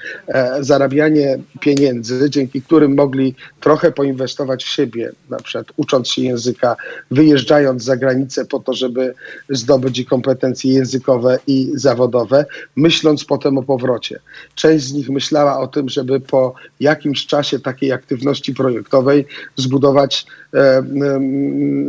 zarabianie 0.60 1.38
pieniędzy, 1.60 2.30
dzięki 2.30 2.62
którym 2.62 2.94
mogli 2.94 3.34
trochę 3.60 3.92
poinwestować 3.92 4.64
w 4.64 4.68
siebie, 4.68 5.12
na 5.30 5.36
przykład 5.36 5.66
ucząc 5.76 6.08
się 6.08 6.22
języka, 6.22 6.76
wyjeżdżając 7.10 7.84
za 7.84 7.96
granicę 7.96 8.44
po 8.44 8.60
to, 8.60 8.74
żeby 8.74 9.14
zdobyć 9.52 10.04
kompetencje 10.04 10.72
językowe 10.72 11.38
i 11.46 11.70
zawodowe, 11.74 12.46
myśląc 12.76 13.24
potem 13.24 13.58
o 13.58 13.62
powrocie. 13.62 14.20
Część 14.54 14.84
z 14.84 14.92
nich 14.92 15.10
myślała 15.10 15.58
o 15.58 15.66
tym, 15.66 15.88
żeby 15.88 16.20
po 16.20 16.54
jakimś 16.80 17.26
czasie 17.26 17.60
takiej 17.60 17.92
aktywności 17.92 18.54
projektowej 18.54 19.26
zbudować 19.56 20.26
e, 20.54 20.82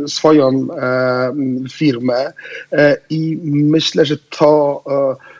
swoją 0.06 0.66
e, 0.76 1.32
firmę 1.72 2.32
e, 2.72 2.96
i 3.10 3.38
myślę, 3.44 4.04
że 4.04 4.16
to 4.16 4.82
e, 5.20 5.33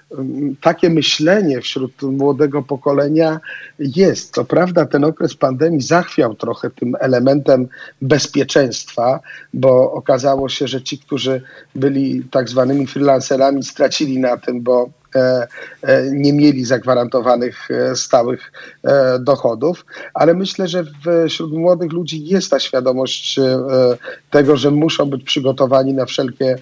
takie 0.60 0.90
myślenie 0.90 1.60
wśród 1.60 2.02
młodego 2.02 2.62
pokolenia 2.62 3.40
jest. 3.78 4.34
Co 4.34 4.44
prawda 4.44 4.86
ten 4.86 5.04
okres 5.04 5.34
pandemii 5.34 5.80
zachwiał 5.80 6.34
trochę 6.34 6.70
tym 6.70 6.96
elementem 7.00 7.68
bezpieczeństwa, 8.02 9.20
bo 9.54 9.92
okazało 9.92 10.48
się, 10.48 10.68
że 10.68 10.82
ci, 10.82 10.98
którzy 10.98 11.42
byli 11.74 12.24
tak 12.30 12.48
zwanymi 12.48 12.86
freelancerami, 12.86 13.62
stracili 13.62 14.18
na 14.18 14.36
tym, 14.36 14.62
bo 14.62 14.90
nie 16.12 16.32
mieli 16.32 16.64
zagwarantowanych 16.64 17.70
e, 17.70 17.96
stałych 17.96 18.52
dochodów, 19.20 19.86
ale 20.14 20.34
myślę, 20.34 20.68
że 20.68 20.84
wśród 21.28 21.52
młodych 21.52 21.92
ludzi 21.92 22.26
jest 22.26 22.50
ta 22.50 22.60
świadomość 22.60 23.40
tego, 24.30 24.56
że 24.56 24.70
muszą 24.70 25.06
być 25.06 25.24
przygotowani 25.24 25.94
na 25.94 26.06
wszelkie, 26.06 26.56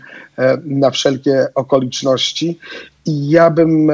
na 0.65 0.91
wszelkie 0.91 1.47
okoliczności. 1.55 2.59
I 3.07 3.31
ja 3.31 3.51
bym 3.51 3.93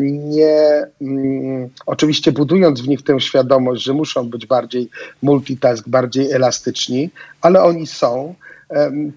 nie, 0.00 0.86
mm, 1.00 1.68
oczywiście 1.86 2.32
budując 2.32 2.80
w 2.80 2.88
nich 2.88 3.02
tę 3.02 3.20
świadomość, 3.20 3.82
że 3.82 3.92
muszą 3.92 4.28
być 4.28 4.46
bardziej 4.46 4.88
multitask, 5.22 5.88
bardziej 5.88 6.32
elastyczni, 6.32 7.10
ale 7.40 7.62
oni 7.62 7.86
są 7.86 8.34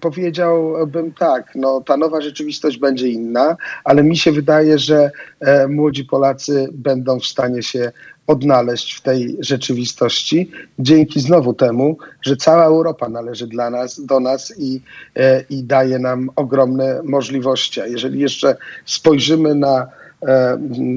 powiedziałbym 0.00 1.12
tak, 1.12 1.52
no, 1.54 1.80
ta 1.80 1.96
nowa 1.96 2.20
rzeczywistość 2.20 2.78
będzie 2.78 3.08
inna, 3.08 3.56
ale 3.84 4.02
mi 4.02 4.16
się 4.16 4.32
wydaje, 4.32 4.78
że 4.78 5.10
e, 5.40 5.68
młodzi 5.68 6.04
Polacy 6.04 6.68
będą 6.72 7.20
w 7.20 7.26
stanie 7.26 7.62
się 7.62 7.92
odnaleźć 8.26 8.94
w 8.94 9.00
tej 9.00 9.36
rzeczywistości 9.40 10.50
dzięki 10.78 11.20
znowu 11.20 11.54
temu, 11.54 11.98
że 12.22 12.36
cała 12.36 12.64
Europa 12.64 13.08
należy 13.08 13.46
dla 13.46 13.70
nas, 13.70 14.00
do 14.04 14.20
nas 14.20 14.54
i, 14.58 14.80
e, 15.16 15.44
i 15.50 15.62
daje 15.64 15.98
nam 15.98 16.30
ogromne 16.36 17.00
możliwości. 17.04 17.80
A 17.80 17.86
jeżeli 17.86 18.20
jeszcze 18.20 18.56
spojrzymy 18.84 19.54
na 19.54 19.88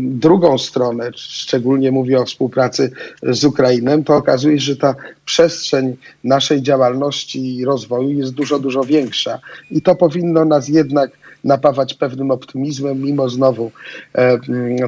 drugą 0.09 0.57
stronę, 0.57 1.12
szczególnie 1.15 1.91
mówię 1.91 2.19
o 2.19 2.25
współpracy 2.25 2.91
z 3.23 3.43
Ukrainą, 3.43 4.03
to 4.03 4.15
okazuje 4.15 4.59
się, 4.59 4.65
że 4.65 4.75
ta 4.75 4.95
przestrzeń 5.25 5.95
naszej 6.23 6.62
działalności 6.62 7.55
i 7.55 7.65
rozwoju 7.65 8.09
jest 8.09 8.33
dużo, 8.33 8.59
dużo 8.59 8.83
większa. 8.83 9.39
I 9.71 9.81
to 9.81 9.95
powinno 9.95 10.45
nas 10.45 10.67
jednak 10.69 11.12
napawać 11.43 11.93
pewnym 11.93 12.31
optymizmem, 12.31 13.01
mimo 13.01 13.29
znowu 13.29 13.71
e, 14.15 14.39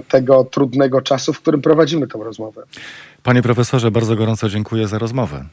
tego 0.08 0.44
trudnego 0.44 1.02
czasu, 1.02 1.34
w 1.34 1.42
którym 1.42 1.62
prowadzimy 1.62 2.08
tę 2.08 2.20
rozmowę. 2.24 2.64
Panie 3.24 3.42
profesorze, 3.42 3.92
bardzo 3.92 4.16
gorąco 4.16 4.50
dziękuję 4.50 4.88
za 4.88 5.00
rozmowę. 5.00 5.46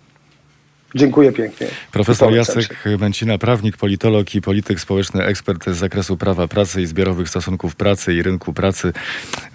Dziękuję 0.94 1.32
pięknie. 1.32 1.66
Profesor 1.92 2.34
Jacek 2.34 2.84
Męcina, 2.98 3.38
prawnik, 3.38 3.76
politolog 3.76 4.34
i 4.34 4.40
polityk 4.40 4.80
społeczny, 4.80 5.24
ekspert 5.24 5.64
z 5.70 5.76
zakresu 5.76 6.16
prawa 6.16 6.48
pracy 6.48 6.82
i 6.82 6.86
zbiorowych 6.86 7.28
stosunków 7.28 7.76
pracy 7.76 8.14
i 8.14 8.22
rynku 8.22 8.52
pracy. 8.52 8.92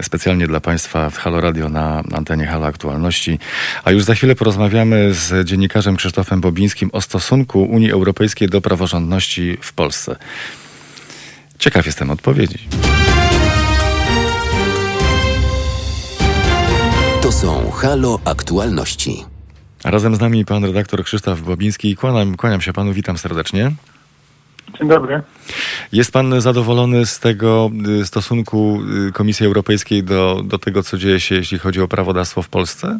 Specjalnie 0.01 0.47
dla 0.47 0.59
Państwa 0.59 1.09
w 1.09 1.17
Halo 1.17 1.41
Radio 1.41 1.69
na 1.69 2.03
antenie 2.13 2.45
Halo 2.45 2.65
Aktualności. 2.67 3.39
A 3.83 3.91
już 3.91 4.03
za 4.03 4.15
chwilę 4.15 4.35
porozmawiamy 4.35 5.13
z 5.13 5.47
dziennikarzem 5.47 5.95
Krzysztofem 5.95 6.41
Bobińskim 6.41 6.89
o 6.93 7.01
stosunku 7.01 7.63
Unii 7.63 7.91
Europejskiej 7.91 8.49
do 8.49 8.61
praworządności 8.61 9.57
w 9.61 9.73
Polsce. 9.73 10.15
Ciekaw 11.59 11.85
jestem 11.85 12.09
odpowiedzi. 12.09 12.67
To 17.21 17.31
są 17.31 17.71
Halo 17.71 18.19
Aktualności. 18.25 19.36
Razem 19.85 20.15
z 20.15 20.21
nami 20.21 20.45
pan 20.45 20.65
redaktor 20.65 21.03
Krzysztof 21.03 21.41
Bobiński. 21.41 21.95
Kłaniam, 21.95 22.37
kłaniam 22.37 22.61
się 22.61 22.73
panu, 22.73 22.93
witam 22.93 23.17
serdecznie. 23.17 23.71
Dzień 24.79 24.87
dobry. 24.89 25.21
Jest 25.91 26.13
pan 26.13 26.41
zadowolony 26.41 27.05
z 27.05 27.19
tego 27.19 27.69
y, 28.01 28.05
stosunku 28.05 28.79
y, 29.09 29.11
Komisji 29.11 29.45
Europejskiej 29.45 30.03
do, 30.03 30.41
do 30.43 30.57
tego, 30.57 30.83
co 30.83 30.97
dzieje 30.97 31.19
się, 31.19 31.35
jeśli 31.35 31.59
chodzi 31.59 31.81
o 31.81 31.87
prawodawstwo 31.87 32.41
w 32.41 32.49
Polsce? 32.49 32.99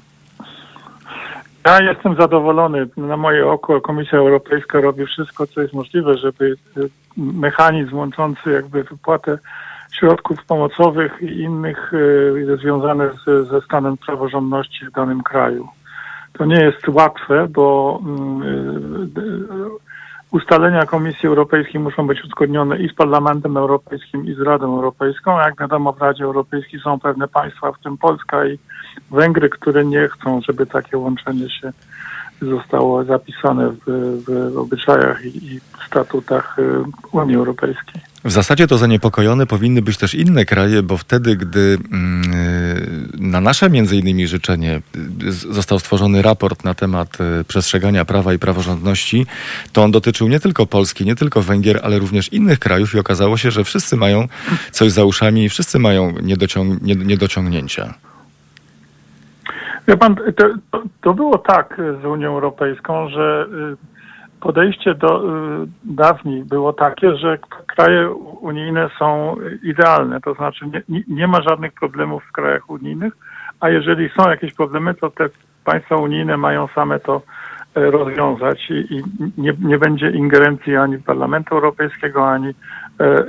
Ja 1.66 1.82
jestem 1.82 2.16
zadowolony. 2.16 2.88
Na 2.98 3.18
moje 3.18 3.48
oko 3.48 3.82
Komisja 3.82 4.18
Europejska 4.18 4.82
robi 4.82 5.06
wszystko, 5.06 5.48
co 5.48 5.62
jest 5.62 5.74
możliwe, 5.74 6.18
żeby 6.18 6.46
y, 6.78 6.90
mechanizm 7.18 7.96
łączący 7.96 8.50
jakby 8.52 8.84
wypłatę 8.84 9.38
środków 10.00 10.46
pomocowych 10.46 11.22
i 11.22 11.26
innych 11.26 11.92
związanych 12.62 13.14
ze 13.50 13.62
stanem 13.62 13.98
praworządności 13.98 14.86
w 14.86 14.92
danym 14.92 15.24
kraju 15.24 15.68
to 16.38 16.46
nie 16.46 16.64
jest 16.64 16.88
łatwe, 16.88 17.48
bo 17.50 18.00
mm, 18.06 18.42
y, 19.18 19.88
ustalenia 20.32 20.86
Komisji 20.86 21.28
Europejskiej 21.28 21.82
muszą 21.82 22.08
być 22.08 22.24
uzgodnione 22.24 22.78
i 22.78 22.90
z 22.90 22.94
Parlamentem 22.94 23.58
Europejskim, 23.58 24.26
i 24.26 24.34
z 24.34 24.40
Radą 24.40 24.76
Europejską. 24.76 25.40
Jak 25.40 25.60
wiadomo, 25.60 25.94
w 25.94 26.02
Radzie 26.02 26.24
Europejskiej 26.24 26.80
są 26.80 27.00
pewne 27.00 27.28
państwa, 27.28 27.72
w 27.72 27.80
tym 27.84 27.98
Polska 27.98 28.46
i 28.46 28.60
Węgry, 29.12 29.50
które 29.50 29.86
nie 29.86 30.08
chcą, 30.08 30.42
żeby 30.42 30.66
takie 30.66 30.98
łączenie 30.98 31.50
się 31.50 31.72
zostało 32.42 33.04
zapisane 33.04 33.70
w, 33.70 33.86
w 34.28 34.58
obyczajach 34.58 35.26
i, 35.26 35.28
i 35.28 35.60
statutach 35.88 36.60
y, 36.60 36.84
Unii 37.12 37.36
Europejskiej. 37.36 38.02
W 38.24 38.32
zasadzie 38.32 38.68
to 38.68 38.78
zaniepokojone 38.78 39.46
powinny 39.46 39.82
być 39.82 39.98
też 39.98 40.16
inne 40.16 40.46
kraje, 40.46 40.84
bo 40.84 40.98
wtedy, 40.98 41.36
gdy 41.36 41.78
mm, 41.92 42.22
y, 42.34 42.67
na 43.14 43.42
nasze 43.42 43.70
między 43.70 43.98
innymi 43.98 44.28
życzenie 44.28 44.82
y, 45.24 45.32
został 45.32 45.80
stworzony 45.80 46.22
raport 46.22 46.64
na 46.64 46.74
temat 46.74 47.18
przestrzegania 47.48 48.06
prawa 48.06 48.34
i 48.34 48.40
praworządności, 48.40 49.26
to 49.74 49.84
on 49.84 49.92
dotyczył 49.92 50.28
nie 50.28 50.40
tylko 50.40 50.66
Polski, 50.66 51.06
nie 51.06 51.16
tylko 51.16 51.42
Węgier, 51.42 51.80
ale 51.84 52.00
również 52.00 52.34
innych 52.34 52.60
krajów 52.60 52.96
i 52.96 53.00
okazało 53.00 53.38
się, 53.38 53.52
że 53.52 53.64
wszyscy 53.64 53.98
mają 53.98 54.28
coś 54.72 54.92
za 54.92 55.04
uszami 55.04 55.44
i 55.44 55.50
wszyscy 55.50 55.80
mają 55.80 56.14
niedociąg 56.22 56.82
niedociągnięcia. 56.82 57.94
Wie 59.88 59.98
pan, 59.98 60.16
to, 60.16 60.84
to 61.02 61.14
było 61.14 61.38
tak 61.38 61.82
z 62.02 62.06
Unią 62.06 62.34
Europejską, 62.34 63.10
że 63.10 63.48
y, 63.84 63.97
podejście 64.40 64.96
do 64.96 65.24
y, 65.64 65.68
dawniej 65.84 66.44
było 66.44 66.74
takie, 66.74 67.16
że 67.16 67.38
kraje 67.68 68.12
unijne 68.42 68.90
są 69.00 69.36
idealne, 69.64 70.22
to 70.22 70.34
znaczy 70.34 70.66
nie, 70.90 71.04
nie 71.08 71.28
ma 71.28 71.42
żadnych 71.42 71.74
problemów 71.74 72.24
w 72.24 72.32
krajach 72.32 72.70
unijnych, 72.70 73.14
a 73.60 73.70
jeżeli 73.70 74.10
są 74.10 74.30
jakieś 74.30 74.54
problemy, 74.54 74.94
to 74.94 75.10
te 75.10 75.30
państwa 75.66 75.96
unijne 75.96 76.38
mają 76.38 76.68
same 76.68 77.00
to 77.00 77.22
e, 77.76 77.92
rozwiązać 77.92 78.70
i, 78.70 78.96
i 78.96 79.04
nie, 79.38 79.54
nie, 79.60 79.78
będzie 79.78 80.10
ingerencji 80.10 80.76
ani 80.76 80.98
Parlamentu 80.98 81.56
Europejskiego, 81.56 82.30
ani 82.30 82.50
e, 82.50 83.26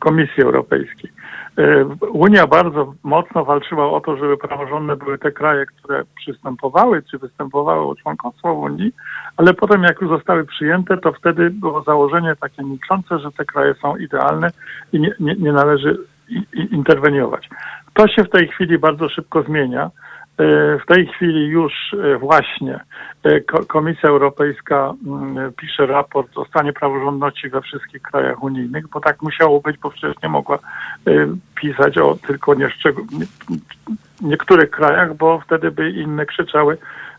Komisji 0.00 0.42
Europejskiej. 0.42 1.10
E, 1.58 1.84
Unia 2.12 2.46
bardzo 2.46 2.94
mocno 3.02 3.44
walczyła 3.44 3.90
o 3.90 4.00
to, 4.00 4.16
żeby 4.16 4.36
praworządne 4.36 4.96
były 4.96 5.18
te 5.18 5.32
kraje, 5.32 5.66
które 5.66 6.04
przystępowały 6.16 7.02
czy 7.10 7.18
występowały 7.18 7.86
o 7.86 7.94
członkostwo 7.94 8.54
Unii, 8.54 8.92
ale 9.36 9.54
potem 9.54 9.82
jak 9.82 10.00
już 10.00 10.10
zostały 10.10 10.44
przyjęte, 10.44 10.98
to 10.98 11.12
wtedy 11.12 11.50
było 11.50 11.82
założenie 11.82 12.36
takie 12.40 12.62
milczące, 12.62 13.18
że 13.18 13.32
te 13.32 13.44
kraje 13.44 13.74
są 13.74 13.96
idealne 13.96 14.50
i 14.92 15.00
nie, 15.00 15.14
nie, 15.20 15.34
nie 15.34 15.52
należy 15.52 15.98
interweniować. 16.70 17.48
To 17.94 18.08
się 18.08 18.24
w 18.24 18.30
tej 18.30 18.48
chwili 18.48 18.78
bardzo 18.78 19.08
szybko 19.08 19.42
zmienia. 19.42 19.90
E, 20.38 20.78
w 20.78 20.86
tej 20.86 21.06
chwili 21.06 21.46
już 21.46 21.72
e, 21.94 22.18
właśnie 22.18 22.80
e, 23.22 23.40
Komisja 23.40 24.08
Europejska 24.08 24.94
mm, 25.06 25.52
pisze 25.52 25.86
raport 25.86 26.38
o 26.38 26.44
stanie 26.44 26.72
praworządności 26.72 27.48
we 27.48 27.60
wszystkich 27.60 28.02
krajach 28.02 28.42
unijnych, 28.42 28.88
bo 28.88 29.00
tak 29.00 29.22
musiało 29.22 29.60
być, 29.60 29.78
bo 29.78 29.90
przecież 29.90 30.22
nie 30.22 30.28
mogła 30.28 30.58
pisać 31.54 31.98
o 31.98 32.16
tylko 32.26 32.54
nie 32.54 32.68
niektórych 34.20 34.70
krajach, 34.70 35.16
bo 35.16 35.40
wtedy 35.40 35.70
by 35.70 35.90
inne 35.90 36.26
krzyczały, 36.26 36.78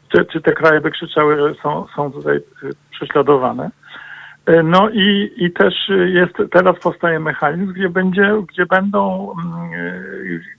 czy, 0.09 0.25
czy 0.25 0.41
te 0.41 0.51
kraje 0.51 0.81
by 0.81 0.91
krzyczały, 0.91 1.37
że 1.37 1.55
są, 1.61 1.85
są 1.95 2.11
tutaj 2.11 2.39
prześladowane. 2.91 3.69
E, 4.45 4.63
no 4.63 4.89
i, 4.89 5.31
i 5.37 5.51
też 5.51 5.73
jest, 6.05 6.51
teraz 6.51 6.79
powstaje 6.79 7.19
mechanizm, 7.19 7.73
gdzie 7.73 7.89
będzie, 7.89 8.41
gdzie 8.47 8.65
będą 8.65 9.33
mm, 9.45 9.71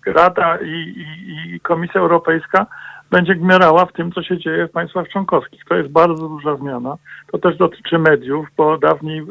e, 0.06 0.12
Rada 0.12 0.58
i, 0.58 0.68
i, 0.68 1.54
i 1.54 1.60
Komisja 1.60 2.00
Europejska 2.00 2.66
będzie 3.10 3.34
gmerała 3.34 3.86
w 3.86 3.92
tym, 3.92 4.12
co 4.12 4.22
się 4.22 4.38
dzieje 4.38 4.68
w 4.68 4.72
państwach 4.72 5.08
członkowskich. 5.08 5.64
To 5.64 5.74
jest 5.74 5.90
bardzo 5.90 6.28
duża 6.28 6.56
zmiana. 6.56 6.96
To 7.32 7.38
też 7.38 7.56
dotyczy 7.56 7.98
mediów, 7.98 8.46
bo 8.56 8.78
dawniej 8.78 9.18
e, 9.18 9.24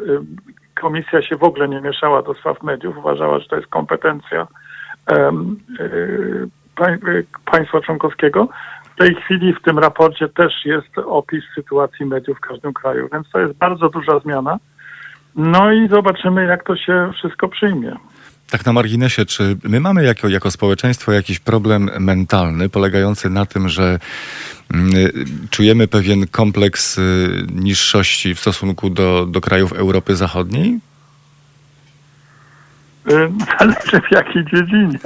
komisja 0.82 1.22
się 1.22 1.36
w 1.36 1.44
ogóle 1.44 1.70
nie 1.70 1.82
mieszała 1.82 2.22
do 2.22 2.34
spraw 2.34 2.64
mediów, 2.64 2.98
uważała, 2.98 3.40
że 3.40 3.48
to 3.48 3.56
jest 3.56 3.68
kompetencja 3.68 4.48
um, 5.12 5.60
państwa 7.46 7.82
członkowskiego. 7.82 8.48
W 8.96 8.98
tej 8.98 9.16
chwili 9.16 9.54
w 9.54 9.62
tym 9.62 9.80
raporcie 9.80 10.30
też 10.30 10.54
jest 10.66 10.98
opis 11.06 11.44
sytuacji 11.56 12.06
mediów 12.06 12.38
w 12.38 12.42
każdym 12.42 12.74
kraju, 12.74 13.10
więc 13.14 13.30
to 13.30 13.40
jest 13.40 13.54
bardzo 13.54 13.90
duża 13.90 14.20
zmiana. 14.20 14.60
No 15.36 15.72
i 15.72 15.88
zobaczymy, 15.88 16.46
jak 16.46 16.64
to 16.64 16.76
się 16.76 17.12
wszystko 17.18 17.48
przyjmie. 17.48 17.96
Tak 18.50 18.66
na 18.66 18.74
marginesie, 18.74 19.26
czy 19.26 19.58
my 19.64 19.80
mamy 19.80 20.04
jako, 20.04 20.28
jako 20.28 20.52
społeczeństwo 20.52 21.12
jakiś 21.12 21.40
problem 21.40 21.90
mentalny 22.00 22.70
polegający 22.70 23.30
na 23.30 23.46
tym, 23.46 23.70
że 23.70 24.00
mm, 24.74 24.92
czujemy 25.50 25.88
pewien 25.88 26.28
kompleks 26.28 26.98
y, 26.98 27.02
niższości 27.54 28.36
w 28.36 28.40
stosunku 28.40 28.90
do, 28.90 29.26
do 29.26 29.42
krajów 29.42 29.74
Europy 29.74 30.16
Zachodniej? 30.16 30.80
Zależy 33.60 34.02
w 34.10 34.12
jakiej 34.12 34.46
dziedzinie. 34.46 35.00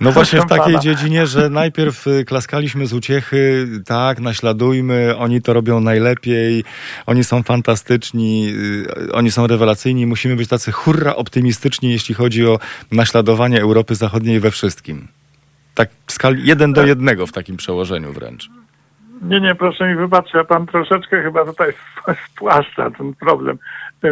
No 0.00 0.12
właśnie 0.12 0.40
w 0.40 0.46
takiej 0.46 0.74
pana. 0.74 0.78
dziedzinie, 0.78 1.26
że 1.26 1.50
najpierw 1.50 2.06
y, 2.06 2.24
klaskaliśmy 2.24 2.86
z 2.86 2.92
uciechy, 2.92 3.68
tak, 3.86 4.20
naśladujmy, 4.20 5.16
oni 5.16 5.42
to 5.42 5.52
robią 5.52 5.80
najlepiej, 5.80 6.64
oni 7.06 7.24
są 7.24 7.42
fantastyczni, 7.42 8.52
y, 9.08 9.12
oni 9.12 9.30
są 9.30 9.46
rewelacyjni, 9.46 10.06
musimy 10.06 10.36
być 10.36 10.48
tacy 10.48 10.72
hurra 10.72 11.16
optymistyczni, 11.16 11.90
jeśli 11.90 12.14
chodzi 12.14 12.46
o 12.46 12.58
naśladowanie 12.92 13.60
Europy 13.60 13.94
Zachodniej 13.94 14.40
we 14.40 14.50
wszystkim. 14.50 15.08
Tak 15.74 15.88
w 16.06 16.12
skali 16.12 16.46
jeden 16.46 16.72
do 16.72 16.86
jednego 16.86 17.26
w 17.26 17.32
takim 17.32 17.56
przełożeniu 17.56 18.12
wręcz. 18.12 18.50
Nie, 19.22 19.40
nie, 19.40 19.54
proszę 19.54 19.88
mi 19.88 19.94
wybaczyć, 19.94 20.34
a 20.34 20.44
pan 20.44 20.66
troszeczkę 20.66 21.22
chyba 21.22 21.44
tutaj 21.44 21.72
spłaszcza 22.26 22.90
ten 22.90 23.14
problem. 23.14 23.58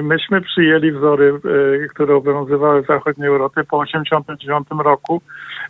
Myśmy 0.02 0.40
przyjęli 0.40 0.92
wzory, 0.92 1.40
e, 1.84 1.88
które 1.88 2.14
obowiązywały 2.14 2.82
w 2.82 2.86
zachodniej 2.86 3.28
Europie 3.28 3.64
po 3.64 3.84
1989 3.84 4.84
roku, 4.84 5.22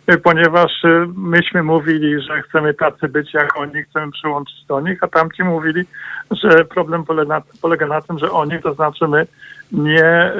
e, 0.07 0.17
ponieważ 0.17 0.71
e, 0.85 1.07
myśmy 1.15 1.63
mówili, 1.63 2.21
że 2.21 2.41
chcemy 2.41 2.73
tacy 2.73 3.07
być 3.07 3.33
jak 3.33 3.57
oni, 3.57 3.83
chcemy 3.83 4.11
przyłączyć 4.11 4.65
do 4.65 4.81
nich, 4.81 5.03
a 5.03 5.07
tamci 5.07 5.43
mówili, 5.43 5.83
że 6.31 6.65
problem 6.65 7.03
polega 7.61 7.87
na, 7.87 8.01
tym, 8.01 8.19
że 8.19 8.31
oni, 8.31 8.61
to 8.61 8.73
znaczy 8.73 9.07
my, 9.07 9.27
nie, 9.71 10.31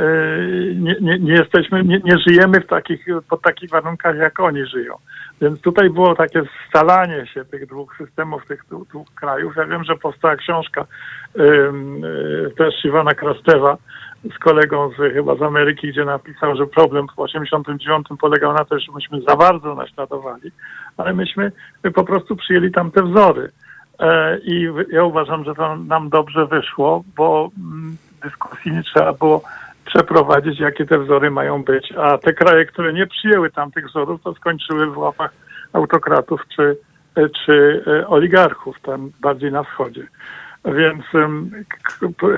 nie, 0.76 0.96
nie, 1.02 1.20
nie 1.20 1.34
jesteśmy, 1.34 1.84
nie, 1.84 2.00
nie 2.04 2.18
żyjemy 2.28 2.60
w 2.60 2.68
takich, 2.68 3.06
pod 3.30 3.42
takich 3.42 3.70
warunkach, 3.70 4.18
jak 4.18 4.40
oni 4.40 4.66
żyją. 4.66 4.96
Więc 5.42 5.62
tutaj 5.62 5.90
było 5.90 6.16
takie 6.16 6.42
scalanie 6.70 7.28
się 7.28 7.46
tych 7.46 7.68
dwóch 7.68 7.98
systemów, 7.98 8.46
tych 8.46 8.64
dwóch 8.90 9.08
krajów. 9.16 9.56
Ja 9.56 9.66
wiem, 9.66 9.84
że 9.84 9.96
powstała 9.96 10.36
książka 10.36 10.86
y, 11.36 11.42
też 12.58 12.86
Iwana 12.86 13.14
Krastewa 13.14 13.78
z 14.36 14.40
kolegą 14.40 14.90
z, 14.90 15.14
chyba 15.14 15.36
z 15.36 15.42
Ameryki, 15.42 15.88
gdzie 15.90 16.06
napisał, 16.06 16.56
że 16.56 16.68
problem 16.68 17.08
w 17.16 17.20
89 17.20 18.08
polegał 18.20 18.54
na 18.54 18.66
tym, 18.66 18.80
że 18.80 18.92
myśmy 18.92 19.22
za 19.22 19.36
bardzo 19.36 19.76
naśladowali, 19.76 20.52
ale 20.98 21.14
myśmy 21.14 21.52
po 21.94 22.04
prostu 22.04 22.36
przyjęli 22.36 22.72
tam 22.72 22.92
te 22.92 23.04
wzory. 23.04 23.52
E, 24.00 24.38
I 24.38 24.68
ja 24.92 25.04
uważam, 25.04 25.44
że 25.44 25.56
to 25.56 25.76
nam 25.76 26.10
dobrze 26.10 26.46
wyszło, 26.46 27.04
bo 27.16 27.50
mm, 27.58 27.98
dyskusji 28.24 28.72
nie 28.72 28.84
trzeba 28.84 29.14
było 29.14 29.42
przeprowadzić, 29.88 30.60
jakie 30.60 30.86
te 30.86 31.00
wzory 31.00 31.32
mają 31.32 31.64
być. 31.64 31.94
A 31.98 32.18
te 32.18 32.34
kraje, 32.34 32.66
które 32.66 32.94
nie 32.94 33.08
przyjęły 33.08 33.52
tamtych 33.52 33.88
wzorów, 33.88 34.22
to 34.24 34.34
skończyły 34.34 34.88
w 34.88 34.98
łapach 34.98 35.32
autokratów 35.74 36.42
czy, 36.56 36.78
czy 37.46 37.84
e, 37.88 38.08
oligarchów, 38.08 38.80
tam 38.82 39.12
bardziej 39.22 39.52
na 39.52 39.64
wschodzie. 39.64 40.08
Więc 40.66 41.04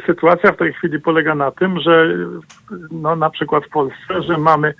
sytuacja 0.05 0.51
w 0.51 0.57
tej 0.57 0.73
chwili 0.73 0.99
polega 0.99 1.35
na 1.35 1.51
tym, 1.51 1.79
że 1.79 2.15
no, 2.91 3.15
na 3.15 3.29
przykład 3.29 3.65
w 3.65 3.69
Polsce, 3.69 4.21
że 4.27 4.37
mamy 4.37 4.73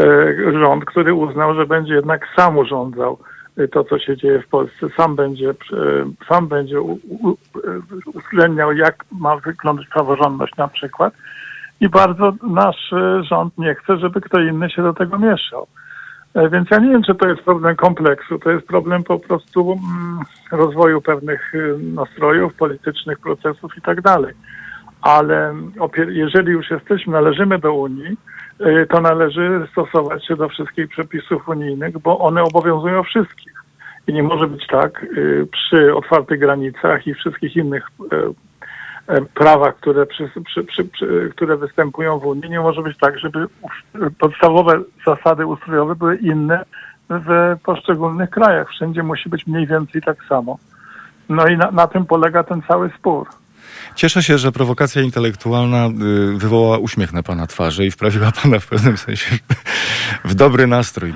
e, 0.00 0.52
rząd, 0.60 0.84
który 0.84 1.14
uznał, 1.14 1.54
że 1.54 1.66
będzie 1.66 1.94
jednak 1.94 2.28
sam 2.36 2.58
urządzał 2.58 3.18
e, 3.58 3.68
to, 3.68 3.84
co 3.84 3.98
się 3.98 4.16
dzieje 4.16 4.42
w 4.42 4.48
Polsce, 4.48 4.86
sam 4.96 5.16
będzie, 5.16 5.54
sam 6.28 6.48
będzie 6.48 6.80
uwzględniał, 8.14 8.72
jak 8.72 9.04
ma 9.12 9.36
wyglądać 9.36 9.86
praworządność 9.86 10.56
na 10.56 10.68
przykład 10.68 11.14
i 11.82 11.88
bardzo 11.88 12.32
nasz 12.42 12.92
e, 12.92 13.24
rząd 13.24 13.58
nie 13.58 13.74
chce, 13.74 13.96
żeby 13.96 14.20
kto 14.20 14.40
inny 14.40 14.70
się 14.70 14.82
do 14.82 14.92
tego 14.92 15.18
mieszał. 15.18 15.66
E, 16.34 16.48
więc 16.48 16.70
ja 16.70 16.78
nie 16.78 16.90
wiem, 16.90 17.02
czy 17.02 17.14
to 17.14 17.28
jest 17.28 17.42
problem 17.42 17.76
kompleksu, 17.76 18.38
to 18.38 18.50
jest 18.50 18.66
problem 18.66 19.02
po 19.02 19.18
prostu 19.18 19.72
mm, 19.72 20.18
rozwoju 20.52 21.00
pewnych 21.00 21.52
e, 21.54 21.78
nastrojów, 21.78 22.54
politycznych 22.54 23.18
procesów 23.18 23.76
i 23.78 23.80
tak 23.80 24.00
dalej. 24.00 24.34
Ale 25.02 25.54
jeżeli 26.08 26.52
już 26.52 26.70
jesteśmy, 26.70 27.12
należymy 27.12 27.58
do 27.58 27.74
Unii, 27.74 28.16
to 28.88 29.00
należy 29.00 29.66
stosować 29.72 30.26
się 30.26 30.36
do 30.36 30.48
wszystkich 30.48 30.88
przepisów 30.88 31.48
unijnych, 31.48 31.98
bo 31.98 32.18
one 32.18 32.42
obowiązują 32.42 33.02
wszystkich. 33.02 33.52
I 34.06 34.12
nie 34.12 34.22
może 34.22 34.46
być 34.46 34.66
tak 34.66 35.06
przy 35.52 35.94
otwartych 35.94 36.40
granicach 36.40 37.06
i 37.06 37.14
wszystkich 37.14 37.56
innych 37.56 37.88
E, 39.06 39.20
prawa, 39.20 39.72
które, 39.72 40.06
przy, 40.06 40.30
przy, 40.44 40.64
przy, 40.64 41.30
które 41.30 41.56
występują 41.56 42.18
w 42.18 42.26
Unii, 42.26 42.50
nie 42.50 42.60
może 42.60 42.82
być 42.82 42.98
tak, 42.98 43.18
żeby 43.18 43.46
podstawowe 44.18 44.80
zasady 45.06 45.46
ustrojowe 45.46 45.94
były 45.94 46.16
inne 46.16 46.64
w 47.08 47.56
poszczególnych 47.64 48.30
krajach. 48.30 48.68
Wszędzie 48.68 49.02
musi 49.02 49.28
być 49.28 49.46
mniej 49.46 49.66
więcej 49.66 50.02
tak 50.02 50.24
samo. 50.28 50.58
No 51.28 51.46
i 51.46 51.56
na, 51.56 51.70
na 51.70 51.86
tym 51.86 52.06
polega 52.06 52.44
ten 52.44 52.62
cały 52.62 52.90
spór. 52.98 53.28
Cieszę 53.94 54.22
się, 54.22 54.38
że 54.38 54.52
prowokacja 54.52 55.02
intelektualna 55.02 55.86
y, 55.86 56.38
wywołała 56.38 56.78
uśmiech 56.78 57.12
na 57.12 57.22
pana 57.22 57.46
twarzy 57.46 57.86
i 57.86 57.90
wprawiła 57.90 58.32
pana 58.42 58.58
w 58.58 58.66
pewnym 58.66 58.96
sensie 58.96 59.38
w 60.24 60.34
dobry 60.34 60.66
nastrój. 60.66 61.12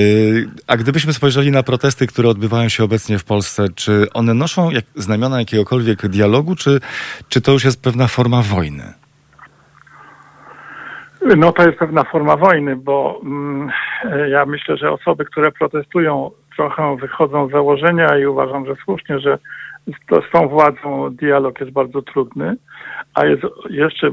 Y, 0.00 0.48
a 0.66 0.76
gdybyśmy 0.76 1.12
spojrzeli 1.12 1.50
na 1.50 1.62
protesty, 1.62 2.06
które 2.06 2.28
odbywają 2.28 2.68
się 2.68 2.84
obecnie 2.84 3.18
w 3.18 3.24
Polsce, 3.24 3.66
czy 3.74 4.06
one 4.12 4.34
noszą 4.34 4.70
jak, 4.70 4.84
znamiona 4.94 5.38
jakiegokolwiek 5.38 6.08
dialogu, 6.08 6.56
czy, 6.56 6.80
czy 7.28 7.40
to 7.40 7.52
już 7.52 7.64
jest 7.64 7.82
pewna 7.82 8.06
forma 8.06 8.42
wojny? 8.42 8.92
No 11.36 11.52
to 11.52 11.62
jest 11.62 11.78
pewna 11.78 12.04
forma 12.04 12.36
wojny, 12.36 12.76
bo 12.76 13.20
mm, 13.24 13.70
ja 14.28 14.46
myślę, 14.46 14.76
że 14.76 14.90
osoby, 14.90 15.24
które 15.24 15.52
protestują, 15.52 16.30
trochę 16.56 16.96
wychodzą 16.96 17.48
z 17.48 17.50
założenia 17.50 18.18
i 18.18 18.26
uważam, 18.26 18.66
że 18.66 18.74
słusznie, 18.84 19.18
że 19.18 19.38
z 19.86 20.32
tą 20.32 20.48
władzą 20.48 21.10
dialog 21.10 21.60
jest 21.60 21.72
bardzo 21.72 22.02
trudny, 22.02 22.56
a 23.14 23.26
jest 23.26 23.42
jeszcze 23.70 24.10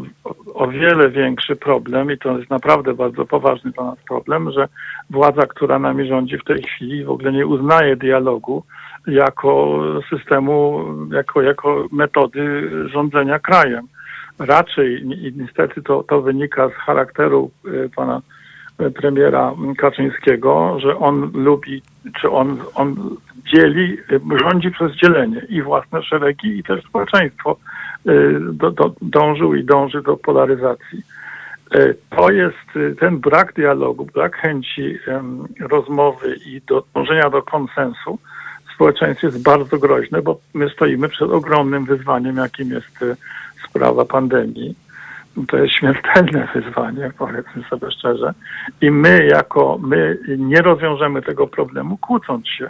o 0.53 0.67
wiele 0.67 1.09
większy 1.09 1.55
problem 1.55 2.11
i 2.11 2.17
to 2.17 2.37
jest 2.37 2.49
naprawdę 2.49 2.93
bardzo 2.93 3.25
poważny 3.25 3.71
dla 3.71 3.83
nas 3.83 3.99
problem, 4.07 4.51
że 4.51 4.67
władza, 5.09 5.41
która 5.41 5.79
nami 5.79 6.07
rządzi 6.07 6.37
w 6.37 6.43
tej 6.43 6.63
chwili 6.63 7.05
w 7.05 7.09
ogóle 7.09 7.31
nie 7.31 7.47
uznaje 7.47 7.95
dialogu 7.95 8.63
jako 9.07 9.79
systemu, 10.09 10.85
jako, 11.11 11.41
jako 11.41 11.87
metody 11.91 12.69
rządzenia 12.89 13.39
krajem. 13.39 13.87
Raczej 14.39 15.01
i 15.01 15.33
niestety 15.35 15.81
to, 15.81 16.03
to 16.03 16.21
wynika 16.21 16.69
z 16.69 16.73
charakteru 16.73 17.51
y, 17.65 17.89
pana 17.95 18.21
premiera 18.89 19.53
Kaczyńskiego, 19.77 20.79
że 20.79 20.97
on 20.97 21.31
lubi, 21.33 21.81
czy 22.21 22.29
on, 22.29 22.57
on 22.75 22.95
dzieli, 23.53 23.97
rządzi 24.41 24.71
przez 24.71 24.91
dzielenie 24.95 25.41
i 25.49 25.61
własne 25.61 26.03
szeregi, 26.03 26.59
i 26.59 26.63
też 26.63 26.83
społeczeństwo 26.83 27.57
y, 28.09 28.39
do, 28.53 28.71
do, 28.71 28.95
dążył 29.01 29.55
i 29.55 29.63
dąży 29.63 30.01
do 30.01 30.17
polaryzacji. 30.17 31.01
Y, 31.75 31.95
to 32.09 32.31
jest 32.31 32.97
ten 32.99 33.19
brak 33.19 33.53
dialogu, 33.53 34.05
brak 34.05 34.37
chęci 34.37 34.97
rozmowy 35.59 36.35
i 36.45 36.61
do, 36.67 36.83
dążenia 36.93 37.29
do 37.29 37.41
konsensu 37.41 38.19
w 38.69 38.73
społeczeństwie 38.73 39.27
jest 39.27 39.43
bardzo 39.43 39.77
groźny, 39.77 40.21
bo 40.21 40.39
my 40.53 40.69
stoimy 40.69 41.09
przed 41.09 41.31
ogromnym 41.31 41.85
wyzwaniem, 41.85 42.37
jakim 42.37 42.69
jest 42.71 43.05
sprawa 43.69 44.05
pandemii 44.05 44.75
to 45.47 45.57
jest 45.57 45.75
śmiertelne 45.75 46.47
wyzwanie, 46.55 47.11
powiedzmy 47.17 47.63
sobie 47.69 47.91
szczerze. 47.91 48.33
I 48.81 48.91
my 48.91 49.25
jako, 49.25 49.79
my 49.81 50.17
nie 50.37 50.61
rozwiążemy 50.61 51.21
tego 51.21 51.47
problemu 51.47 51.97
kłócąc 51.97 52.47
się, 52.47 52.69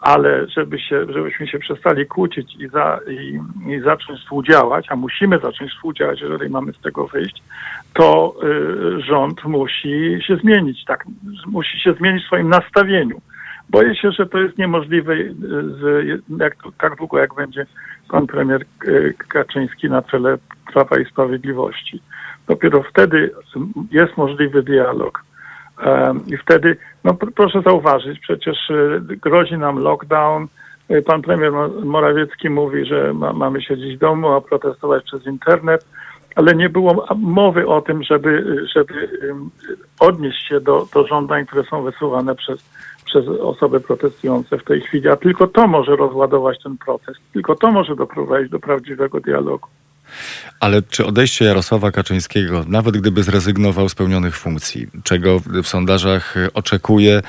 ale 0.00 0.46
żeby 0.48 0.78
się, 0.78 1.06
żebyśmy 1.12 1.48
się 1.48 1.58
przestali 1.58 2.06
kłócić 2.06 2.56
i, 2.58 2.68
za, 2.68 3.00
i, 3.08 3.40
i 3.72 3.80
zacząć 3.80 4.20
współdziałać, 4.20 4.86
a 4.88 4.96
musimy 4.96 5.38
zacząć 5.38 5.72
współdziałać, 5.72 6.20
jeżeli 6.20 6.50
mamy 6.50 6.72
z 6.72 6.80
tego 6.80 7.06
wyjść, 7.06 7.42
to 7.94 8.34
y, 8.42 9.00
rząd 9.00 9.44
musi 9.44 10.18
się 10.26 10.36
zmienić, 10.36 10.84
tak, 10.84 11.04
musi 11.46 11.80
się 11.80 11.92
zmienić 11.92 12.24
w 12.24 12.26
swoim 12.26 12.48
nastawieniu. 12.48 13.20
Boję 13.70 13.94
się, 13.94 14.12
że 14.12 14.26
to 14.26 14.38
jest 14.38 14.58
niemożliwe 14.58 15.14
z, 15.80 16.06
jak, 16.38 16.56
tak 16.78 16.96
długo, 16.96 17.18
jak 17.18 17.34
będzie 17.34 17.66
pan 18.08 18.26
premier 18.26 18.64
y, 18.88 19.14
Kaczyński 19.28 19.88
na 19.88 20.02
czele 20.02 20.38
Prawa 20.72 20.98
i 20.98 21.04
Sprawiedliwości. 21.04 22.02
Dopiero 22.46 22.82
wtedy 22.82 23.30
jest 23.90 24.16
możliwy 24.16 24.62
dialog. 24.62 25.27
I 26.26 26.36
wtedy, 26.36 26.76
no 27.04 27.14
proszę 27.14 27.62
zauważyć, 27.62 28.20
przecież 28.20 28.70
y, 28.70 29.00
grozi 29.22 29.58
nam 29.58 29.78
lockdown. 29.78 30.46
Y, 30.90 31.02
pan 31.02 31.22
premier 31.22 31.52
Morawiecki 31.84 32.50
mówi, 32.50 32.84
że 32.84 33.14
ma, 33.14 33.32
mamy 33.32 33.62
siedzieć 33.62 33.96
w 33.96 34.00
domu, 34.00 34.28
a 34.28 34.40
protestować 34.40 35.04
przez 35.04 35.26
internet, 35.26 35.86
ale 36.34 36.54
nie 36.54 36.68
było 36.68 37.06
mowy 37.16 37.66
o 37.66 37.82
tym, 37.82 38.02
żeby, 38.02 38.64
żeby 38.74 39.08
odnieść 40.00 40.48
się 40.48 40.60
do, 40.60 40.86
do 40.94 41.06
żądań, 41.06 41.46
które 41.46 41.64
są 41.64 41.82
wysuwane 41.82 42.34
przez, 42.34 42.64
przez 43.04 43.28
osoby 43.28 43.80
protestujące 43.80 44.58
w 44.58 44.64
tej 44.64 44.80
chwili, 44.80 45.08
a 45.08 45.16
tylko 45.16 45.46
to 45.46 45.66
może 45.66 45.96
rozładować 45.96 46.62
ten 46.62 46.78
protest, 46.78 47.20
tylko 47.32 47.54
to 47.54 47.70
może 47.70 47.96
doprowadzić 47.96 48.50
do 48.50 48.58
prawdziwego 48.58 49.20
dialogu. 49.20 49.68
Ale 50.60 50.82
czy 50.82 51.06
odejście 51.06 51.44
Jarosława 51.44 51.90
Kaczyńskiego, 51.90 52.64
nawet 52.68 52.96
gdyby 52.96 53.22
zrezygnował 53.22 53.88
z 53.88 53.94
pełnionych 53.94 54.36
funkcji, 54.36 54.86
czego 55.04 55.40
w 55.40 55.66
sondażach 55.66 56.34
oczekuje, 56.54 57.22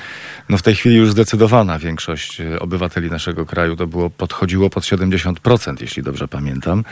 no 0.48 0.56
w 0.56 0.62
tej 0.62 0.74
chwili 0.74 0.96
już 0.96 1.10
zdecydowana 1.10 1.78
większość 1.78 2.42
obywateli 2.60 3.10
naszego 3.10 3.46
kraju, 3.46 3.76
to 3.76 3.86
było, 3.86 4.10
podchodziło 4.10 4.70
pod 4.70 4.84
70%, 4.84 5.74
jeśli 5.80 6.02
dobrze 6.02 6.28
pamiętam, 6.28 6.84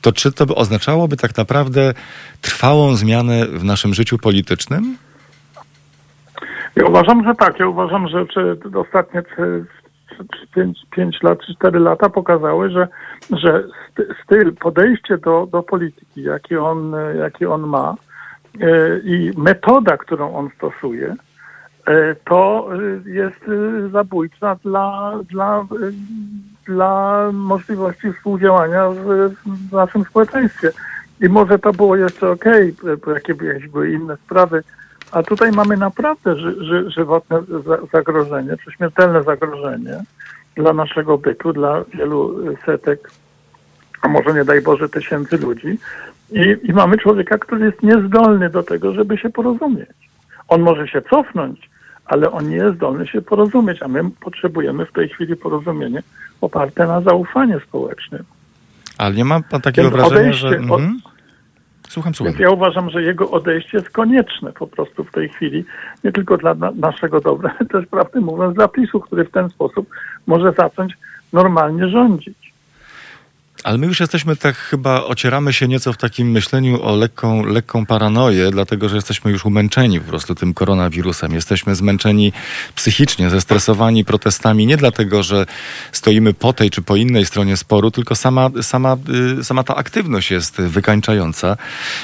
to 0.00 0.12
czy 0.12 0.32
to 0.32 0.46
by 0.46 0.54
oznaczałoby 0.54 1.16
tak 1.16 1.36
naprawdę 1.36 1.94
trwałą 2.40 2.96
zmianę 2.96 3.46
w 3.46 3.64
naszym 3.64 3.94
życiu 3.94 4.18
politycznym? 4.18 4.96
Ja 6.76 6.84
uważam, 6.84 7.24
że 7.24 7.34
tak. 7.34 7.60
Ja 7.60 7.66
uważam, 7.66 8.08
że 8.08 8.26
czy 8.26 8.58
ostatnie 8.74 9.22
5, 10.54 10.78
5 10.90 11.22
lat 11.22 11.38
czy 11.46 11.54
4 11.54 11.78
lata 11.78 12.08
pokazały, 12.08 12.70
że, 12.70 12.88
że 13.30 13.64
styl, 14.24 14.54
podejście 14.54 15.18
do, 15.18 15.48
do 15.52 15.62
polityki, 15.62 16.22
jaki 16.22 16.56
on, 16.56 16.94
jaki 17.18 17.46
on 17.46 17.60
ma 17.66 17.94
e, 18.60 18.98
i 18.98 19.32
metoda, 19.36 19.96
którą 19.96 20.34
on 20.34 20.50
stosuje, 20.56 21.14
e, 21.86 22.14
to 22.24 22.68
jest 23.04 23.50
zabójcza 23.92 24.56
dla, 24.64 25.18
dla, 25.30 25.66
dla 26.66 27.28
możliwości 27.32 28.12
współdziałania 28.12 28.90
w, 28.90 29.30
w 29.46 29.72
naszym 29.72 30.04
społeczeństwie. 30.04 30.70
I 31.20 31.28
może 31.28 31.58
to 31.58 31.72
było 31.72 31.96
jeszcze 31.96 32.30
okej, 32.30 32.74
okay, 32.82 33.14
jakieś 33.14 33.68
były 33.68 33.92
inne 33.92 34.16
sprawy, 34.16 34.62
a 35.12 35.22
tutaj 35.22 35.52
mamy 35.52 35.76
naprawdę 35.76 36.36
ży, 36.36 36.64
ży, 36.64 36.90
żywotne 36.90 37.42
zagrożenie, 37.92 38.56
czy 38.64 38.72
śmiertelne 38.72 39.22
zagrożenie 39.22 40.02
dla 40.54 40.72
naszego 40.72 41.18
bytu, 41.18 41.52
dla 41.52 41.84
wielu 41.94 42.38
setek, 42.66 43.10
a 44.02 44.08
może 44.08 44.34
nie 44.34 44.44
daj 44.44 44.60
Boże 44.60 44.88
tysięcy 44.88 45.38
ludzi. 45.38 45.78
I, 46.32 46.56
I 46.62 46.72
mamy 46.72 46.98
człowieka, 46.98 47.38
który 47.38 47.66
jest 47.66 47.82
niezdolny 47.82 48.50
do 48.50 48.62
tego, 48.62 48.92
żeby 48.92 49.18
się 49.18 49.30
porozumieć. 49.30 50.10
On 50.48 50.60
może 50.60 50.88
się 50.88 51.02
cofnąć, 51.02 51.70
ale 52.04 52.30
on 52.30 52.48
nie 52.48 52.56
jest 52.56 52.76
zdolny 52.76 53.06
się 53.06 53.22
porozumieć, 53.22 53.82
a 53.82 53.88
my 53.88 54.10
potrzebujemy 54.20 54.86
w 54.86 54.92
tej 54.92 55.08
chwili 55.08 55.36
porozumienie 55.36 56.02
oparte 56.40 56.86
na 56.86 57.00
zaufaniu 57.00 57.60
społecznym. 57.60 58.24
Ale 58.98 59.14
nie 59.14 59.24
ma 59.24 59.40
pan 59.42 59.60
takiego 59.60 59.90
Więc 59.90 60.02
wrażenia, 60.02 60.32
że... 60.32 60.60
Słucham, 61.96 62.14
słucham. 62.14 62.32
Więc 62.32 62.40
ja 62.40 62.50
uważam, 62.50 62.90
że 62.90 63.02
jego 63.02 63.30
odejście 63.30 63.78
jest 63.78 63.90
konieczne 63.90 64.52
po 64.52 64.66
prostu 64.66 65.04
w 65.04 65.10
tej 65.10 65.28
chwili, 65.28 65.64
nie 66.04 66.12
tylko 66.12 66.36
dla 66.36 66.54
na 66.54 66.70
naszego 66.70 67.20
dobra, 67.20 67.54
ale 67.58 67.68
też, 67.68 67.86
prawdę 67.86 68.20
mówiąc, 68.20 68.54
dla 68.54 68.68
PiSu, 68.68 69.00
który 69.00 69.24
w 69.24 69.30
ten 69.30 69.48
sposób 69.48 69.88
może 70.26 70.52
zacząć 70.52 70.98
normalnie 71.32 71.88
rządzić. 71.88 72.45
Ale 73.66 73.78
my 73.78 73.86
już 73.86 74.00
jesteśmy 74.00 74.36
tak 74.36 74.56
chyba, 74.56 75.04
ocieramy 75.04 75.52
się 75.52 75.68
nieco 75.68 75.92
w 75.92 75.96
takim 75.96 76.30
myśleniu 76.30 76.82
o 76.82 76.96
lekką, 76.96 77.44
lekką 77.44 77.86
paranoję, 77.86 78.50
dlatego 78.50 78.88
że 78.88 78.96
jesteśmy 78.96 79.30
już 79.30 79.44
umęczeni 79.44 80.00
po 80.00 80.08
prostu 80.08 80.34
tym 80.34 80.54
koronawirusem. 80.54 81.34
Jesteśmy 81.34 81.74
zmęczeni 81.74 82.32
psychicznie, 82.74 83.30
zestresowani 83.30 84.04
protestami, 84.04 84.66
nie 84.66 84.76
dlatego, 84.76 85.22
że 85.22 85.46
stoimy 85.92 86.34
po 86.34 86.52
tej 86.52 86.70
czy 86.70 86.82
po 86.82 86.96
innej 86.96 87.26
stronie 87.26 87.56
sporu, 87.56 87.90
tylko 87.90 88.14
sama, 88.14 88.50
sama, 88.62 88.96
y, 89.40 89.44
sama 89.44 89.62
ta 89.62 89.76
aktywność 89.76 90.30
jest 90.30 90.56
wykańczająca. 90.56 91.56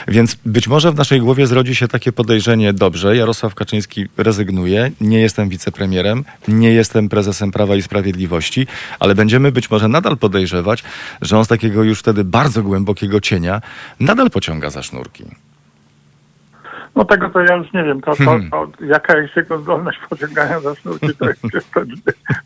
Więc 0.08 0.36
być 0.46 0.68
może 0.68 0.92
w 0.92 0.94
naszej 0.94 1.20
głowie 1.20 1.46
zrodzi 1.46 1.74
się 1.74 1.88
takie 1.88 2.12
podejrzenie, 2.12 2.72
dobrze, 2.72 3.16
Jarosław 3.16 3.54
Kaczyński 3.54 4.06
rezygnuje, 4.16 4.90
nie 5.00 5.20
jestem 5.20 5.48
wicepremierem, 5.48 6.24
nie 6.48 6.70
jestem 6.72 7.08
prezesem 7.08 7.50
Prawa 7.50 7.76
i 7.76 7.82
Sprawiedliwości, 7.82 8.66
ale 9.00 9.14
będziemy 9.14 9.52
być 9.52 9.70
może 9.70 9.88
nadal 9.88 10.16
podejrzewać, 10.16 10.84
że 11.20 11.38
on 11.38 11.51
takiego 11.52 11.82
już 11.82 11.98
wtedy 11.98 12.24
bardzo 12.24 12.62
głębokiego 12.62 13.20
cienia 13.20 13.60
nadal 14.00 14.30
pociąga 14.30 14.70
za 14.70 14.82
sznurki. 14.82 15.24
No 16.96 17.04
tego 17.04 17.28
to 17.28 17.40
ja 17.40 17.56
już 17.56 17.72
nie 17.72 17.84
wiem. 17.84 18.00
To, 18.00 18.10
to, 18.16 18.24
hmm. 18.24 18.50
to, 18.50 18.68
jaka 18.80 19.18
jest 19.18 19.36
jego 19.36 19.58
zdolność 19.58 19.98
pociągania 20.10 20.60
za 20.60 20.74
sznurki, 20.74 21.14
to, 21.18 21.28
jest, 21.28 21.42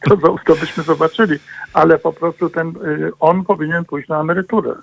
to, 0.09 0.17
to, 0.17 0.37
to 0.47 0.57
byśmy 0.57 0.83
zobaczyli. 0.83 1.37
Ale 1.73 1.99
po 1.99 2.13
prostu 2.13 2.51
ten, 2.51 2.69
y, 2.69 3.11
on 3.21 3.45
powinien 3.45 3.85
pójść 3.85 4.09
na 4.09 4.21
emeryturę. 4.21 4.75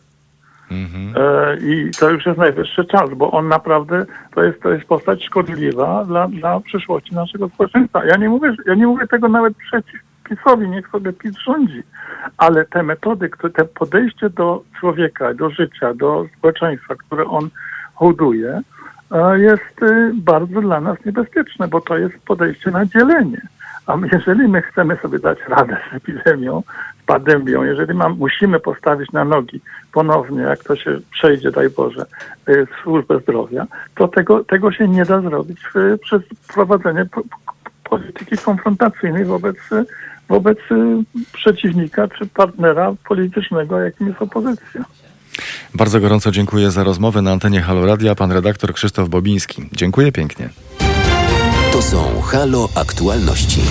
Mhm. 0.71 1.13
E, 1.17 1.57
I 1.57 1.91
to 1.99 2.09
już 2.09 2.25
jest 2.25 2.38
najwyższy 2.38 2.86
czas, 2.86 3.09
bo 3.15 3.31
on 3.31 3.47
naprawdę 3.47 4.05
to 4.36 4.43
jest, 4.43 4.62
to 4.62 4.69
jest 4.69 4.86
postać 4.86 5.23
szkodliwa 5.23 6.05
dla, 6.05 6.27
dla 6.27 6.59
przyszłości 6.59 7.15
naszego 7.15 7.49
społeczeństwa. 7.49 8.05
Ja 8.05 8.17
nie 8.17 8.29
mówię, 8.29 8.55
ja 8.65 8.75
nie 8.75 8.88
mówię 8.88 9.07
tego 9.07 9.29
nawet 9.29 9.57
przeciw 9.57 10.01
PiSowi, 10.23 10.69
niech 10.69 10.89
sobie 10.89 11.13
PiS 11.13 11.38
rządzi. 11.38 11.83
Ale 12.38 12.65
te 12.65 12.83
metody, 12.83 13.29
te 13.53 13.65
podejście 13.65 14.29
do 14.29 14.63
człowieka, 14.79 15.33
do 15.33 15.49
życia, 15.49 15.93
do 15.93 16.25
społeczeństwa, 16.38 16.95
które 16.95 17.25
on 17.25 17.49
hołduje, 17.93 18.62
e, 19.12 19.39
jest 19.39 19.81
y, 19.81 20.12
bardzo 20.13 20.62
dla 20.62 20.81
nas 20.81 21.05
niebezpieczne, 21.05 21.67
bo 21.67 21.81
to 21.81 21.97
jest 21.97 22.15
podejście 22.25 22.71
na 22.71 22.86
dzielenie. 22.86 23.41
A 23.88 23.97
jeżeli 24.13 24.47
my 24.47 24.62
chcemy 24.62 24.95
sobie 24.95 25.19
dać 25.19 25.38
radę 25.47 25.77
z 25.91 25.95
epidemią, 25.95 26.63
z 27.03 27.05
pandemią, 27.05 27.63
jeżeli 27.63 27.93
mam, 27.93 28.17
musimy 28.17 28.59
postawić 28.59 29.12
na 29.12 29.25
nogi 29.25 29.62
ponownie, 29.91 30.41
jak 30.41 30.63
to 30.63 30.75
się 30.75 30.99
przejdzie, 31.12 31.51
daj 31.51 31.69
Boże, 31.69 32.05
y, 32.49 32.67
służbę 32.83 33.19
zdrowia, 33.19 33.65
to 33.95 34.07
tego, 34.07 34.43
tego 34.43 34.71
się 34.71 34.88
nie 34.88 35.05
da 35.05 35.21
zrobić 35.21 35.59
przez 36.01 36.21
prowadzenie 36.53 37.05
polityki 37.83 38.38
konfrontacyjnej 38.38 39.25
wobec 39.25 39.57
wobec 40.34 40.58
y, 40.72 41.04
przeciwnika 41.34 42.08
czy 42.08 42.26
partnera 42.26 42.93
politycznego, 43.08 43.80
jakim 43.80 44.08
jest 44.08 44.22
opozycja. 44.22 44.86
Bardzo 45.76 46.00
gorąco 46.00 46.32
dziękuję 46.32 46.72
za 46.72 46.84
rozmowę 46.84 47.22
na 47.22 47.32
antenie 47.32 47.62
Halo 47.62 47.86
Radia. 47.86 48.15
Pan 48.15 48.32
redaktor 48.32 48.74
Krzysztof 48.74 49.10
Bobiński. 49.10 49.69
Dziękuję 49.72 50.12
pięknie. 50.12 50.50
To 51.72 51.82
są 51.82 52.22
Halo 52.22 52.69
Aktualności. 52.76 53.62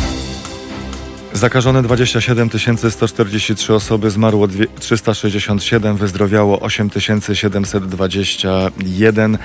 Zakażone 1.32 1.82
27 1.82 2.50
143 2.90 3.74
osoby, 3.74 4.10
zmarło 4.10 4.48
367, 4.80 5.96
wyzdrowiało 5.96 6.60
8721. 6.60 9.38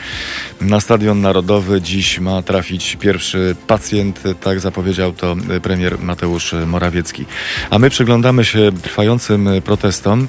Na 0.62 0.80
Stadion 0.80 1.22
Narodowy 1.22 1.82
dziś 1.82 2.20
ma 2.20 2.42
trafić 2.42 2.96
pierwszy 2.96 3.56
pacjent, 3.68 4.24
tak 4.42 4.60
zapowiedział 4.60 5.14
to 5.14 5.36
premier 5.64 6.00
Mateusz 6.00 6.56
Morawiecki. 6.66 7.26
A 7.70 7.80
my 7.80 7.90
przyglądamy 7.90 8.46
się 8.46 8.72
trwającym 8.84 9.50
protestom 9.66 10.28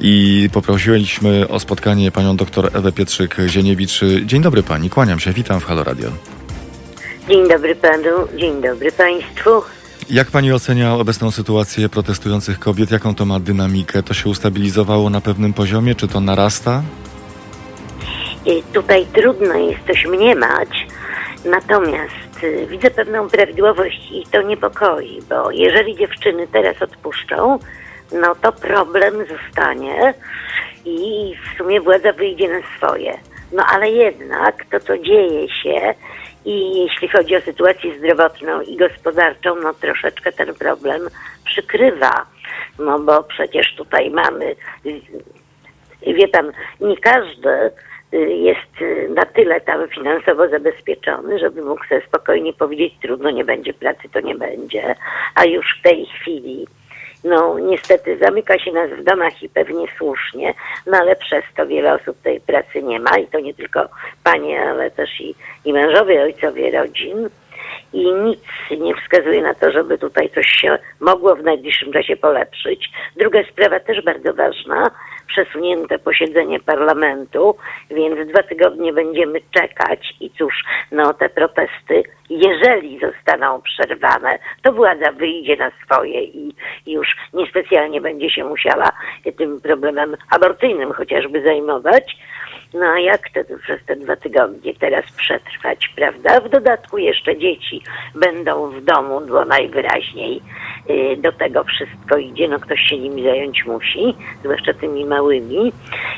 i 0.00 0.48
poprosiliśmy 0.52 1.48
o 1.48 1.60
spotkanie 1.60 2.10
panią 2.10 2.36
doktor 2.36 2.70
Ewę 2.74 2.92
Pietrzyk-Zieniewicz. 2.92 4.04
Dzień 4.24 4.42
dobry 4.42 4.62
pani, 4.62 4.90
kłaniam 4.90 5.20
się, 5.20 5.32
witam 5.32 5.60
w 5.60 5.64
Halo 5.64 5.84
Radio. 5.84 6.10
Dzień 7.28 7.48
dobry 7.48 7.74
panu, 7.74 8.38
dzień 8.38 8.62
dobry 8.62 8.92
państwu. 8.92 9.50
Jak 10.10 10.30
pani 10.30 10.52
ocenia 10.52 10.94
obecną 10.94 11.30
sytuację 11.30 11.88
protestujących 11.88 12.58
kobiet? 12.58 12.90
Jaką 12.90 13.14
to 13.14 13.24
ma 13.24 13.40
dynamikę? 13.40 14.02
To 14.02 14.14
się 14.14 14.30
ustabilizowało 14.30 15.10
na 15.10 15.20
pewnym 15.20 15.52
poziomie? 15.52 15.94
Czy 15.94 16.08
to 16.08 16.20
narasta? 16.20 16.82
I 18.46 18.62
tutaj 18.72 19.06
trudno 19.12 19.54
jest 19.54 19.86
coś 19.86 20.06
mniemać, 20.06 20.86
natomiast 21.44 22.42
y, 22.42 22.66
widzę 22.70 22.90
pewną 22.90 23.28
prawidłowość 23.28 24.12
i 24.12 24.26
to 24.32 24.42
niepokoi, 24.42 25.22
bo 25.28 25.50
jeżeli 25.50 25.96
dziewczyny 25.96 26.46
teraz 26.52 26.82
odpuszczą, 26.82 27.58
no 28.12 28.34
to 28.34 28.52
problem 28.52 29.14
zostanie 29.18 30.14
i 30.84 31.34
w 31.34 31.58
sumie 31.58 31.80
władza 31.80 32.12
wyjdzie 32.12 32.48
na 32.48 32.60
swoje. 32.76 33.18
No 33.52 33.64
ale 33.66 33.90
jednak 33.90 34.64
to, 34.70 34.80
co 34.80 34.98
dzieje 34.98 35.48
się, 35.48 35.94
i 36.46 36.82
jeśli 36.82 37.08
chodzi 37.08 37.36
o 37.36 37.40
sytuację 37.40 37.98
zdrowotną 37.98 38.60
i 38.60 38.76
gospodarczą, 38.76 39.54
no 39.62 39.74
troszeczkę 39.74 40.32
ten 40.32 40.54
problem 40.54 41.02
przykrywa. 41.44 42.26
No 42.78 42.98
bo 42.98 43.22
przecież 43.22 43.74
tutaj 43.76 44.10
mamy, 44.10 44.56
wie 46.02 46.28
pan, 46.28 46.52
nie 46.80 46.96
każdy 46.96 47.70
jest 48.28 49.10
na 49.14 49.22
tyle 49.22 49.60
tam 49.60 49.88
finansowo 49.88 50.48
zabezpieczony, 50.48 51.38
żeby 51.38 51.62
mógł 51.62 51.84
sobie 51.84 52.02
spokojnie 52.08 52.52
powiedzieć, 52.52 52.94
trudno, 53.02 53.30
nie 53.30 53.44
będzie 53.44 53.74
pracy, 53.74 54.08
to 54.12 54.20
nie 54.20 54.34
będzie. 54.34 54.94
A 55.34 55.44
już 55.44 55.78
w 55.78 55.82
tej 55.82 56.06
chwili 56.06 56.66
no 57.26 57.58
niestety 57.58 58.18
zamyka 58.18 58.58
się 58.58 58.72
nas 58.72 58.90
w 58.90 59.04
domach 59.04 59.42
i 59.42 59.48
pewnie 59.48 59.86
słusznie, 59.98 60.54
no 60.86 60.98
ale 60.98 61.16
przez 61.16 61.44
to 61.56 61.66
wiele 61.66 61.94
osób 61.94 62.22
tej 62.22 62.40
pracy 62.40 62.82
nie 62.82 63.00
ma 63.00 63.18
i 63.18 63.26
to 63.26 63.40
nie 63.40 63.54
tylko 63.54 63.88
panie, 64.24 64.62
ale 64.62 64.90
też 64.90 65.20
i, 65.20 65.34
i 65.64 65.72
mężowie, 65.72 66.22
ojcowie 66.22 66.70
rodzin 66.70 67.28
i 67.92 68.12
nic 68.12 68.40
nie 68.80 68.94
wskazuje 68.94 69.42
na 69.42 69.54
to, 69.54 69.72
żeby 69.72 69.98
tutaj 69.98 70.30
coś 70.34 70.46
się 70.46 70.78
mogło 71.00 71.36
w 71.36 71.42
najbliższym 71.42 71.92
czasie 71.92 72.16
polepszyć. 72.16 72.90
Druga 73.16 73.42
sprawa 73.52 73.80
też 73.80 74.04
bardzo 74.04 74.34
ważna, 74.34 74.90
przesunięte 75.26 75.98
posiedzenie 75.98 76.60
parlamentu, 76.60 77.56
więc 77.90 78.28
dwa 78.28 78.42
tygodnie 78.42 78.92
będziemy 78.92 79.40
czekać 79.50 80.14
i 80.20 80.30
cóż, 80.30 80.54
no 80.92 81.14
te 81.14 81.28
protesty, 81.28 82.02
jeżeli 82.30 82.98
zostaną 82.98 83.62
przerwane, 83.62 84.38
to 84.62 84.72
władza 84.72 85.12
wyjdzie 85.12 85.56
na 85.56 85.70
swoje 85.84 86.22
i 86.22 86.54
już 86.86 87.16
niespecjalnie 87.34 88.00
będzie 88.00 88.30
się 88.30 88.44
musiała 88.44 88.92
tym 89.38 89.60
problemem 89.60 90.16
aborcyjnym 90.30 90.92
chociażby 90.92 91.42
zajmować. 91.42 92.16
No 92.74 92.86
a 92.86 93.00
jak 93.00 93.30
to 93.30 93.40
przez 93.62 93.84
te 93.86 93.96
dwa 93.96 94.16
tygodnie 94.16 94.74
teraz 94.74 95.04
przetrwać, 95.16 95.90
prawda? 95.96 96.40
W 96.40 96.48
dodatku 96.48 96.98
jeszcze 96.98 97.36
dzieci 97.38 97.82
będą 98.14 98.70
w 98.70 98.84
domu, 98.84 99.20
bo 99.28 99.44
najwyraźniej 99.44 100.42
y, 100.90 101.16
do 101.16 101.32
tego 101.32 101.64
wszystko 101.64 102.16
idzie, 102.16 102.48
no 102.48 102.58
ktoś 102.58 102.80
się 102.80 102.98
nimi 102.98 103.22
zająć 103.22 103.64
musi, 103.66 104.14
zwłaszcza 104.40 104.74
tymi 104.74 105.04
małymi. 105.04 105.72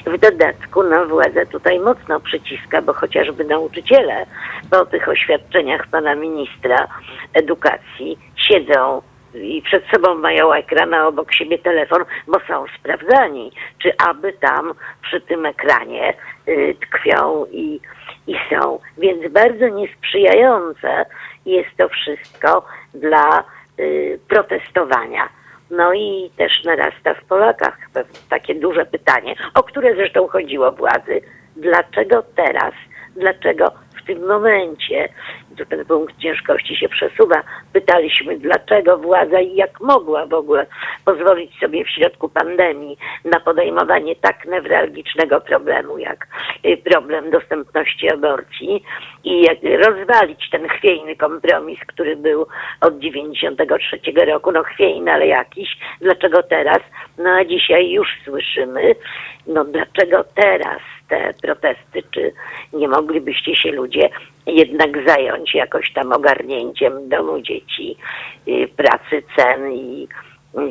W 0.07 0.19
dodatku 0.19 0.83
no 0.83 1.07
władza 1.07 1.47
tutaj 1.47 1.81
mocno 1.81 2.21
przyciska, 2.21 2.83
bo 2.83 2.93
chociażby 2.93 3.45
nauczyciele 3.45 4.27
po 4.71 4.87
tych 4.87 5.09
oświadczeniach 5.09 5.87
pana 5.87 6.15
ministra 6.15 6.89
edukacji 7.35 8.19
siedzą 8.37 9.03
i 9.35 9.63
przed 9.63 9.85
sobą 9.87 10.15
mają 10.15 10.53
ekran, 10.53 10.95
a 10.95 11.07
obok 11.07 11.35
siebie 11.35 11.59
telefon, 11.59 12.05
bo 12.27 12.39
są 12.49 12.65
sprawdzani, 12.79 13.53
czy 13.79 13.93
aby 13.99 14.33
tam 14.33 14.75
przy 15.03 15.21
tym 15.21 15.47
ekranie 15.47 16.15
tkwią 16.81 17.47
i, 17.47 17.81
i 18.27 18.35
są. 18.51 18.79
Więc 18.99 19.33
bardzo 19.33 19.69
niesprzyjające 19.69 21.07
jest 21.47 21.69
to 21.77 21.89
wszystko 21.89 22.67
dla 22.95 23.45
y, 23.81 24.19
protestowania. 24.29 25.29
No 25.71 25.93
i 25.95 26.31
też 26.37 26.65
narasta 26.65 27.15
w 27.15 27.25
Polakach 27.25 27.79
takie 28.31 28.55
duże 28.55 28.87
pytanie, 28.87 29.35
o 29.55 29.63
które 29.63 29.95
zresztą 29.95 30.29
chodziło 30.29 30.73
władzy. 30.73 31.21
Dlaczego 31.57 32.23
teraz? 32.37 32.73
Dlaczego 33.17 33.73
w 34.03 34.07
tym 34.07 34.27
momencie 34.27 35.09
że 35.59 35.67
ten 35.67 35.85
punkt 35.85 36.19
ciężkości 36.19 36.77
się 36.77 36.89
przesuwa. 36.89 37.43
Pytaliśmy, 37.73 38.39
dlaczego 38.39 38.99
władza 38.99 39.41
i 39.41 39.55
jak 39.55 39.81
mogła 39.81 40.27
w 40.27 40.35
ogóle 40.35 40.67
pozwolić 41.05 41.59
sobie 41.61 41.85
w 41.85 41.91
środku 41.91 42.29
pandemii 42.29 42.99
na 43.25 43.41
podejmowanie 43.41 44.17
tak 44.17 44.45
newralgicznego 44.47 45.41
problemu, 45.41 45.99
jak 45.99 46.27
y, 46.67 46.77
problem 46.77 47.31
dostępności 47.31 48.13
aborcji 48.13 48.83
i 49.25 49.43
jak 49.43 49.59
rozwalić 49.87 50.51
ten 50.51 50.69
chwiejny 50.69 51.17
kompromis, 51.17 51.81
który 51.87 52.17
był 52.17 52.47
od 52.81 52.99
93 52.99 54.01
roku, 54.27 54.53
no 54.53 54.63
chwiejny, 54.63 55.13
ale 55.13 55.27
jakiś. 55.27 55.79
Dlaczego 56.01 56.43
teraz? 56.43 56.79
No 57.19 57.31
a 57.31 57.45
dzisiaj 57.45 57.91
już 57.91 58.09
słyszymy, 58.25 58.95
no 59.47 59.65
dlaczego 59.65 60.25
teraz 60.35 60.81
te 61.09 61.35
protesty, 61.43 62.03
czy 62.11 62.33
nie 62.73 62.89
moglibyście 62.89 63.57
się 63.57 63.73
ludzie 63.73 64.11
jednak 64.47 64.91
zająć 65.07 65.55
jakoś 65.55 65.93
tam 65.93 66.13
ogarnięciem 66.13 67.09
domu 67.09 67.41
dzieci, 67.41 67.97
y, 68.49 68.69
pracy 68.77 69.23
cen 69.37 69.73
i, 69.73 70.09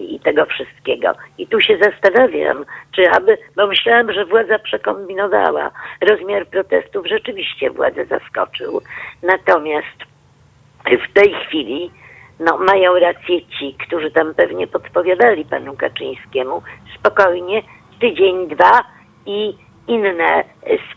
i 0.10 0.20
tego 0.20 0.46
wszystkiego. 0.46 1.12
I 1.38 1.48
tu 1.48 1.62
się 1.62 1.78
zastanawiam, 1.78 2.66
czy 2.96 3.12
aby, 3.12 3.38
bo 3.56 3.68
myślałam, 3.68 4.14
że 4.14 4.26
władza 4.26 4.60
przekombinowała. 4.60 5.72
Rozmiar 6.02 6.48
protestów 6.48 7.08
rzeczywiście 7.08 7.70
władzę 7.70 8.06
zaskoczył. 8.06 8.82
Natomiast 9.24 9.98
w 10.86 11.14
tej 11.14 11.34
chwili 11.34 11.92
no, 12.40 12.58
mają 12.58 13.00
rację 13.00 13.42
ci, 13.42 13.76
którzy 13.88 14.12
tam 14.12 14.34
pewnie 14.36 14.68
podpowiadali 14.68 15.46
panu 15.46 15.76
Kaczyńskiemu. 15.76 16.62
Spokojnie, 17.00 17.62
tydzień, 18.00 18.48
dwa 18.48 18.84
i 19.26 19.54
inne 19.88 20.44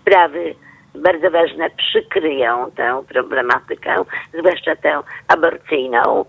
sprawy 0.00 0.54
bardzo 0.94 1.30
ważne 1.30 1.70
przykryją 1.70 2.70
tę 2.70 3.02
problematykę, 3.08 3.94
zwłaszcza 4.38 4.76
tę 4.76 5.00
aborcyjną. 5.28 6.24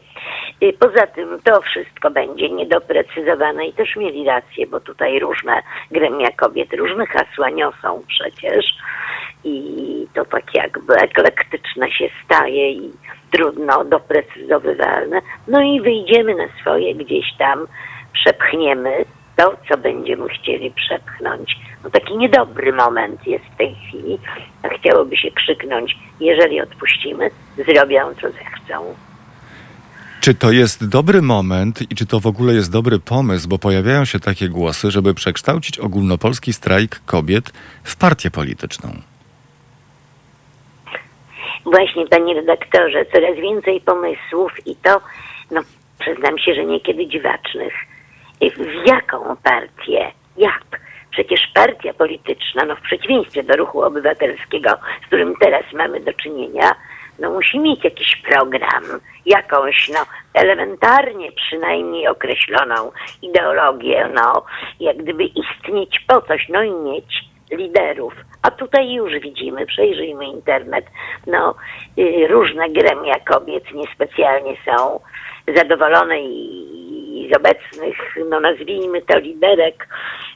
Poza 0.80 1.08
tym 1.08 1.40
to 1.44 1.62
wszystko 1.62 2.12
będzie 2.12 2.50
niedoprecyzowane 2.50 3.66
i 3.66 3.74
też 3.74 3.96
mieli 3.96 4.26
rację, 4.26 4.68
bo 4.68 4.80
tutaj 4.80 5.20
różne 5.20 5.62
gremia 5.92 6.32
kobiet 6.32 6.74
różne 6.74 7.06
hasła 7.06 7.50
niosą 7.50 8.04
przecież 8.08 8.66
i 9.44 10.08
to 10.14 10.26
tak 10.26 10.56
jakby 10.56 10.94
eklektyczne 10.94 11.92
się 11.92 12.10
staje 12.26 12.72
i 12.72 12.92
trudno 13.32 13.86
doprecyzowywalne. 13.86 15.22
No 15.48 15.62
i 15.62 15.82
wyjdziemy 15.82 16.36
na 16.36 16.48
swoje 16.62 16.96
gdzieś 16.96 17.26
tam, 17.38 17.68
przepchniemy 18.14 19.06
to, 19.36 19.58
co 19.70 19.78
będziemy 19.78 20.30
chcieli 20.30 20.72
przepchnąć. 20.72 21.56
No 21.84 21.90
taki 21.90 22.18
niedobry 22.18 22.74
moment 22.74 23.28
jest 23.28 23.46
w 23.46 23.58
tej 23.58 23.76
chwili, 23.76 24.20
a 24.64 24.68
chciałoby 24.68 25.18
się 25.18 25.32
krzyknąć, 25.32 25.98
jeżeli 26.20 26.62
odpuścimy, 26.62 27.30
zrobią 27.58 28.14
co 28.22 28.32
zechcą. 28.32 28.96
Czy 30.22 30.36
to 30.36 30.52
jest 30.52 30.90
dobry 30.90 31.22
moment 31.22 31.92
i 31.92 31.96
czy 31.96 32.06
to 32.06 32.20
w 32.20 32.28
ogóle 32.28 32.54
jest 32.54 32.72
dobry 32.72 33.00
pomysł, 33.00 33.50
bo 33.50 33.58
pojawiają 33.58 34.06
się 34.06 34.20
takie 34.20 34.50
głosy, 34.50 34.92
żeby 34.92 35.14
przekształcić 35.14 35.80
ogólnopolski 35.80 36.54
strajk 36.54 37.02
kobiet 37.06 37.52
w 37.84 37.96
partię 37.96 38.32
polityczną? 38.32 38.90
Właśnie, 41.66 42.08
panie 42.08 42.34
redaktorze, 42.34 43.06
coraz 43.14 43.36
więcej 43.36 43.82
pomysłów 43.82 44.52
i 44.66 44.76
to, 44.76 45.02
no, 45.52 45.62
przyznam 46.00 46.40
się, 46.40 46.56
że 46.56 46.66
niekiedy 46.66 47.08
dziwacznych 47.08 47.74
w 48.50 48.88
jaką 48.88 49.36
partię? 49.44 50.12
Jak? 50.38 50.82
Przecież 51.12 51.42
partia 51.54 51.94
polityczna, 51.94 52.66
no 52.66 52.76
w 52.76 52.82
przeciwieństwie 52.82 53.44
do 53.44 53.56
ruchu 53.56 53.82
obywatelskiego, 53.82 54.70
z 55.04 55.08
którym 55.08 55.34
teraz 55.42 55.64
mamy 55.74 56.00
do 56.00 56.14
czynienia, 56.14 56.76
no 57.20 57.30
musi 57.30 57.60
mieć 57.60 57.84
jakiś 57.84 58.16
program, 58.16 58.84
jakąś, 59.26 59.90
no 59.90 60.00
elementarnie 60.34 61.32
przynajmniej 61.32 62.08
określoną 62.08 62.92
ideologię, 63.22 64.10
no 64.14 64.46
jak 64.80 64.98
gdyby 64.98 65.24
istnieć 65.24 66.00
po 66.08 66.22
coś, 66.22 66.50
no 66.50 66.64
i 66.64 66.72
mieć 66.72 67.32
liderów. 67.52 68.14
A 68.42 68.52
tutaj 68.52 68.94
już 68.94 69.20
widzimy, 69.20 69.66
przejrzyjmy 69.66 70.26
internet, 70.26 70.86
no 71.28 71.56
y, 71.98 72.28
różne 72.28 72.70
gremia 72.70 73.16
kobiet 73.20 73.64
niespecjalnie 73.74 74.56
są 74.66 75.00
zadowolone 75.56 76.22
i 76.22 76.81
z 77.32 77.38
obecnych, 77.38 78.16
no 78.30 78.40
nazwijmy 78.40 79.02
to 79.02 79.20
liderek, 79.20 79.88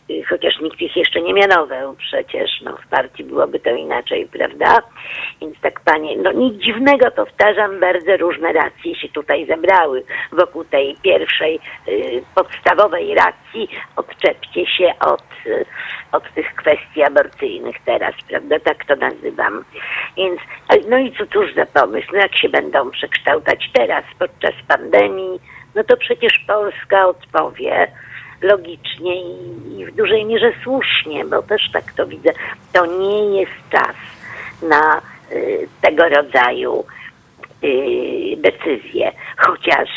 y, 0.09 0.23
chociaż 0.29 0.59
nikt 0.61 0.81
ich 0.81 0.95
jeszcze 0.95 1.21
nie 1.21 1.33
mianował 1.33 1.95
przecież, 1.95 2.61
no 2.61 2.77
w 2.77 2.87
partii 2.87 3.23
byłoby 3.23 3.59
to 3.59 3.69
inaczej, 3.69 4.27
prawda? 4.27 4.81
Więc 5.41 5.61
tak 5.61 5.79
panie, 5.79 6.17
no 6.17 6.31
nic 6.31 6.63
dziwnego, 6.63 7.11
powtarzam, 7.11 7.79
bardzo 7.79 8.17
różne 8.17 8.53
racje 8.53 8.95
się 8.95 9.09
tutaj 9.09 9.45
zebrały 9.47 10.03
wokół 10.31 10.63
tej 10.63 10.95
pierwszej 11.03 11.59
y, 11.87 12.23
podstawowej 12.35 13.15
racji, 13.15 13.69
odczepcie 13.95 14.65
się 14.65 14.93
od, 14.99 15.23
y, 15.45 15.65
od 16.11 16.33
tych 16.33 16.55
kwestii 16.55 17.03
aborcyjnych 17.03 17.75
teraz, 17.85 18.15
prawda? 18.29 18.59
Tak 18.59 18.85
to 18.85 18.95
nazywam. 18.95 19.63
Więc, 20.17 20.39
no 20.89 20.97
i 20.97 21.11
cóż 21.33 21.53
za 21.55 21.65
pomysł, 21.65 22.07
no 22.13 22.19
jak 22.19 22.37
się 22.37 22.49
będą 22.49 22.91
przekształcać 22.91 23.69
teraz 23.73 24.03
podczas 24.19 24.53
pandemii, 24.67 25.39
no 25.75 25.83
to 25.83 25.97
przecież 25.97 26.39
Polska 26.47 27.07
odpowie 27.07 27.87
logicznie 28.41 29.21
i 29.21 29.85
w 29.85 29.95
dużej 29.95 30.25
mierze 30.25 30.51
słusznie, 30.63 31.25
bo 31.25 31.41
też 31.41 31.71
tak 31.73 31.93
to 31.93 32.07
widzę. 32.07 32.29
To 32.73 32.85
nie 32.85 33.39
jest 33.39 33.69
czas 33.71 33.95
na 34.61 35.01
y, 35.31 35.67
tego 35.81 36.09
rodzaju 36.09 36.85
y, 37.63 38.37
decyzje, 38.37 39.11
chociaż 39.37 39.89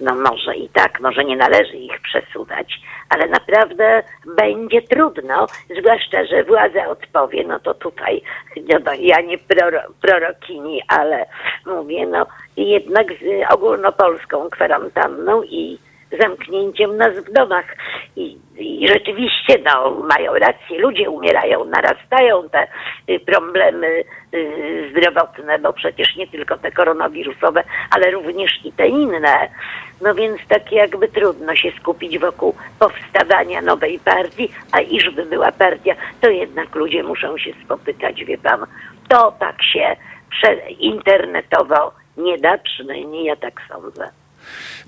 no 0.00 0.14
może 0.14 0.56
i 0.56 0.68
tak, 0.68 1.00
może 1.00 1.24
nie 1.24 1.36
należy 1.36 1.76
ich 1.76 2.00
przesuwać, 2.00 2.80
ale 3.08 3.26
naprawdę 3.26 4.02
będzie 4.36 4.82
trudno, 4.82 5.46
zwłaszcza, 5.80 6.24
że 6.24 6.44
władza 6.44 6.86
odpowie, 6.86 7.44
no 7.46 7.60
to 7.60 7.74
tutaj, 7.74 8.22
no, 8.56 8.92
ja 8.98 9.20
nie 9.20 9.38
proro, 9.38 9.80
prorokini, 10.00 10.82
ale 10.88 11.26
mówię, 11.66 12.06
no 12.06 12.26
jednak 12.56 13.06
z 13.12 13.52
ogólnopolską 13.54 14.50
kwarantanną 14.50 15.42
i 15.42 15.78
zamknięciem 16.20 16.96
nas 16.96 17.14
w 17.18 17.32
domach. 17.32 17.64
I, 18.16 18.38
I, 18.58 18.88
rzeczywiście 18.88 19.58
no, 19.64 19.90
mają 19.90 20.34
rację, 20.34 20.78
ludzie 20.78 21.10
umierają, 21.10 21.64
narastają 21.64 22.48
te 22.48 22.66
y, 23.10 23.20
problemy 23.20 24.04
y, 24.34 24.90
zdrowotne, 24.90 25.58
bo 25.58 25.72
przecież 25.72 26.16
nie 26.16 26.26
tylko 26.26 26.58
te 26.58 26.70
koronawirusowe, 26.72 27.62
ale 27.90 28.10
również 28.10 28.52
i 28.64 28.72
te 28.72 28.88
inne. 28.88 29.48
No 30.00 30.14
więc 30.14 30.40
tak 30.48 30.72
jakby 30.72 31.08
trudno 31.08 31.56
się 31.56 31.72
skupić 31.80 32.18
wokół 32.18 32.54
powstawania 32.78 33.62
nowej 33.62 33.98
partii, 33.98 34.48
a 34.72 34.80
iżby 34.80 35.24
była 35.26 35.52
partia, 35.52 35.94
to 36.20 36.30
jednak 36.30 36.74
ludzie 36.74 37.02
muszą 37.02 37.38
się 37.38 37.50
spotykać, 37.64 38.24
wie 38.24 38.38
pan. 38.38 38.66
To 39.08 39.32
tak 39.40 39.62
się 39.62 39.96
internetowo 40.78 41.92
nie 42.16 42.38
da, 42.38 42.58
przynajmniej 42.58 43.24
ja 43.24 43.36
tak 43.36 43.60
sądzę. 43.68 44.23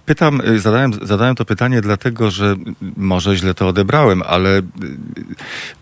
Pytam, 0.07 0.41
y, 0.41 0.59
zadałem, 0.59 0.93
zadałem 1.03 1.35
to 1.35 1.45
pytanie 1.45 1.81
dlatego, 1.81 2.31
że 2.31 2.47
y, 2.47 2.57
może 2.97 3.37
źle 3.37 3.55
to 3.55 3.69
odebrałem, 3.69 4.23
ale 4.27 4.59
y, 4.59 4.63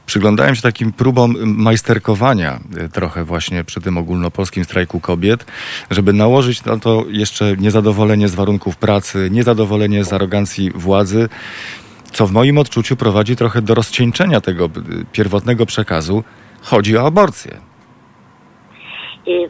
przyglądałem 0.06 0.54
się 0.54 0.62
takim 0.62 0.92
próbom 0.92 1.34
majsterkowania 1.44 2.58
trochę 2.92 3.24
właśnie 3.24 3.64
przy 3.64 3.80
tym 3.80 3.98
ogólnopolskim 3.98 4.64
strajku 4.64 5.00
kobiet, 5.00 5.44
żeby 5.90 6.12
nałożyć 6.12 6.64
na 6.64 6.78
to 6.78 7.04
jeszcze 7.08 7.56
niezadowolenie 7.56 8.28
z 8.28 8.34
warunków 8.34 8.76
pracy, 8.76 9.28
niezadowolenie 9.30 10.04
z 10.04 10.12
arogancji 10.12 10.70
władzy, 10.70 11.28
co 12.12 12.26
w 12.26 12.32
moim 12.32 12.58
odczuciu 12.58 12.96
prowadzi 12.96 13.36
trochę 13.36 13.62
do 13.62 13.74
rozcieńczenia 13.74 14.40
tego 14.40 14.70
pierwotnego 15.12 15.66
przekazu. 15.66 16.24
Chodzi 16.62 16.96
o 16.96 17.06
aborcję. 17.06 17.52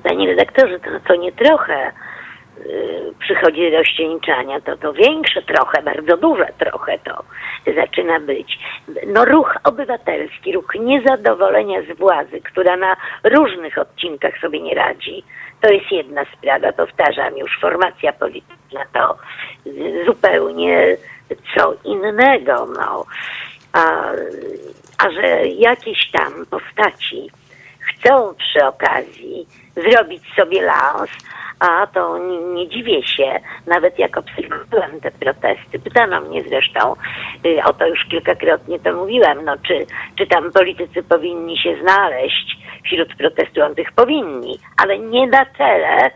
Panie 0.03 0.27
redaktorze, 0.27 0.81
to, 0.81 1.09
to 1.09 1.17
nie 1.17 1.33
trochę 1.33 1.93
Y, 1.93 2.14
przychodzi 3.19 3.71
do 3.71 3.85
ścieńczania, 3.85 4.61
to 4.61 4.77
to 4.77 4.93
większe 4.93 5.43
trochę, 5.43 5.83
bardzo 5.83 6.17
duże 6.17 6.49
trochę 6.59 6.99
to 6.99 7.25
zaczyna 7.75 8.21
być. 8.21 8.59
No 9.07 9.25
ruch 9.25 9.57
obywatelski, 9.65 10.53
ruch 10.53 10.75
niezadowolenia 10.75 11.83
z 11.83 11.99
władzy, 11.99 12.41
która 12.41 12.77
na 12.77 12.97
różnych 13.25 13.79
odcinkach 13.79 14.39
sobie 14.41 14.61
nie 14.61 14.75
radzi, 14.75 15.25
to 15.61 15.73
jest 15.73 15.93
jedna 15.93 16.25
sprawa, 16.25 16.73
powtarzam 16.73 17.37
już, 17.37 17.59
formacja 17.61 18.13
polityczna 18.13 18.85
to 18.93 19.19
zupełnie 20.07 20.97
co 21.55 21.75
innego, 21.85 22.67
no. 22.79 23.05
A, 23.73 24.11
a 24.99 25.11
że 25.11 25.47
jakieś 25.47 26.11
tam 26.11 26.47
postaci 26.51 27.31
chcą 27.81 28.35
przy 28.35 28.67
okazji 28.67 29.47
zrobić 29.77 30.23
sobie 30.37 30.63
lans, 30.63 31.11
a 31.71 31.87
to 31.87 32.19
nie, 32.19 32.39
nie, 32.39 32.69
dziwię 32.69 33.03
się, 33.03 33.41
nawet 33.67 33.99
jak 33.99 34.17
obserwowałem 34.17 35.01
te 35.01 35.11
protesty. 35.11 35.79
Pytano 35.79 36.21
mnie 36.21 36.43
zresztą, 36.43 36.95
y, 37.47 37.65
o 37.65 37.73
to 37.73 37.87
już 37.87 38.05
kilkakrotnie 38.05 38.79
to 38.79 38.93
mówiłem, 38.93 39.45
no 39.45 39.57
czy, 39.67 39.87
czy 40.19 40.27
tam 40.27 40.53
politycy 40.53 41.03
powinni 41.03 41.59
się 41.59 41.77
znaleźć 41.83 42.57
wśród 42.85 43.15
protestujących? 43.17 43.93
Powinni, 43.93 44.59
ale 44.83 44.99
nie 44.99 45.27
na 45.27 45.47
cele 45.59 46.11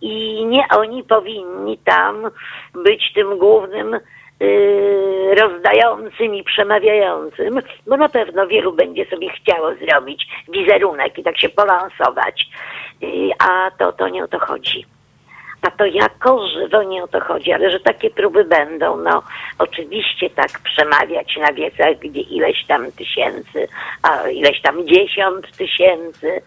i 0.00 0.44
nie 0.46 0.64
oni 0.76 1.04
powinni 1.04 1.78
tam 1.78 2.30
być 2.84 3.12
tym 3.14 3.38
głównym 3.38 4.00
Yy, 4.40 5.34
rozdającym 5.34 6.34
i 6.34 6.44
przemawiającym, 6.44 7.60
bo 7.86 7.96
na 7.96 8.08
pewno 8.08 8.46
wielu 8.46 8.72
będzie 8.72 9.04
sobie 9.04 9.28
chciało 9.30 9.74
zrobić 9.74 10.26
wizerunek 10.48 11.18
i 11.18 11.22
tak 11.22 11.40
się 11.40 11.48
polansować, 11.48 12.46
a 13.38 13.70
to, 13.78 13.92
to 13.92 14.08
nie 14.08 14.24
o 14.24 14.28
to 14.28 14.38
chodzi 14.38 14.86
a 15.62 15.70
to 15.70 15.86
jako 15.86 16.48
żywo 16.48 16.82
nie 16.82 17.04
o 17.04 17.08
to 17.08 17.20
chodzi, 17.20 17.52
ale 17.52 17.70
że 17.70 17.80
takie 17.80 18.10
próby 18.10 18.44
będą, 18.44 18.96
no 18.96 19.22
oczywiście 19.58 20.30
tak 20.30 20.50
przemawiać 20.64 21.36
na 21.36 21.52
wiecach, 21.52 21.98
gdzie 21.98 22.20
ileś 22.20 22.66
tam 22.66 22.92
tysięcy, 22.92 23.68
a 24.02 24.28
ileś 24.28 24.62
tam 24.62 24.86
dziesiąt 24.88 25.56
tysięcy 25.56 26.42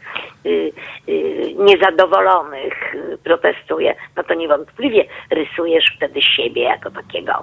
y, 0.46 0.72
y, 1.10 1.54
niezadowolonych 1.58 2.96
protestuje, 3.24 3.96
no 4.16 4.24
to 4.24 4.34
niewątpliwie 4.34 5.06
rysujesz 5.30 5.94
wtedy 5.98 6.22
siebie 6.22 6.62
jako 6.62 6.92
takiego 6.92 7.34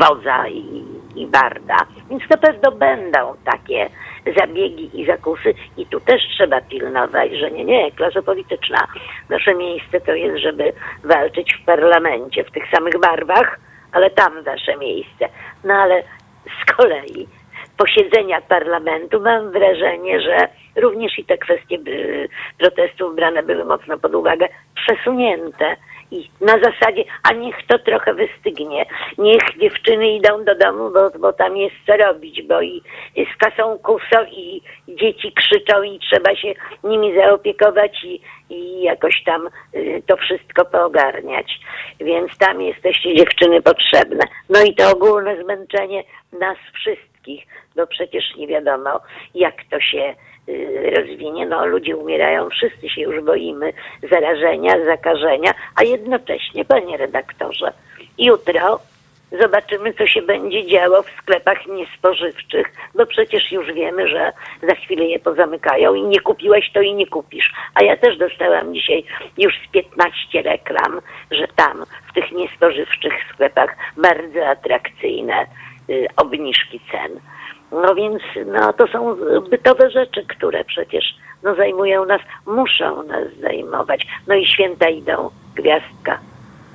wodza 0.00 0.48
i, 0.48 0.84
i 1.16 1.26
barda. 1.26 1.76
Więc 2.10 2.22
na 2.30 2.36
pewno 2.36 2.72
będą 2.72 3.34
takie 3.44 3.90
zabiegi 4.36 5.00
i 5.00 5.06
zakusy 5.06 5.54
i 5.76 5.86
tu 5.86 6.00
też 6.00 6.22
trzeba 6.36 6.60
pilnować, 6.60 7.32
że 7.32 7.50
nie, 7.50 7.64
nie, 7.64 7.92
klasa 7.92 8.22
polityczna, 8.22 8.86
nasze 9.28 9.54
miejsce 9.54 10.00
to 10.00 10.14
jest, 10.14 10.38
żeby 10.38 10.72
walczyć 11.04 11.54
w 11.54 11.64
parlamencie 11.64 12.44
w 12.44 12.50
tych 12.50 12.70
samych 12.70 13.00
barwach, 13.00 13.60
ale 13.92 14.10
tam 14.10 14.44
nasze 14.44 14.76
miejsce. 14.76 15.28
No 15.64 15.74
ale 15.74 16.02
z 16.62 16.74
kolei 16.76 17.28
posiedzenia 17.76 18.40
parlamentu 18.40 19.20
mam 19.20 19.50
wrażenie, 19.50 20.20
że 20.20 20.38
również 20.76 21.18
i 21.18 21.24
te 21.24 21.38
kwestie 21.38 21.78
protestów 22.58 23.16
brane 23.16 23.42
były 23.42 23.64
mocno 23.64 23.98
pod 23.98 24.14
uwagę, 24.14 24.48
przesunięte 24.74 25.76
i 26.10 26.30
na 26.40 26.58
zasadzie, 26.58 27.04
a 27.22 27.32
niech 27.32 27.56
to 27.66 27.78
trochę 27.78 28.14
wystygnie, 28.14 28.86
niech 29.18 29.42
dziewczyny 29.60 30.08
idą 30.08 30.44
do 30.44 30.54
domu, 30.54 30.90
bo, 30.90 31.18
bo 31.18 31.32
tam 31.32 31.56
jest 31.56 31.74
co 31.86 31.96
robić, 31.96 32.42
bo 32.42 32.62
i, 32.62 32.82
z 33.16 33.36
kasą 33.38 33.78
kuso 33.78 34.24
i 34.30 34.62
dzieci 34.88 35.32
krzyczą 35.32 35.82
i 35.82 35.98
trzeba 35.98 36.36
się 36.36 36.54
nimi 36.84 37.14
zaopiekować 37.14 38.04
i, 38.04 38.20
i 38.50 38.82
jakoś 38.82 39.22
tam 39.24 39.48
y, 39.74 40.02
to 40.06 40.16
wszystko 40.16 40.64
poogarniać. 40.64 41.60
Więc 42.00 42.38
tam 42.38 42.62
jesteście 42.62 43.14
dziewczyny 43.14 43.62
potrzebne. 43.62 44.24
No 44.48 44.62
i 44.62 44.74
to 44.74 44.90
ogólne 44.90 45.42
zmęczenie 45.42 46.04
nas 46.32 46.58
wszystkich, 46.74 47.13
bo 47.76 47.86
przecież 47.86 48.24
nie 48.36 48.46
wiadomo, 48.46 49.00
jak 49.34 49.54
to 49.70 49.80
się 49.80 50.14
Y, 50.48 50.90
rozwinie. 50.96 51.46
No, 51.46 51.66
ludzie 51.66 51.96
umierają, 51.96 52.50
wszyscy 52.50 52.88
się 52.88 53.00
już 53.00 53.24
boimy 53.24 53.72
zarażenia, 54.10 54.84
zakażenia, 54.84 55.54
a 55.76 55.84
jednocześnie, 55.84 56.64
panie 56.64 56.96
redaktorze, 56.96 57.72
jutro 58.18 58.80
zobaczymy, 59.40 59.92
co 59.92 60.06
się 60.06 60.22
będzie 60.22 60.66
działo 60.66 61.02
w 61.02 61.10
sklepach 61.22 61.66
niespożywczych, 61.66 62.72
bo 62.94 63.06
przecież 63.06 63.52
już 63.52 63.72
wiemy, 63.72 64.08
że 64.08 64.32
za 64.62 64.74
chwilę 64.74 65.04
je 65.04 65.18
pozamykają 65.18 65.94
i 65.94 66.02
nie 66.02 66.20
kupiłeś, 66.20 66.72
to 66.72 66.80
i 66.80 66.94
nie 66.94 67.06
kupisz. 67.06 67.52
A 67.74 67.84
ja 67.84 67.96
też 67.96 68.18
dostałam 68.18 68.74
dzisiaj 68.74 69.04
już 69.38 69.54
z 69.68 69.70
15 69.70 70.42
reklam, 70.42 71.00
że 71.30 71.48
tam, 71.56 71.84
w 72.10 72.12
tych 72.14 72.32
niespożywczych 72.32 73.12
sklepach, 73.32 73.76
bardzo 73.96 74.46
atrakcyjne 74.46 75.46
obniżki 76.16 76.80
cen. 76.92 77.20
No 77.72 77.94
więc 77.94 78.22
no, 78.46 78.72
to 78.72 78.86
są 78.86 79.16
bytowe 79.50 79.90
rzeczy, 79.90 80.26
które 80.26 80.64
przecież 80.64 81.04
no, 81.42 81.54
zajmują 81.54 82.04
nas, 82.04 82.20
muszą 82.46 83.02
nas 83.02 83.24
zajmować. 83.40 84.06
No 84.26 84.34
i 84.34 84.46
święta 84.46 84.88
idą, 84.88 85.30
gwiazdka. 85.54 86.18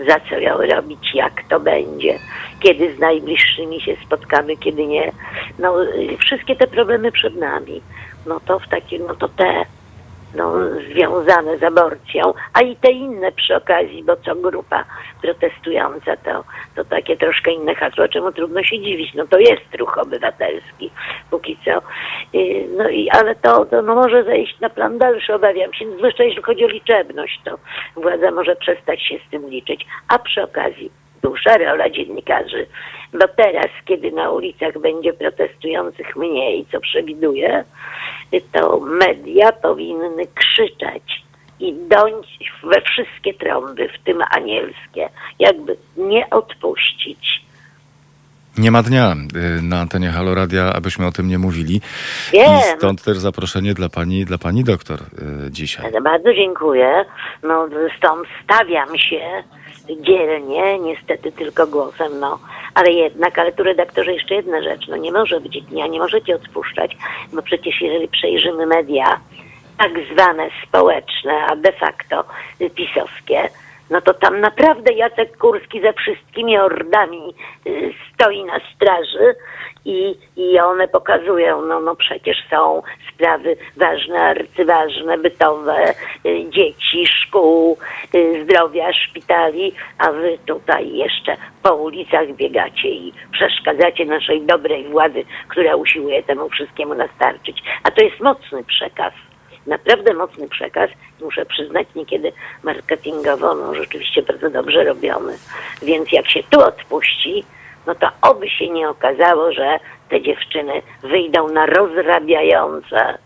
Za 0.07 0.19
co 0.29 0.37
ją 0.37 0.57
robić, 0.57 1.15
jak 1.15 1.43
to 1.49 1.59
będzie, 1.59 2.19
kiedy 2.59 2.95
z 2.95 2.99
najbliższymi 2.99 3.81
się 3.81 3.95
spotkamy, 4.05 4.57
kiedy 4.57 4.87
nie. 4.87 5.11
No, 5.59 5.75
wszystkie 6.19 6.55
te 6.55 6.67
problemy 6.67 7.11
przed 7.11 7.35
nami. 7.35 7.81
No 8.25 8.39
to 8.39 8.59
w 8.59 8.67
takim, 8.67 9.05
no 9.07 9.15
to 9.15 9.27
te 9.27 9.65
no, 10.35 10.53
związane 10.91 11.57
z 11.57 11.63
aborcją, 11.63 12.33
a 12.53 12.61
i 12.61 12.75
te 12.75 12.91
inne 12.91 13.31
przy 13.31 13.55
okazji, 13.55 14.03
bo 14.03 14.15
co 14.15 14.35
grupa 14.35 14.85
protestująca 15.21 16.17
to, 16.17 16.43
to 16.75 16.85
takie 16.85 17.17
troszkę 17.17 17.51
inne 17.51 17.75
hasło, 17.75 18.07
czemu 18.07 18.31
trudno 18.31 18.63
się 18.63 18.79
dziwić. 18.79 19.13
No 19.13 19.27
to 19.27 19.39
jest 19.39 19.75
ruch 19.79 19.97
obywatelski 19.97 20.91
póki 21.31 21.57
co. 21.65 21.81
No 22.77 22.89
i, 22.89 23.09
ale 23.09 23.35
to, 23.35 23.65
to 23.65 23.81
no, 23.81 23.95
może 23.95 24.23
zejść 24.23 24.59
na 24.59 24.69
plan 24.69 24.97
dalszy, 24.97 25.33
obawiam 25.33 25.73
się, 25.73 25.85
zwłaszcza 25.97 26.23
jeśli 26.23 26.43
chodzi 26.43 26.65
o 26.65 26.67
liczebność, 26.67 27.41
to 27.45 27.57
władza 27.95 28.31
może 28.31 28.55
przestać 28.55 29.01
się 29.01 29.15
z 29.27 29.31
tym 29.31 29.49
liczyć. 29.49 29.85
A 30.07 30.19
przy 30.19 30.43
okazji 30.43 30.91
dusza 31.21 31.57
rola 31.57 31.89
dziennikarzy, 31.89 32.67
bo 33.13 33.27
teraz, 33.27 33.67
kiedy 33.85 34.11
na 34.11 34.31
ulicach 34.31 34.79
będzie 34.79 35.13
protestujących 35.13 36.15
mniej, 36.15 36.65
co 36.71 36.79
przewiduję, 36.79 37.63
to 38.51 38.79
media 38.79 39.51
powinny 39.51 40.27
krzyczeć 40.35 41.23
i 41.59 41.73
dąć 41.73 42.39
we 42.63 42.81
wszystkie 42.81 43.33
trąby, 43.33 43.89
w 43.89 44.03
tym 44.03 44.21
anielskie, 44.31 45.09
jakby 45.39 45.77
nie 45.97 46.29
odpuścić. 46.29 47.49
Nie 48.57 48.71
ma 48.71 48.83
dnia 48.83 49.13
y, 49.13 49.61
na 49.61 49.79
antenie 49.79 50.09
Halo 50.09 50.35
Radia, 50.35 50.73
abyśmy 50.73 51.07
o 51.07 51.11
tym 51.11 51.27
nie 51.27 51.39
mówili. 51.39 51.81
Wiem. 52.33 52.59
I 52.59 52.77
stąd 52.77 53.03
też 53.03 53.17
zaproszenie 53.17 53.73
dla 53.73 53.89
pani, 53.89 54.25
dla 54.25 54.37
pani 54.37 54.63
doktor 54.63 54.99
y, 55.47 55.51
dzisiaj. 55.51 55.91
Bardzo 56.03 56.33
dziękuję. 56.33 57.05
No, 57.43 57.67
stąd 57.97 58.27
stawiam 58.43 58.97
się 58.97 59.43
dzielnie, 59.97 60.79
niestety 60.79 61.31
tylko 61.31 61.67
głosem, 61.67 62.19
no, 62.19 62.39
ale 62.73 62.91
jednak, 62.91 63.39
ale 63.39 63.51
tu 63.51 63.63
redaktorze 63.63 64.13
jeszcze 64.13 64.35
jedna 64.35 64.61
rzecz, 64.63 64.87
no 64.87 64.97
nie 64.97 65.11
może 65.11 65.41
być 65.41 65.61
dnia, 65.61 65.87
nie 65.87 65.99
możecie 65.99 66.35
odpuszczać, 66.35 66.97
bo 67.33 67.41
przecież 67.41 67.81
jeżeli 67.81 68.07
przejrzymy 68.07 68.65
media, 68.65 69.19
tak 69.77 69.91
zwane 70.13 70.49
społeczne, 70.67 71.45
a 71.49 71.55
de 71.55 71.71
facto 71.71 72.23
pisowskie, 72.75 73.49
no 73.89 74.01
to 74.01 74.13
tam 74.13 74.39
naprawdę 74.39 74.93
Jacek 74.93 75.37
Kurski 75.37 75.81
ze 75.81 75.93
wszystkimi 75.93 76.57
ordami 76.57 77.33
y, 77.67 77.93
stoi 78.13 78.43
na 78.43 78.59
straży 78.75 79.35
i, 79.85 80.15
i 80.37 80.59
one 80.59 80.87
pokazują, 80.87 81.61
no, 81.61 81.79
no 81.79 81.95
przecież 81.95 82.37
są 82.49 82.81
sprawy 83.13 83.57
ważne, 83.77 84.19
arcyważne, 84.19 85.17
bytowe, 85.17 85.93
y, 86.25 86.45
dzieci, 86.49 87.07
szkół, 87.07 87.77
y, 88.15 88.43
zdrowia, 88.43 88.93
szpitali, 88.93 89.73
a 89.97 90.11
wy 90.11 90.37
tutaj 90.45 90.93
jeszcze 90.93 91.37
po 91.63 91.75
ulicach 91.75 92.35
biegacie 92.35 92.89
i 92.89 93.13
przeszkadzacie 93.31 94.05
naszej 94.05 94.41
dobrej 94.41 94.87
władzy, 94.89 95.23
która 95.47 95.75
usiłuje 95.75 96.23
temu 96.23 96.49
wszystkiemu 96.49 96.95
nastarczyć. 96.95 97.63
A 97.83 97.91
to 97.91 98.03
jest 98.03 98.19
mocny 98.19 98.63
przekaz 98.63 99.13
naprawdę 99.67 100.13
mocny 100.13 100.49
przekaz. 100.49 100.89
Muszę 101.21 101.45
przyznać, 101.45 101.87
niekiedy 101.95 102.31
marketingowo 102.63 103.55
no, 103.55 103.75
rzeczywiście 103.75 104.21
bardzo 104.21 104.49
dobrze 104.49 104.83
robiony. 104.83 105.37
Więc 105.81 106.11
jak 106.11 106.29
się 106.29 106.43
tu 106.49 106.61
odpuści, 106.61 107.43
no 107.87 107.95
to 107.95 108.07
oby 108.21 108.49
się 108.49 108.69
nie 108.69 108.89
okazało, 108.89 109.51
że 109.51 109.79
te 110.09 110.21
dziewczyny 110.21 110.81
wyjdą 111.01 111.49
na 111.49 111.65
rozrabiające 111.65 113.17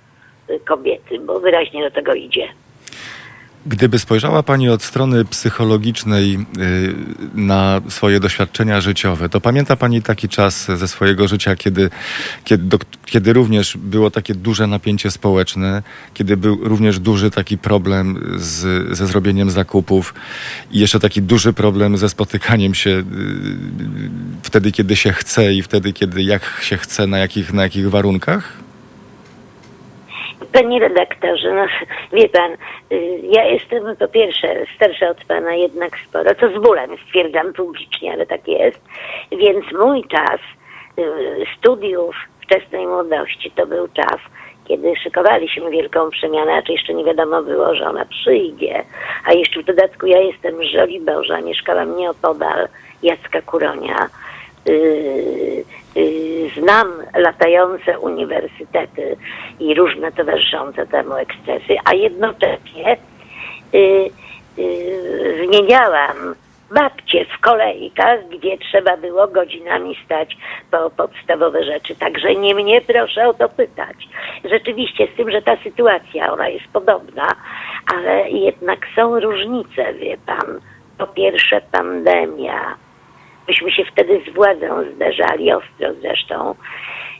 kobiety, 0.66 1.20
bo 1.20 1.40
wyraźnie 1.40 1.84
do 1.84 1.92
tego 1.92 2.14
idzie. 2.14 2.48
Gdyby 3.66 4.00
spojrzała 4.00 4.44
Pani 4.44 4.70
od 4.70 4.84
strony 4.84 5.26
psychologicznej 5.26 6.34
y, 6.36 6.94
na 7.36 7.82
swoje 7.90 8.20
doświadczenia 8.20 8.82
życiowe, 8.82 9.30
to 9.30 9.42
pamięta 9.42 9.76
Pani 9.76 10.02
taki 10.02 10.30
czas 10.30 10.68
ze 10.76 10.88
swojego 10.88 11.28
życia, 11.28 11.56
kiedy, 11.56 11.90
kiedy, 12.44 12.64
do, 12.64 12.80
kiedy 13.06 13.34
również 13.34 13.78
było 13.78 14.12
takie 14.12 14.36
duże 14.36 14.68
napięcie 14.68 15.12
społeczne, 15.12 15.84
kiedy 16.14 16.38
był 16.38 16.60
również 16.62 17.00
duży 17.00 17.32
taki 17.32 17.58
problem 17.58 18.34
z, 18.38 18.88
ze 18.98 19.08
zrobieniem 19.08 19.52
zakupów 19.52 20.14
i 20.72 20.80
jeszcze 20.80 21.00
taki 21.00 21.22
duży 21.22 21.54
problem 21.54 21.98
ze 21.98 22.10
spotykaniem 22.10 22.74
się 22.74 22.90
y, 22.90 23.04
wtedy, 24.44 24.72
kiedy 24.72 24.96
się 24.96 25.14
chce 25.14 25.54
i 25.54 25.62
wtedy, 25.62 25.94
kiedy 25.94 26.24
jak 26.24 26.60
się 26.62 26.78
chce, 26.78 27.08
na 27.08 27.18
jakich, 27.18 27.54
na 27.54 27.64
jakich 27.64 27.90
warunkach? 27.90 28.63
Panie 30.54 30.80
redaktorze, 30.80 31.54
no 31.54 31.66
wie 32.14 32.30
pan, 32.30 32.52
y, 32.92 33.20
ja 33.24 33.44
jestem 33.44 33.96
po 33.96 34.08
pierwsze 34.08 34.48
starsza 34.76 35.10
od 35.10 35.26
pana 35.26 35.54
jednak 35.56 35.98
sporo, 36.10 36.36
co 36.36 36.60
z 36.60 36.64
bólem 36.64 36.92
stwierdzam 37.08 37.54
publicznie, 37.54 38.14
ale 38.14 38.26
tak 38.26 38.48
jest. 38.48 38.82
Więc 39.32 39.66
mój 39.72 40.04
czas 40.04 40.40
y, 41.00 41.04
studiów 41.58 42.16
wczesnej 42.42 42.88
młodości 42.88 43.52
to 43.52 43.68
był 43.68 43.88
czas, 43.88 44.18
kiedy 44.68 44.96
szykowaliśmy 44.96 45.72
wielką 45.72 46.10
przemianę, 46.10 46.54
a 46.54 46.62
czy 46.62 46.72
jeszcze 46.72 46.94
nie 46.94 47.04
wiadomo 47.04 47.44
było, 47.44 47.76
że 47.76 47.90
ona 47.90 48.06
przyjdzie. 48.06 48.84
A 49.26 49.34
jeszcze 49.34 49.62
w 49.62 49.66
dodatku 49.66 50.06
ja 50.06 50.20
jestem 50.20 50.58
z 50.58 50.72
Żoliborza, 50.72 51.42
mieszkałam 51.42 51.98
nieopodal 51.98 52.68
Jacka 53.04 53.42
Kuronia. 53.42 54.10
Yy, 54.66 55.64
yy, 55.96 56.50
znam 56.60 56.88
latające 57.16 58.00
uniwersytety 58.00 59.18
i 59.60 59.76
różne 59.76 60.12
towarzyszące 60.12 60.88
temu 60.88 61.14
ekscesy, 61.14 61.76
a 61.86 61.94
jednocześnie 61.94 62.98
yy, 63.74 64.12
zmieniałam 65.46 66.36
babcie 66.74 67.26
w 67.26 67.40
kolejkach, 67.40 68.28
gdzie 68.30 68.58
trzeba 68.58 68.98
było 68.98 69.28
godzinami 69.28 69.98
stać 70.06 70.38
po 70.72 70.90
podstawowe 70.90 71.64
rzeczy. 71.64 71.96
Także 71.96 72.36
nie 72.36 72.56
mnie 72.56 72.82
proszę 72.82 73.28
o 73.28 73.34
to 73.34 73.50
pytać. 73.50 74.08
Rzeczywiście 74.46 75.08
z 75.08 75.18
tym, 75.18 75.32
że 75.32 75.42
ta 75.42 75.58
sytuacja, 75.64 76.34
ona 76.34 76.48
jest 76.48 76.66
podobna, 76.74 77.36
ale 77.96 78.30
jednak 78.30 78.80
są 78.96 79.20
różnice, 79.20 79.94
wie 79.94 80.18
pan. 80.26 80.60
Po 80.98 81.08
pierwsze 81.08 81.62
pandemia, 81.72 82.76
Myśmy 83.48 83.72
się 83.72 83.84
wtedy 83.86 84.22
z 84.28 84.34
władzą 84.34 84.84
zderzali 84.96 85.52
ostro 85.52 85.94
zresztą. 86.02 86.56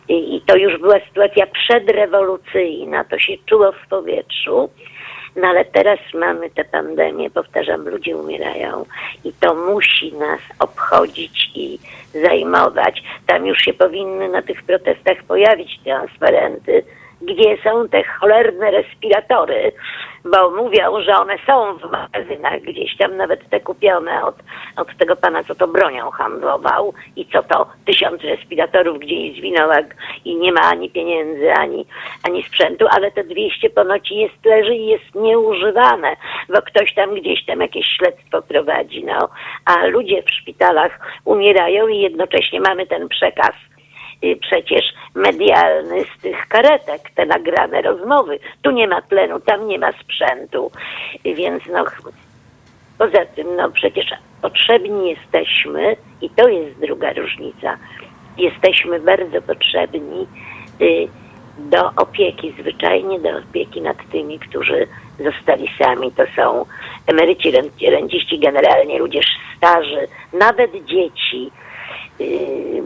I, 0.10 0.36
I 0.36 0.42
to 0.42 0.56
już 0.56 0.78
była 0.78 1.00
sytuacja 1.08 1.48
przedrewolucyjna, 1.48 3.04
to 3.04 3.20
się 3.20 3.34
czuło 3.46 3.72
w 3.72 3.88
powietrzu. 3.88 4.70
No 5.36 5.48
ale 5.48 5.66
teraz 5.66 6.00
mamy 6.14 6.50
tę 6.50 6.64
pandemię, 6.66 7.30
powtarzam, 7.30 7.90
ludzie 7.90 8.18
umierają 8.18 8.86
i 9.26 9.34
to 9.34 9.56
musi 9.56 10.14
nas 10.14 10.40
obchodzić 10.60 11.52
i 11.56 11.80
zajmować. 12.14 13.04
Tam 13.28 13.46
już 13.46 13.60
się 13.60 13.74
powinny 13.74 14.30
na 14.30 14.42
tych 14.42 14.64
protestach 14.64 15.24
pojawić 15.28 15.80
transparenty, 15.84 16.84
gdzie 17.26 17.58
są 17.64 17.90
te 17.90 18.04
cholerne 18.04 18.72
respiratory, 18.72 19.72
bo 20.26 20.50
mówią, 20.50 21.02
że 21.02 21.16
one 21.16 21.38
są 21.48 21.78
w 21.78 21.92
magazynach 21.92 22.62
gdzieś 22.62 22.98
tam, 22.98 23.18
nawet 23.18 23.50
te 23.50 23.60
kupione 23.60 24.24
od, 24.24 24.36
od 24.78 24.98
tego 24.98 25.16
pana, 25.16 25.44
co 25.44 25.56
to 25.56 25.68
bronią 25.68 26.12
handlował 26.12 26.94
i 27.16 27.26
co 27.26 27.44
to 27.44 27.68
tysiąc 27.86 28.22
respiratorów 28.22 29.00
gdzieś 29.00 29.38
zwinął 29.38 29.70
i 30.26 30.36
nie 30.36 30.52
ma 30.52 30.62
ani 30.62 30.90
pieniędzy, 30.90 31.54
ani, 31.54 31.86
ani 32.24 32.44
sprzętu, 32.44 32.86
ale 32.90 33.12
te 33.12 33.24
200 33.24 33.70
ponoci 33.70 34.16
jest, 34.16 34.46
leży 34.46 34.76
i 34.76 34.88
jest 34.88 35.16
nieużywane, 35.16 36.16
bo 36.50 36.62
ktoś 36.62 36.94
tam 36.94 37.16
gdzieś 37.16 37.46
tam 37.46 37.62
jakieś 37.62 37.86
śledztwo 37.98 38.42
prowadzi, 38.42 39.04
no. 39.04 39.30
A 39.66 39.86
ludzie 39.86 40.24
w 40.24 40.32
szpitalach 40.32 41.00
umierają 41.26 41.88
i 41.88 42.00
jednocześnie 42.00 42.62
mamy 42.62 42.88
ten 42.88 43.10
przekaz 43.10 43.54
przecież 44.42 44.86
medialny 45.16 46.04
z 46.04 46.22
tych 46.22 46.48
karetek, 46.48 47.02
te 47.16 47.26
nagrane 47.26 47.82
rozmowy. 47.82 48.40
Tu 48.62 48.72
nie 48.72 48.88
ma 48.88 49.02
tlenu, 49.02 49.40
tam 49.40 49.68
nie 49.68 49.80
ma 49.80 49.92
sprzętu. 49.92 50.72
Więc 51.26 51.64
no, 51.66 51.86
poza 52.98 53.26
tym, 53.26 53.56
no 53.56 53.72
przecież 53.72 54.06
potrzebni 54.42 55.10
jesteśmy 55.10 55.96
i 56.22 56.30
to 56.30 56.48
jest 56.48 56.80
druga 56.80 57.14
różnica. 57.14 57.78
Jesteśmy 58.38 59.00
bardzo 59.00 59.42
potrzebni 59.42 60.28
y, 60.82 61.08
do 61.58 61.92
opieki, 61.96 62.54
zwyczajnie 62.60 63.20
do 63.20 63.30
opieki 63.38 63.82
nad 63.82 63.98
tymi, 64.12 64.40
którzy 64.40 64.88
zostali 65.20 65.70
sami. 65.80 66.12
To 66.12 66.24
są 66.36 66.66
emeryci, 67.08 67.52
renciści, 67.90 68.40
generalnie 68.40 69.00
ludzie 69.00 69.22
starzy, 69.58 70.08
nawet 70.34 70.72
dzieci, 70.86 71.52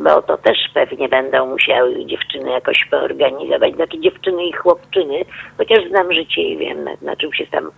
bo 0.03 0.21
to 0.21 0.37
też 0.37 0.57
pewnie 0.73 1.09
będą 1.09 1.45
musiały 1.45 2.05
dziewczyny 2.05 2.51
jakoś 2.51 2.85
poorganizować, 2.91 3.73
takie 3.77 3.99
dziewczyny 3.99 4.45
i 4.45 4.53
chłopczyny, 4.53 5.25
chociaż 5.57 5.87
znam 5.89 6.13
życie 6.13 6.41
i 6.41 6.57
wiem, 6.57 6.83
na, 6.83 6.91
na 7.01 7.15
czym 7.15 7.33
się 7.33 7.47
tam 7.47 7.71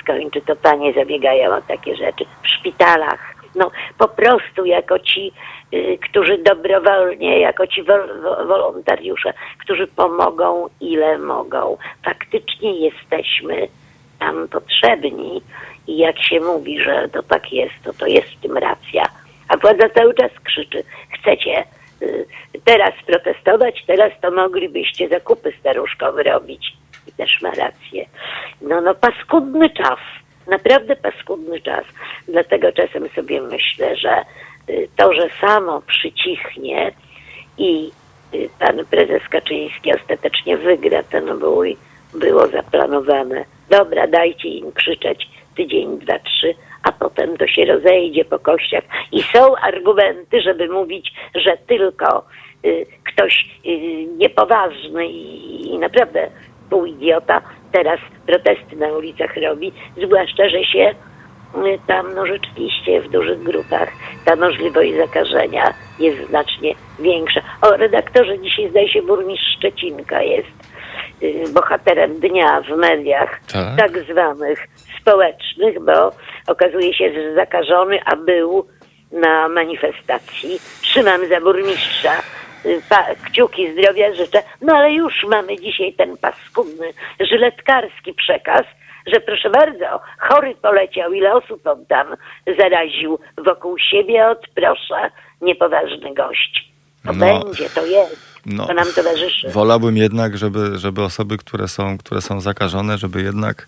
skończy, 0.00 0.40
to 0.40 0.56
panie 0.56 0.92
zabiegają 0.92 1.56
o 1.56 1.60
takie 1.60 1.96
rzeczy. 1.96 2.24
W 2.42 2.48
szpitalach, 2.48 3.34
no 3.54 3.70
po 3.98 4.08
prostu 4.08 4.64
jako 4.64 4.98
ci, 4.98 5.32
y, 5.74 5.98
którzy 6.10 6.38
dobrowolnie, 6.38 7.40
jako 7.40 7.66
ci 7.66 7.82
wol, 7.82 8.22
wolontariusze, 8.22 9.32
którzy 9.58 9.86
pomogą 9.86 10.68
ile 10.80 11.18
mogą. 11.18 11.76
Faktycznie 12.04 12.72
jesteśmy 12.72 13.68
tam 14.18 14.48
potrzebni 14.48 15.42
i 15.86 15.98
jak 15.98 16.18
się 16.18 16.40
mówi, 16.40 16.80
że 16.80 17.08
to 17.08 17.22
tak 17.22 17.52
jest, 17.52 17.74
to 17.84 17.92
to 17.92 18.06
jest 18.06 18.28
w 18.28 18.40
tym 18.40 18.56
racja 18.56 19.04
a 19.50 19.56
władza 19.56 19.88
cały 19.88 20.14
czas 20.14 20.30
krzyczy, 20.44 20.82
chcecie 21.10 21.64
y, 22.02 22.26
teraz 22.64 22.94
protestować, 23.06 23.84
teraz 23.86 24.12
to 24.22 24.30
moglibyście 24.30 25.08
zakupy 25.08 25.52
staruszkowe 25.60 26.22
robić. 26.22 26.72
I 27.06 27.12
też 27.12 27.40
ma 27.42 27.50
rację. 27.50 28.06
No, 28.60 28.80
no, 28.80 28.94
paskudny 28.94 29.70
czas. 29.70 29.98
Naprawdę 30.46 30.96
paskudny 30.96 31.60
czas. 31.60 31.84
Dlatego 32.28 32.72
czasem 32.72 33.08
sobie 33.08 33.42
myślę, 33.42 33.96
że 33.96 34.24
y, 34.70 34.88
to, 34.96 35.14
że 35.14 35.28
samo 35.40 35.82
przycichnie 35.82 36.92
i 37.58 37.90
y, 38.34 38.48
pan 38.58 38.86
prezes 38.90 39.28
Kaczyński 39.28 39.94
ostatecznie 39.94 40.56
wygra 40.56 41.02
ten 41.02 41.38
bój, 41.38 41.76
było 42.14 42.46
zaplanowane. 42.46 43.44
Dobra, 43.70 44.06
dajcie 44.06 44.48
im 44.48 44.72
krzyczeć 44.72 45.28
tydzień, 45.56 45.98
dwa, 45.98 46.18
trzy, 46.18 46.54
a 46.82 46.92
potem 46.92 47.36
to 47.36 47.46
się 47.46 47.64
rozejdzie 47.64 48.24
po 48.24 48.38
kościach. 48.38 48.84
I 49.12 49.22
są 49.22 49.56
argumenty, 49.56 50.42
żeby 50.42 50.68
mówić, 50.68 51.12
że 51.34 51.56
tylko 51.66 52.24
y, 52.64 52.86
ktoś 53.04 53.46
y, 53.66 53.70
niepoważny 54.18 55.06
i, 55.06 55.66
i 55.74 55.78
naprawdę 55.78 56.30
pół 56.70 56.86
idiota 56.86 57.40
teraz 57.72 58.00
protesty 58.26 58.76
na 58.76 58.88
ulicach 58.88 59.36
robi, 59.36 59.72
zwłaszcza, 60.04 60.48
że 60.48 60.64
się 60.64 60.94
y, 61.54 61.78
tam 61.86 62.14
no 62.14 62.26
rzeczywiście 62.26 63.00
w 63.00 63.10
dużych 63.10 63.42
grupach 63.42 63.88
ta 64.24 64.36
możliwość 64.36 64.96
zakażenia 64.96 65.74
jest 65.98 66.28
znacznie 66.28 66.74
większa. 66.98 67.40
O 67.62 67.76
redaktorze 67.76 68.38
dzisiaj 68.38 68.70
zdaje 68.70 68.88
się 68.88 69.02
burmistrz 69.02 69.56
Szczecinka 69.56 70.22
jest 70.22 70.48
y, 71.22 71.44
bohaterem 71.54 72.20
dnia 72.20 72.60
w 72.60 72.76
mediach 72.76 73.40
tak, 73.52 73.76
tak 73.76 74.04
zwanych 74.04 74.68
społecznych, 75.00 75.84
bo 75.84 76.12
okazuje 76.50 76.94
się, 76.94 77.12
że 77.12 77.34
zakażony, 77.34 78.00
a 78.04 78.16
był 78.16 78.66
na 79.12 79.48
manifestacji. 79.48 80.60
Trzymam 80.82 81.28
za 81.28 81.40
burmistrza 81.40 82.22
y, 82.66 82.80
kciuki 83.24 83.72
zdrowia 83.72 84.14
życzę. 84.14 84.42
No 84.62 84.76
ale 84.76 84.92
już 84.92 85.14
mamy 85.28 85.56
dzisiaj 85.56 85.92
ten 85.92 86.16
paskudny, 86.16 86.92
żyletkarski 87.20 88.14
przekaz, 88.14 88.62
że 89.06 89.20
proszę 89.20 89.50
bardzo, 89.50 90.00
chory 90.18 90.54
poleciał, 90.62 91.12
ile 91.12 91.34
osób 91.34 91.66
on 91.66 91.86
tam 91.86 92.16
zaraził 92.58 93.18
wokół 93.44 93.78
siebie, 93.78 94.26
od 94.26 94.46
proszę, 94.54 95.10
niepoważny 95.40 96.14
gość. 96.14 96.70
To 97.06 97.12
no. 97.12 97.26
będzie, 97.26 97.68
to 97.74 97.86
jest. 97.86 98.29
No, 98.46 98.66
to 98.66 98.74
nam 98.74 98.86
towarzyszy. 98.96 99.48
Wolałbym 99.48 99.96
jednak, 99.96 100.36
żeby, 100.36 100.78
żeby 100.78 101.02
osoby, 101.02 101.36
które 101.36 101.68
są, 101.68 101.98
które 101.98 102.20
są 102.20 102.40
zakażone, 102.40 102.98
żeby 102.98 103.22
jednak, 103.22 103.66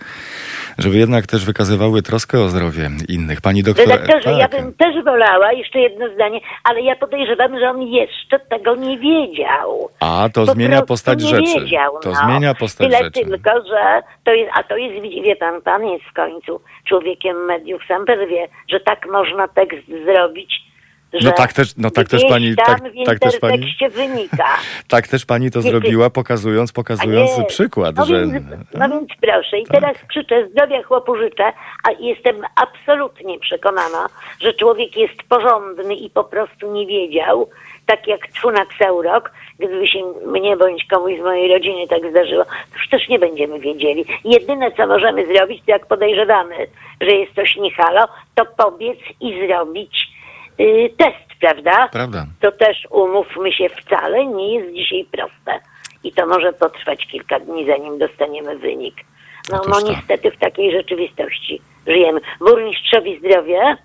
żeby 0.79 0.97
jednak 0.97 1.27
też 1.27 1.45
wykazywały 1.45 2.03
troskę 2.03 2.41
o 2.41 2.49
zdrowie 2.49 2.91
innych. 3.09 3.41
Pani 3.41 3.62
doktor... 3.62 3.89
Redaktorze, 3.89 4.31
tak. 4.31 4.39
ja 4.39 4.49
bym 4.49 4.75
też 4.75 5.05
wolała, 5.05 5.53
jeszcze 5.53 5.79
jedno 5.79 6.14
zdanie, 6.14 6.41
ale 6.64 6.81
ja 6.83 6.97
podejrzewam, 6.97 7.59
że 7.59 7.70
on 7.70 7.83
jeszcze 7.83 8.39
tego 8.39 8.77
nie 8.77 8.99
wiedział. 8.99 9.89
A, 10.01 10.29
to 10.35 10.47
Po 10.47 10.53
zmienia 10.53 10.83
postać 10.83 11.23
nie 11.23 11.29
rzeczy. 11.29 11.61
Wiedział, 11.61 11.99
To 12.03 12.11
no. 12.11 12.16
zmienia 12.25 12.55
postać 12.55 12.87
Tyle 12.91 13.05
rzeczy. 13.05 13.20
tylko, 13.25 13.51
że 13.51 14.03
to 14.25 14.33
jest, 14.33 14.51
a 14.55 14.62
to 14.62 14.77
jest, 14.77 15.03
wie- 15.03 15.37
pan, 15.37 15.62
pan 15.62 15.87
jest 15.87 16.05
w 16.05 16.12
końcu 16.12 16.61
człowiekiem 16.89 17.45
mediów, 17.45 17.83
sam 17.89 18.05
wie, 18.29 18.49
że 18.70 18.81
tak 18.81 19.07
można 19.12 19.49
tekst 19.49 19.87
zrobić, 20.05 20.72
że 21.13 21.29
No 21.29 21.33
tak 21.35 21.53
też- 21.53 21.77
no 21.77 21.91
tak 21.91 22.09
też 22.09 22.25
pani- 22.29 22.57
tak- 22.57 22.81
tak 23.07 23.19
też 23.19 23.39
pani- 23.41 23.75
wynika. 23.91 24.49
Tak 24.89 25.09
też 25.09 25.27
pani 25.27 25.51
to 25.51 25.63
zrobiła, 25.63 26.11
pokazując, 26.11 26.73
pokazując 26.73 27.31
przykład, 27.49 27.97
no 27.97 28.05
że... 28.05 28.21
Więc, 28.27 28.33
no 28.75 28.89
więc 28.89 29.09
proszę. 29.21 29.59
I 29.59 29.67
Tak. 29.67 29.81
teraz 29.81 29.97
krzyczę, 30.09 30.49
zdrowia 30.49 30.83
chłopu 30.83 31.17
życzę, 31.17 31.53
a 31.85 31.91
jestem 32.01 32.43
absolutnie 32.57 33.39
przekonana, 33.39 34.07
że 34.41 34.55
człowiek 34.55 34.97
jest 34.97 35.23
porządny 35.29 35.95
i 35.95 36.11
po 36.11 36.25
prostu 36.25 36.73
nie 36.73 36.87
wiedział, 36.87 37.49
tak 37.87 38.07
jak 38.07 38.33
Czunak 38.33 38.69
Saurok, 38.79 39.31
gdyby 39.59 39.87
się 39.87 39.99
mnie 40.27 40.57
bądź 40.57 40.85
komuś 40.85 41.19
z 41.19 41.23
mojej 41.23 41.53
rodziny 41.53 41.89
tak 41.89 42.11
zdarzyło, 42.11 42.45
to 42.45 42.79
już 42.79 42.89
też 42.89 43.09
nie 43.09 43.19
będziemy 43.19 43.61
wiedzieli. 43.61 44.05
Jedyne, 44.25 44.73
co 44.73 44.87
możemy 44.87 45.27
zrobić, 45.27 45.63
to 45.67 45.73
jak 45.73 45.87
podejrzewamy, 45.87 46.55
że 47.01 47.11
jest 47.11 47.35
coś 47.35 47.57
nie 47.57 47.71
halo, 47.71 48.09
to 48.35 48.45
pobiec 48.47 48.99
i 49.21 49.47
zrobić 49.47 50.12
test, 50.97 51.41
prawda? 51.41 51.89
Prawda. 51.93 52.27
to 52.41 52.53
też 52.53 52.87
umówmy 52.91 53.53
się, 53.53 53.69
wcale 53.69 54.27
nie 54.27 54.55
jest 54.55 54.75
dzisiaj 54.75 55.07
proste. 55.13 55.61
I 56.05 56.13
to 56.13 56.27
może 56.27 56.53
potrwać 56.53 57.07
kilka 57.07 57.41
dni, 57.41 57.67
zanim 57.67 57.99
dostaniemy 57.99 58.59
wynik. 58.59 58.95
No, 59.51 59.61
no 59.69 59.81
to. 59.81 59.89
niestety 59.89 60.31
w 60.31 60.39
takiej 60.39 60.73
rzeczywistości 60.73 61.61
żyjemy. 61.87 62.21
Burmistrzowi 62.39 63.19
zdrowie. 63.19 63.77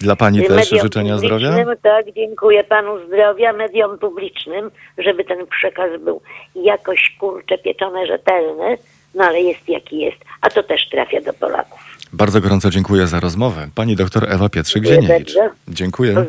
Dla 0.00 0.16
pani 0.16 0.46
też 0.46 0.70
życzenia 0.70 1.18
zdrowia? 1.18 1.54
Tak, 1.82 2.12
dziękuję 2.12 2.64
panu 2.64 3.06
zdrowia, 3.06 3.52
mediom 3.52 3.98
publicznym, 3.98 4.70
żeby 4.98 5.24
ten 5.24 5.46
przekaz 5.46 6.00
był 6.00 6.20
jakoś 6.54 7.16
kurcze 7.20 7.58
pieczone, 7.58 8.06
rzetelny, 8.06 8.78
no 9.14 9.24
ale 9.24 9.40
jest 9.40 9.68
jaki 9.68 9.98
jest, 9.98 10.18
a 10.40 10.50
to 10.50 10.62
też 10.62 10.88
trafia 10.88 11.20
do 11.20 11.32
Polaków. 11.32 11.95
Bardzo 12.12 12.40
gorąco 12.40 12.70
dziękuję 12.70 13.06
za 13.06 13.20
rozmowę. 13.20 13.68
Pani 13.74 13.96
doktor 13.96 14.32
Ewa 14.32 14.46
Pietrzyk-Zieniewicz. 14.46 15.34
Dziękuję. 15.68 16.26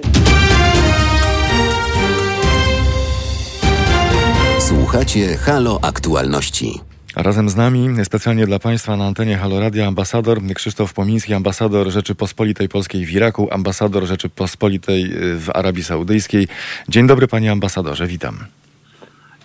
Słuchacie 4.60 5.38
Halo 5.38 5.80
Aktualności. 5.82 6.80
Razem 7.16 7.50
z 7.50 7.56
nami, 7.56 7.90
specjalnie 8.04 8.46
dla 8.46 8.60
Państwa 8.60 8.98
na 8.98 9.06
antenie 9.06 9.38
Halo 9.38 9.60
Radia, 9.60 9.88
ambasador 9.88 10.38
Krzysztof 10.56 10.94
Pomiński, 10.94 11.34
ambasador 11.34 11.92
Rzeczypospolitej 11.92 12.70
Polskiej 12.70 13.06
w 13.06 13.12
Iraku, 13.12 13.48
ambasador 13.52 14.06
Rzeczypospolitej 14.06 15.04
y, 15.06 15.38
w 15.38 15.50
Arabii 15.54 15.84
Saudyjskiej. 15.84 16.48
Dzień 16.90 17.08
dobry, 17.08 17.28
panie 17.28 17.52
ambasadorze, 17.52 18.08
witam. 18.08 18.34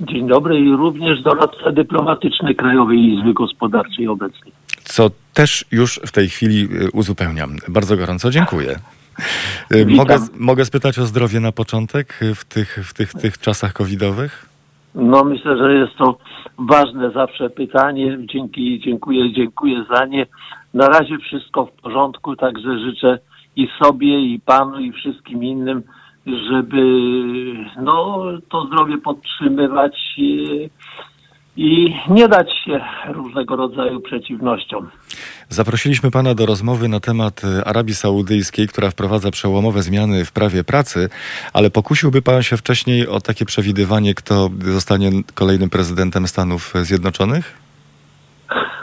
Dzień 0.00 0.28
dobry 0.28 0.60
i 0.60 0.70
również 0.70 1.22
doradca 1.22 1.72
dyplomatyczny 1.72 2.54
Krajowej 2.54 2.98
Izby 2.98 3.32
Gospodarczej 3.32 4.08
obecnej. 4.08 4.52
Co 4.92 5.10
też 5.34 5.64
już 5.70 6.00
w 6.06 6.12
tej 6.12 6.28
chwili 6.28 6.68
y, 6.86 6.90
uzupełniam. 6.90 7.50
Bardzo 7.68 7.96
gorąco 7.96 8.30
dziękuję. 8.30 8.70
Y, 8.70 9.84
Witam. 9.86 9.96
Mogę, 9.96 10.18
mogę 10.38 10.64
spytać 10.64 10.98
o 10.98 11.06
zdrowie 11.06 11.40
na 11.40 11.52
początek 11.52 12.22
y, 12.22 12.34
w 12.34 12.44
tych, 12.44 12.78
w 12.84 12.94
tych, 12.94 13.12
tych 13.12 13.38
czasach 13.38 13.72
covidowych? 13.72 14.46
No 14.94 15.24
myślę, 15.24 15.56
że 15.56 15.74
jest 15.74 15.96
to 15.96 16.18
ważne 16.58 17.10
zawsze 17.10 17.50
pytanie. 17.50 18.18
Dzięki, 18.32 18.80
dziękuję, 18.84 19.32
dziękuję 19.32 19.84
za 19.90 20.04
nie. 20.06 20.26
Na 20.74 20.88
razie 20.88 21.18
wszystko 21.18 21.66
w 21.66 21.72
porządku, 21.72 22.36
także 22.36 22.78
życzę 22.78 23.18
i 23.56 23.68
sobie, 23.82 24.20
i 24.20 24.40
panu, 24.40 24.80
i 24.80 24.92
wszystkim 24.92 25.44
innym, 25.44 25.82
żeby 26.26 26.82
no, 27.82 28.24
to 28.48 28.66
zdrowie 28.66 28.98
podtrzymywać 28.98 29.96
i, 31.56 31.94
nie 32.08 32.28
dać 32.28 32.52
się 32.64 32.80
różnego 33.08 33.56
rodzaju 33.56 34.00
przeciwnościom. 34.00 34.90
Zaprosiliśmy 35.48 36.10
pana 36.10 36.34
do 36.34 36.46
rozmowy 36.46 36.88
na 36.88 37.00
temat 37.00 37.42
y, 37.44 37.64
Arabii 37.64 37.94
Saudyjskiej, 37.94 38.68
która 38.68 38.90
wprowadza 38.90 39.30
przełomowe 39.30 39.82
zmiany 39.82 40.24
w 40.24 40.32
prawie 40.32 40.64
pracy, 40.64 41.08
ale 41.52 41.70
pokusiłby 41.70 42.22
pan 42.22 42.42
się 42.42 42.56
wcześniej 42.56 43.08
o 43.08 43.20
takie 43.20 43.44
przewidywanie, 43.44 44.14
kto 44.14 44.50
zostanie 44.60 45.10
kolejnym 45.34 45.70
prezydentem 45.70 46.28
Stanów 46.28 46.74
Zjednoczonych? 46.82 47.62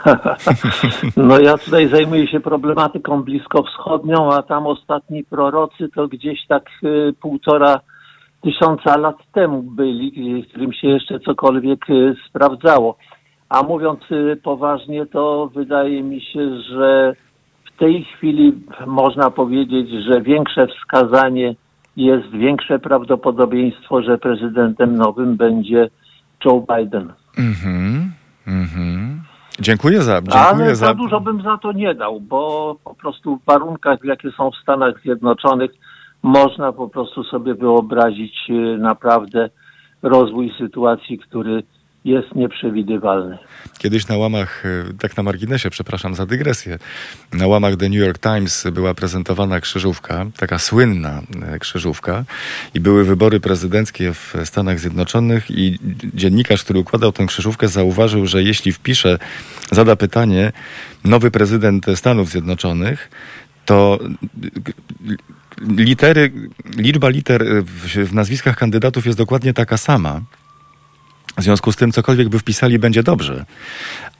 No 1.16 1.38
ja 1.38 1.58
tutaj 1.58 1.88
zajmuję 1.88 2.26
się 2.26 2.40
problematyką 2.40 3.22
bliskowschodnią, 3.22 4.32
a 4.32 4.42
tam 4.42 4.66
ostatni 4.66 5.24
prorocy 5.24 5.88
to 5.94 6.08
gdzieś 6.08 6.46
tak 6.46 6.64
y, 6.84 7.12
półtora 7.20 7.80
tysiąca 8.42 8.96
lat 8.96 9.16
temu 9.32 9.62
byli, 9.62 10.44
którym 10.48 10.72
się 10.72 10.88
jeszcze 10.88 11.20
cokolwiek 11.20 11.90
y, 11.90 12.14
sprawdzało. 12.28 12.96
A 13.48 13.62
mówiąc 13.62 14.00
y, 14.10 14.40
poważnie, 14.42 15.06
to 15.06 15.50
wydaje 15.54 16.02
mi 16.02 16.20
się, 16.20 16.60
że 16.60 17.14
w 17.64 17.78
tej 17.78 18.04
chwili 18.04 18.52
można 18.86 19.30
powiedzieć, 19.30 19.90
że 19.90 20.20
większe 20.20 20.66
wskazanie 20.66 21.54
jest, 21.96 22.30
większe 22.30 22.78
prawdopodobieństwo, 22.78 24.02
że 24.02 24.18
prezydentem 24.18 24.96
nowym 24.96 25.36
będzie 25.36 25.90
Joe 26.44 26.66
Biden. 26.76 27.12
Mhm, 27.38 28.12
mhm. 28.46 29.20
Dziękuję 29.60 30.02
za... 30.02 30.22
Dziękuję 30.22 30.44
Ale 30.44 30.76
za... 30.76 30.86
za 30.86 30.94
dużo 30.94 31.20
bym 31.20 31.42
za 31.42 31.58
to 31.58 31.72
nie 31.72 31.94
dał, 31.94 32.20
bo 32.20 32.76
po 32.84 32.94
prostu 32.94 33.36
w 33.36 33.44
warunkach, 33.44 33.98
jakie 34.04 34.30
są 34.30 34.50
w 34.50 34.56
Stanach 34.56 35.00
Zjednoczonych, 35.02 35.70
można 36.22 36.72
po 36.72 36.88
prostu 36.88 37.24
sobie 37.24 37.54
wyobrazić 37.54 38.34
y, 38.50 38.78
naprawdę 38.78 39.50
rozwój 40.02 40.52
sytuacji, 40.58 41.18
który 41.18 41.62
jest 42.04 42.34
nieprzewidywalny. 42.34 43.38
Kiedyś 43.78 44.08
na 44.08 44.16
łamach, 44.16 44.66
e, 44.66 44.92
tak 44.98 45.16
na 45.16 45.22
marginesie, 45.22 45.70
przepraszam 45.70 46.14
za 46.14 46.26
dygresję, 46.26 46.78
na 47.32 47.46
łamach 47.46 47.76
The 47.76 47.88
New 47.88 47.98
York 47.98 48.18
Times 48.18 48.66
była 48.72 48.94
prezentowana 48.94 49.60
krzyżówka, 49.60 50.26
taka 50.36 50.58
słynna 50.58 51.22
e, 51.42 51.58
krzyżówka 51.58 52.24
i 52.74 52.80
były 52.80 53.04
wybory 53.04 53.40
prezydenckie 53.40 54.12
w 54.14 54.34
Stanach 54.44 54.78
Zjednoczonych 54.78 55.50
i 55.50 55.78
dziennikarz, 56.14 56.64
który 56.64 56.78
układał 56.78 57.12
tę 57.12 57.26
krzyżówkę 57.26 57.68
zauważył, 57.68 58.26
że 58.26 58.42
jeśli 58.42 58.72
wpisze, 58.72 59.18
zada 59.70 59.96
pytanie 59.96 60.52
nowy 61.04 61.30
prezydent 61.30 61.86
Stanów 61.94 62.28
Zjednoczonych, 62.28 63.10
to 63.64 63.98
litery, 65.60 66.32
liczba 66.76 67.08
liter 67.08 67.44
w, 67.62 67.86
w 67.86 68.14
nazwiskach 68.14 68.56
kandydatów 68.56 69.06
jest 69.06 69.18
dokładnie 69.18 69.54
taka 69.54 69.76
sama. 69.76 70.20
W 71.38 71.42
związku 71.42 71.72
z 71.72 71.76
tym, 71.76 71.92
cokolwiek 71.92 72.28
by 72.28 72.38
wpisali, 72.38 72.78
będzie 72.78 73.02
dobrze. 73.02 73.44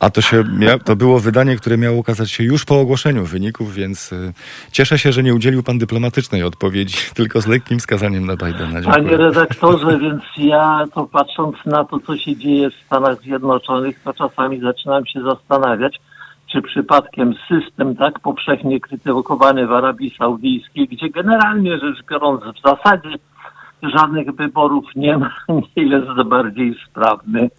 A 0.01 0.11
to, 0.11 0.21
się 0.21 0.45
to 0.85 0.97
było 0.97 1.21
wydanie, 1.21 1.57
które 1.57 1.79
miało 1.79 1.97
ukazać 1.97 2.31
się 2.31 2.45
już 2.45 2.65
po 2.65 2.81
ogłoszeniu 2.81 3.25
wyników, 3.25 3.75
więc 3.75 4.13
y, 4.13 4.33
cieszę 4.73 4.99
się, 4.99 5.13
że 5.13 5.23
nie 5.23 5.35
udzielił 5.35 5.63
pan 5.63 5.79
dyplomatycznej 5.79 6.43
odpowiedzi, 6.43 6.99
tylko 7.15 7.41
z 7.41 7.47
lekkim 7.47 7.81
skazaniem 7.81 8.27
na 8.27 8.37
Bidena. 8.37 8.73
Panie 8.73 8.85
Dziękuję. 8.85 9.17
redaktorze, 9.17 9.99
więc 9.99 10.23
ja 10.37 10.85
to 10.95 11.05
patrząc 11.05 11.57
na 11.67 11.85
to, 11.85 11.99
co 12.07 12.17
się 12.17 12.37
dzieje 12.37 12.71
w 12.71 12.87
Stanach 12.87 13.21
Zjednoczonych, 13.21 14.01
to 14.05 14.13
czasami 14.13 14.61
zaczynam 14.61 15.07
się 15.07 15.21
zastanawiać, 15.23 16.01
czy 16.53 16.63
przypadkiem 16.63 17.35
system 17.49 17.97
tak 17.97 18.21
powszechnie 18.21 18.81
krytykowany 18.81 19.67
w 19.67 19.73
Arabii 19.73 20.15
Saudyjskiej, 20.19 20.89
gdzie 20.89 21.11
generalnie 21.11 21.79
rzecz 21.79 22.07
biorąc 22.11 22.41
w 22.41 22.69
zasadzie 22.69 23.17
żadnych 23.83 24.31
wyborów 24.31 24.85
nie 24.97 25.19
ma, 25.19 25.31
nie 25.77 25.83
jest 25.83 26.29
bardziej 26.29 26.77
sprawny. 26.91 27.51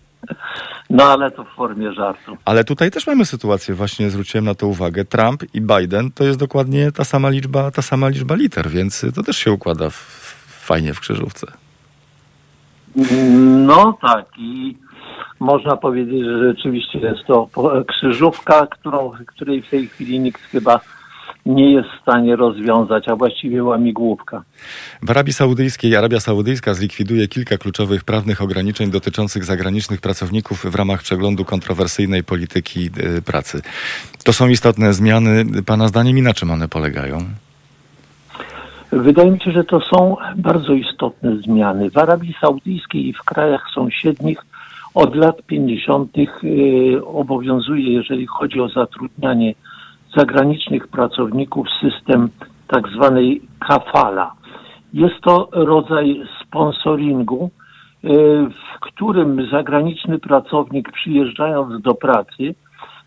No 0.89 1.03
ale 1.03 1.31
to 1.31 1.43
w 1.43 1.49
formie 1.49 1.93
żartu. 1.93 2.37
Ale 2.45 2.63
tutaj 2.63 2.91
też 2.91 3.07
mamy 3.07 3.25
sytuację, 3.25 3.75
właśnie 3.75 4.09
zwróciłem 4.09 4.45
na 4.45 4.55
to 4.55 4.67
uwagę. 4.67 5.05
Trump 5.05 5.43
i 5.53 5.61
Biden 5.61 6.11
to 6.11 6.23
jest 6.23 6.39
dokładnie 6.39 6.91
ta 6.91 7.03
sama 7.03 7.29
liczba, 7.29 7.71
ta 7.71 7.81
sama 7.81 8.09
liczba 8.09 8.35
liter, 8.35 8.69
więc 8.69 9.05
to 9.15 9.23
też 9.23 9.37
się 9.37 9.51
układa 9.51 9.89
w, 9.89 9.95
fajnie 10.47 10.93
w 10.93 10.99
krzyżówce. 10.99 11.47
No 13.67 13.97
tak 14.01 14.25
i 14.37 14.77
można 15.41 15.77
powiedzieć, 15.77 16.25
że 16.25 16.39
rzeczywiście 16.39 16.99
jest 16.99 17.25
to 17.27 17.49
krzyżówka, 17.87 18.67
którą, 18.67 19.11
której 19.27 19.61
w 19.61 19.69
tej 19.69 19.87
chwili 19.87 20.19
nikt 20.19 20.41
chyba 20.41 20.79
nie 21.45 21.73
jest 21.73 21.89
w 21.89 22.01
stanie 22.01 22.35
rozwiązać, 22.35 23.07
a 23.07 23.15
właściwie 23.15 23.63
łamigłówka. 23.63 24.43
W 25.01 25.11
Arabii 25.11 25.33
Saudyjskiej 25.33 25.95
Arabia 25.95 26.19
Saudyjska 26.19 26.73
zlikwiduje 26.73 27.27
kilka 27.27 27.57
kluczowych 27.57 28.03
prawnych 28.03 28.41
ograniczeń 28.41 28.91
dotyczących 28.91 29.43
zagranicznych 29.43 30.01
pracowników 30.01 30.65
w 30.65 30.75
ramach 30.75 31.01
przeglądu 31.01 31.45
kontrowersyjnej 31.45 32.23
polityki 32.23 32.89
y, 33.17 33.21
pracy. 33.21 33.61
To 34.23 34.33
są 34.33 34.47
istotne 34.47 34.93
zmiany. 34.93 35.45
Pana 35.65 35.87
zdaniem 35.87 36.17
i 36.17 36.21
na 36.21 36.33
czym 36.33 36.51
one 36.51 36.67
polegają? 36.67 37.17
Wydaje 38.91 39.31
mi 39.31 39.39
się, 39.39 39.51
że 39.51 39.63
to 39.63 39.79
są 39.79 40.15
bardzo 40.35 40.73
istotne 40.73 41.37
zmiany. 41.37 41.89
W 41.89 41.97
Arabii 41.97 42.35
Saudyjskiej 42.41 43.07
i 43.07 43.13
w 43.13 43.23
krajach 43.23 43.63
sąsiednich 43.75 44.37
od 44.93 45.15
lat 45.15 45.41
50. 45.41 46.17
Y, 46.43 47.05
obowiązuje, 47.05 47.93
jeżeli 47.93 48.27
chodzi 48.27 48.61
o 48.61 48.69
zatrudnianie 48.69 49.53
zagranicznych 50.17 50.87
pracowników, 50.87 51.67
system 51.81 52.29
tak 52.67 52.87
zwanej 52.87 53.41
kafala. 53.59 54.33
Jest 54.93 55.21
to 55.21 55.49
rodzaj 55.51 56.21
sponsoringu, 56.43 57.49
y, 58.03 58.07
w 58.49 58.79
którym 58.81 59.47
zagraniczny 59.51 60.19
pracownik 60.19 60.91
przyjeżdżając 60.91 61.81
do 61.81 61.93
pracy 61.93 62.55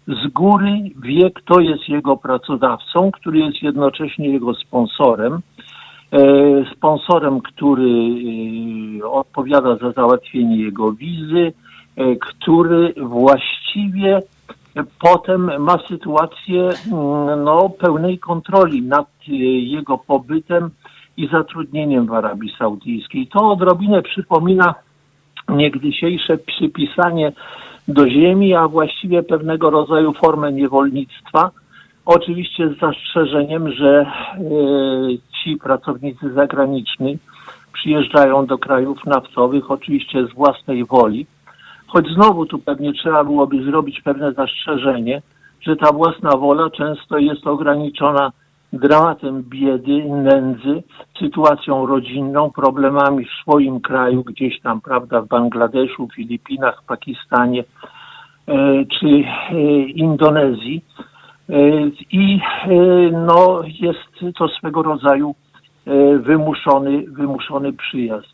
z 0.08 0.32
góry 0.32 0.82
wie, 1.02 1.30
kto 1.30 1.60
jest 1.60 1.88
jego 1.88 2.16
pracodawcą, 2.16 3.10
który 3.10 3.38
jest 3.38 3.62
jednocześnie 3.62 4.28
jego 4.28 4.54
sponsorem. 4.54 5.40
E, 6.12 6.20
sponsorem, 6.76 7.40
który 7.40 7.90
y, 9.00 9.08
odpowiada 9.08 9.76
za 9.76 9.92
załatwienie 9.92 10.56
jego 10.56 10.92
wizy, 10.92 11.52
który 12.20 12.94
właściwie 12.96 14.22
potem 15.00 15.62
ma 15.62 15.78
sytuację 15.88 16.62
mm, 16.62 17.44
no, 17.44 17.68
pełnej 17.68 18.18
kontroli 18.18 18.82
nad 18.82 19.06
y, 19.28 19.32
jego 19.32 19.98
pobytem 19.98 20.70
i 21.16 21.28
zatrudnieniem 21.28 22.06
w 22.06 22.12
Arabii 22.12 22.54
Saudyjskiej. 22.58 23.26
To 23.26 23.50
odrobinę 23.50 24.02
przypomina 24.02 24.74
niegdysiejsze 25.48 26.38
przypisanie 26.38 27.32
do 27.88 28.08
ziemi, 28.08 28.54
a 28.54 28.68
właściwie 28.68 29.22
pewnego 29.22 29.70
rodzaju 29.70 30.12
formę 30.12 30.52
niewolnictwa. 30.52 31.50
Oczywiście 32.04 32.68
z 32.68 32.78
zastrzeżeniem, 32.78 33.72
że 33.72 34.02
y, 34.02 35.18
ci 35.42 35.56
pracownicy 35.56 36.32
zagraniczni 36.32 37.18
przyjeżdżają 37.72 38.46
do 38.46 38.58
krajów 38.58 39.04
naftowych 39.06 39.70
oczywiście 39.70 40.26
z 40.26 40.34
własnej 40.34 40.84
woli, 40.84 41.26
choć 41.94 42.06
znowu 42.08 42.46
tu 42.46 42.58
pewnie 42.58 42.92
trzeba 42.92 43.24
byłoby 43.24 43.64
zrobić 43.64 44.00
pewne 44.00 44.32
zastrzeżenie, 44.32 45.22
że 45.60 45.76
ta 45.76 45.92
własna 45.92 46.36
wola 46.36 46.70
często 46.70 47.18
jest 47.18 47.46
ograniczona 47.46 48.32
dramatem 48.72 49.42
biedy, 49.42 50.04
nędzy, 50.04 50.82
sytuacją 51.18 51.86
rodzinną, 51.86 52.50
problemami 52.50 53.24
w 53.24 53.42
swoim 53.42 53.80
kraju, 53.80 54.24
gdzieś 54.24 54.60
tam, 54.60 54.80
prawda, 54.80 55.20
w 55.20 55.28
Bangladeszu, 55.28 56.08
Filipinach, 56.16 56.82
Pakistanie 56.86 57.64
e, 58.48 58.84
czy 58.84 59.06
e, 59.06 59.24
Indonezji. 59.82 60.84
E, 61.50 61.54
I 62.12 62.40
no, 63.12 63.62
jest 63.80 64.34
to 64.38 64.48
swego 64.48 64.82
rodzaju 64.82 65.34
wymuszony, 66.20 67.04
wymuszony 67.08 67.72
przyjazd. 67.72 68.33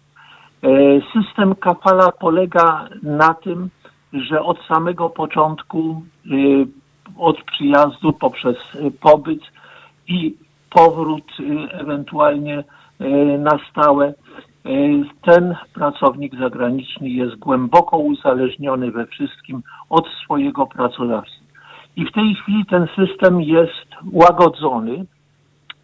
System 1.13 1.55
kafala 1.55 2.13
polega 2.13 2.89
na 3.03 3.35
tym, 3.35 3.71
że 4.13 4.43
od 4.43 4.59
samego 4.67 5.11
początku, 5.11 6.03
od 7.19 7.43
przyjazdu 7.43 8.13
poprzez 8.13 8.57
pobyt, 9.01 9.41
i 10.11 10.37
powrót 10.71 11.25
y, 11.41 11.73
ewentualnie 11.73 12.65
na 13.39 13.59
stałe. 13.71 14.15
Ten 15.23 15.57
pracownik 15.75 16.35
zagraniczny 16.39 17.09
jest 17.09 17.37
głęboko 17.37 17.99
uzależniony 17.99 18.91
we 18.91 19.07
wszystkim 19.07 19.63
od 19.91 20.09
swojego 20.25 20.67
pracodawcy. 20.67 21.41
I 21.97 22.05
w 22.05 22.13
tej 22.13 22.35
chwili 22.35 22.67
ten 22.67 22.87
system 22.97 23.41
jest 23.41 23.87
łagodzony. 24.13 25.05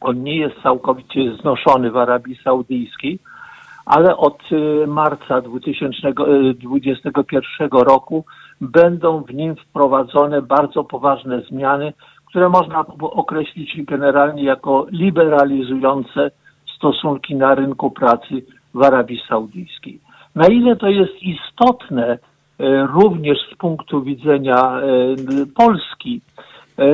On 0.01 0.22
nie 0.22 0.37
jest 0.37 0.62
całkowicie 0.62 1.37
znoszony 1.41 1.91
w 1.91 1.97
Arabii 1.97 2.39
Saudyjskiej, 2.45 3.18
ale 3.87 4.16
od 4.16 4.39
marca 4.87 5.41
2021 5.41 7.68
roku 7.70 8.24
będą 8.61 9.22
w 9.22 9.34
nim 9.34 9.57
wprowadzone 9.57 10.43
bardzo 10.43 10.84
poważne 10.84 11.41
zmiany, 11.41 11.93
które 12.26 12.49
można 12.49 12.84
określić 13.01 13.84
generalnie 13.84 14.45
jako 14.45 14.87
liberalizujące 14.91 16.30
stosunki 16.76 17.34
na 17.34 17.55
rynku 17.55 17.91
pracy 17.91 18.43
w 18.74 18.82
Arabii 18.82 19.22
Saudyjskiej. 19.28 20.01
Na 20.34 20.47
ile 20.47 20.76
to 20.76 20.89
jest 20.89 21.22
istotne 21.22 22.07
e, 22.07 22.18
również 22.87 23.39
z 23.53 23.55
punktu 23.57 24.03
widzenia 24.03 24.80
Polski, 25.55 26.20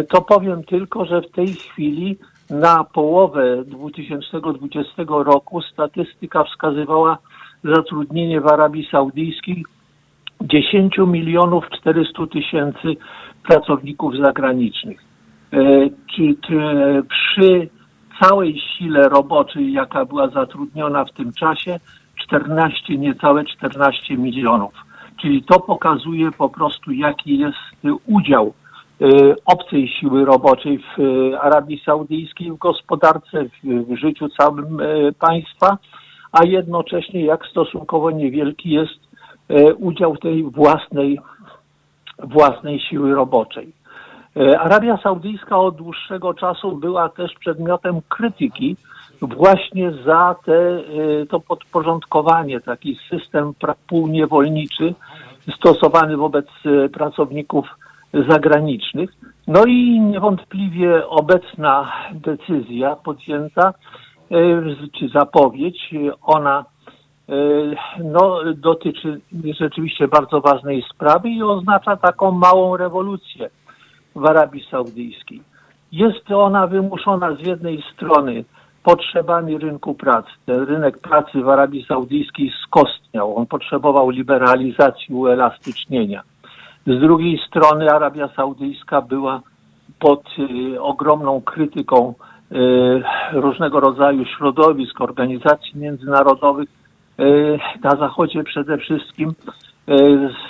to 0.08 0.22
powiem 0.22 0.64
tylko, 0.64 1.04
że 1.04 1.20
w 1.20 1.30
tej 1.30 1.46
chwili 1.46 2.18
na 2.52 2.84
połowę 2.84 3.64
2020 3.66 5.02
roku 5.08 5.62
statystyka 5.62 6.44
wskazywała 6.44 7.18
zatrudnienie 7.64 8.40
w 8.40 8.46
Arabii 8.46 8.88
Saudyjskiej 8.90 9.64
10 10.40 10.98
milionów 10.98 11.64
400 11.80 12.26
tysięcy 12.26 12.96
pracowników 13.48 14.16
zagranicznych. 14.16 15.00
E, 15.52 15.58
przy 17.08 17.68
całej 18.20 18.60
sile 18.60 19.08
roboczej, 19.08 19.72
jaka 19.72 20.04
była 20.04 20.28
zatrudniona 20.28 21.04
w 21.04 21.12
tym 21.12 21.32
czasie, 21.32 21.80
14, 22.24 22.98
niecałe 22.98 23.44
14 23.44 24.16
milionów. 24.16 24.72
Czyli 25.20 25.42
to 25.42 25.60
pokazuje 25.60 26.30
po 26.32 26.48
prostu, 26.48 26.92
jaki 26.92 27.38
jest 27.38 27.58
udział 28.06 28.52
obcej 29.44 29.88
siły 29.88 30.24
roboczej 30.24 30.78
w 30.78 31.00
e, 31.00 31.40
Arabii 31.40 31.82
Saudyjskiej, 31.84 32.52
w 32.52 32.56
gospodarce, 32.56 33.44
w, 33.64 33.96
życiu 33.96 34.28
całym 34.28 34.78
państwa, 35.18 35.78
a 36.32 36.44
jednocześnie 36.44 37.24
jak 37.24 37.46
stosunkowo 37.46 38.10
niewielki 38.10 38.70
jest 38.70 39.12
udział 39.76 40.16
tej 40.16 40.42
własnej, 40.42 41.20
własnej 42.18 42.80
siły 42.80 43.14
roboczej. 43.14 43.72
Arabia 44.58 44.98
Saudyjska 45.02 45.58
od 45.58 45.76
dłuższego 45.76 46.34
czasu 46.34 46.76
była 46.76 47.08
też 47.08 47.34
przedmiotem 47.40 48.00
krytyki 48.08 48.76
właśnie 49.22 49.92
za 50.06 50.36
te, 50.44 50.82
to 51.30 51.40
podporządkowanie, 51.40 52.60
taki 52.60 52.98
system 53.10 53.52
półniewolniczy 53.86 54.94
stosowany 55.56 56.16
wobec 56.16 56.46
pracowników 56.92 57.66
zagranicznych. 58.28 59.10
No 59.46 59.64
i 59.64 60.00
niewątpliwie 60.00 61.08
obecna 61.08 61.92
decyzja 62.12 62.96
podjęta, 62.96 63.74
czy 64.98 65.08
zapowiedź, 65.14 65.94
ona 66.22 66.64
no, 68.04 68.40
dotyczy 68.56 69.20
rzeczywiście 69.60 70.08
bardzo 70.08 70.40
ważnej 70.40 70.84
sprawy 70.94 71.28
i 71.28 71.42
oznacza 71.42 71.96
taką 71.96 72.30
małą 72.30 72.76
rewolucję 72.76 73.50
w 74.16 74.26
Arabii 74.26 74.66
Saudyjskiej. 74.70 75.42
Jest 75.92 76.30
ona 76.30 76.66
wymuszona 76.66 77.36
z 77.36 77.46
jednej 77.46 77.84
strony 77.94 78.44
potrzebami 78.82 79.58
rynku 79.58 79.94
pracy. 79.94 80.30
Ten 80.46 80.60
rynek 80.60 80.98
pracy 80.98 81.42
w 81.42 81.48
Arabii 81.48 81.84
Saudyjskiej 81.88 82.52
skostniał. 82.66 83.36
On 83.36 83.46
potrzebował 83.46 84.10
liberalizacji, 84.10 85.14
uelastycznienia. 85.14 86.22
Z 86.86 87.00
drugiej 87.00 87.40
strony 87.48 87.90
Arabia 87.90 88.28
Saudyjska 88.36 89.00
była 89.00 89.40
pod 89.98 90.24
y, 90.38 90.80
ogromną 90.80 91.40
krytyką 91.40 92.14
y, 92.52 93.02
różnego 93.32 93.80
rodzaju 93.80 94.24
środowisk, 94.24 95.00
organizacji 95.00 95.80
międzynarodowych, 95.80 96.68
y, 97.20 97.58
na 97.82 97.90
Zachodzie 97.90 98.44
przede 98.44 98.78
wszystkim, 98.78 99.32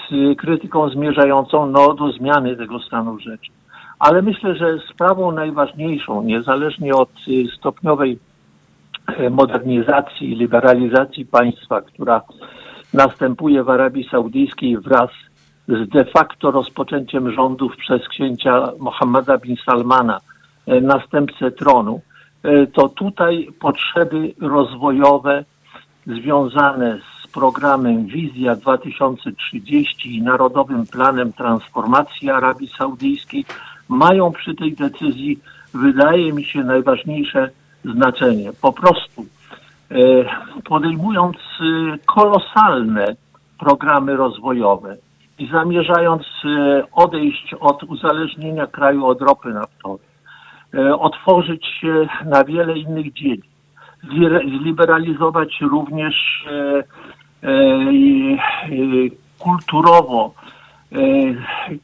z 0.08 0.38
krytyką 0.38 0.88
zmierzającą 0.88 1.66
no, 1.66 1.94
do 1.94 2.12
zmiany 2.12 2.56
tego 2.56 2.78
stanu 2.78 3.18
rzeczy. 3.18 3.50
Ale 3.98 4.22
myślę, 4.22 4.54
że 4.54 4.78
sprawą 4.90 5.32
najważniejszą, 5.32 6.22
niezależnie 6.22 6.94
od 6.94 7.10
stopniowej 7.58 8.18
modernizacji 9.30 10.32
i 10.32 10.36
liberalizacji 10.36 11.26
państwa, 11.26 11.80
która 11.80 12.20
następuje 12.94 13.64
w 13.64 13.70
Arabii 13.70 14.08
Saudyjskiej 14.10 14.78
wraz 14.78 15.10
z 15.10 15.31
de 15.68 16.04
facto 16.04 16.50
rozpoczęciem 16.50 17.32
rządów 17.32 17.76
przez 17.76 18.08
księcia 18.08 18.72
Mohammeda 18.78 19.38
bin 19.38 19.56
Salmana, 19.66 20.20
e, 20.66 20.80
następcę 20.80 21.50
tronu, 21.50 22.00
to 22.72 22.88
tutaj 22.88 23.48
potrzeby 23.60 24.34
rozwojowe 24.40 25.44
związane 26.06 26.98
z 26.98 27.26
programem 27.26 28.06
Wizja 28.06 28.56
2030 28.56 30.16
i 30.16 30.22
Narodowym 30.22 30.86
Planem 30.86 31.32
Transformacji 31.32 32.30
Arabii 32.30 32.68
Saudyjskiej 32.78 33.44
mają 33.88 34.32
przy 34.32 34.54
tej 34.54 34.72
decyzji, 34.72 35.40
wydaje 35.74 36.32
mi 36.32 36.44
się, 36.44 36.64
najważniejsze 36.64 37.50
znaczenie. 37.84 38.50
Po 38.60 38.72
prostu 38.72 39.26
e, 39.90 39.96
podejmując 40.64 41.36
e, 41.36 41.98
kolosalne 42.06 43.16
programy 43.58 44.16
rozwojowe 44.16 44.96
i 45.42 45.48
zamierzając 45.52 46.22
e, 46.44 46.82
odejść 46.92 47.54
od 47.60 47.82
uzależnienia 47.82 48.66
kraju 48.66 49.06
od 49.06 49.20
ropy 49.20 49.48
naftowej, 49.48 50.06
otworzyć 50.98 51.66
się 51.66 52.08
na 52.24 52.44
wiele 52.44 52.78
innych 52.78 53.12
dziedzin, 53.12 53.50
zliberalizować 54.60 55.60
również 55.60 56.46
e, 56.46 56.82
kulturowo 59.38 60.34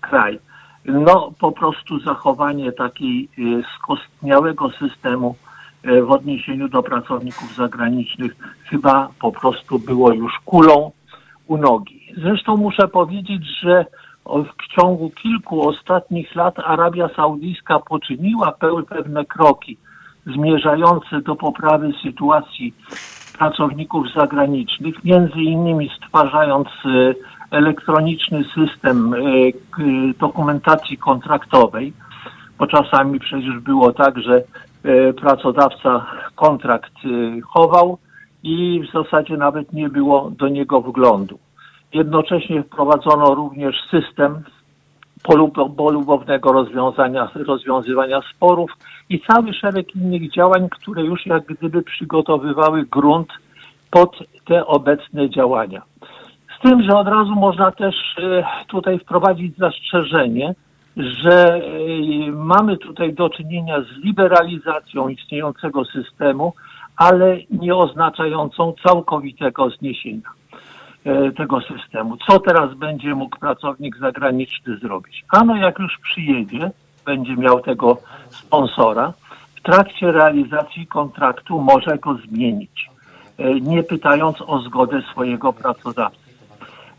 kraj. 0.01 0.39
No 0.85 1.33
po 1.41 1.53
prostu 1.53 2.01
zachowanie 2.01 2.73
takiej 2.73 3.29
skostniałego 3.77 4.71
systemu 4.71 5.37
w 5.85 6.11
odniesieniu 6.11 6.69
do 6.69 6.83
pracowników 6.83 7.55
zagranicznych 7.55 8.37
chyba 8.65 9.09
po 9.21 9.33
prostu 9.33 9.79
było 9.79 10.13
już 10.13 10.33
kulą 10.45 10.91
u 11.47 11.57
nogi. 11.57 11.98
Zresztą 12.23 12.57
muszę 12.57 12.89
powiedzieć, 12.89 13.43
że 13.61 13.87
w 14.27 14.77
ciągu 14.77 15.11
kilku 15.11 15.69
ostatnich 15.69 16.35
lat 16.35 16.59
Arabia 16.59 17.09
Saudyjska 17.17 17.79
poczyniła 17.79 18.53
pewne 18.89 19.25
kroki 19.25 19.79
zmierzające 20.27 21.21
do 21.21 21.37
poprawy 21.37 21.93
sytuacji 22.03 22.75
pracowników 23.39 24.07
zagranicznych, 24.17 25.05
między 25.05 25.41
innymi 25.41 25.91
stwarzając 25.97 26.69
e, 26.69 27.15
elektroniczny 27.51 28.45
system 28.45 29.15
e, 29.15 29.19
dokumentacji 30.19 30.99
kontraktowej, 30.99 31.93
bo 32.59 32.67
czasami 32.67 33.21
przecież 33.21 33.59
było 33.61 33.93
tak, 33.93 34.19
że 34.19 34.43
e, 34.85 35.13
pracodawca 35.13 36.07
kontrakt 36.35 36.93
chował 37.45 37.99
i 38.43 38.83
w 38.89 38.93
zasadzie 38.93 39.37
nawet 39.37 39.73
nie 39.73 39.89
było 39.89 40.31
do 40.31 40.49
niego 40.49 40.81
wglądu. 40.81 41.39
Jednocześnie 41.93 42.63
wprowadzono 42.63 43.35
również 43.35 43.77
system 43.91 44.45
polubownego 45.77 46.53
rozwiązania, 46.53 47.31
rozwiązywania 47.35 48.21
sporów 48.35 48.71
i 49.09 49.21
cały 49.21 49.55
szereg 49.55 49.97
innych 49.97 50.33
działań, 50.33 50.69
które 50.69 51.03
już 51.03 51.27
jak 51.27 51.45
gdyby 51.47 51.83
przygotowywały 51.83 52.87
grunt 52.87 53.29
pod 53.91 54.19
te 54.45 54.67
obecne 54.67 55.31
działania. 55.31 55.83
Z 56.59 56.63
tym, 56.63 56.83
że 56.83 56.97
od 56.97 57.09
razu 57.09 57.35
można 57.35 57.73
też 57.73 57.95
e, 58.19 58.45
tutaj 58.69 58.99
wprowadzić 58.99 59.57
zastrzeżenie, 59.57 60.55
że 60.97 61.55
e, 61.55 61.61
mamy 62.33 62.77
tutaj 62.77 63.15
do 63.15 63.31
czynienia 63.31 63.81
z 63.81 64.05
liberalizacją 64.05 65.09
istniejącego 65.09 65.85
systemu, 65.85 66.53
ale 66.97 67.39
nie 67.51 67.77
oznaczającą 67.77 68.75
całkowitego 68.87 69.71
zniesienia. 69.71 70.38
E, 71.05 71.33
tego 71.33 71.61
systemu. 71.61 72.17
Co 72.17 72.39
teraz 72.39 72.75
będzie 72.75 73.15
mógł 73.15 73.39
pracownik 73.39 73.97
zagraniczny 73.97 74.77
zrobić? 74.77 75.25
Ano 75.29 75.57
jak 75.57 75.79
już 75.79 75.99
przyjedzie, 75.99 76.71
będzie 77.05 77.37
miał 77.37 77.61
tego 77.61 77.99
sponsora, 78.31 79.13
w 79.57 79.63
trakcie 79.63 80.13
realizacji 80.13 80.87
kontraktu 80.87 81.61
może 81.61 81.99
go 81.99 82.15
zmienić, 82.15 82.91
e, 83.39 83.61
nie 83.61 83.83
pytając 83.83 84.37
o 84.47 84.59
zgodę 84.59 85.03
swojego 85.13 85.53
pracodawcy. 85.53 86.29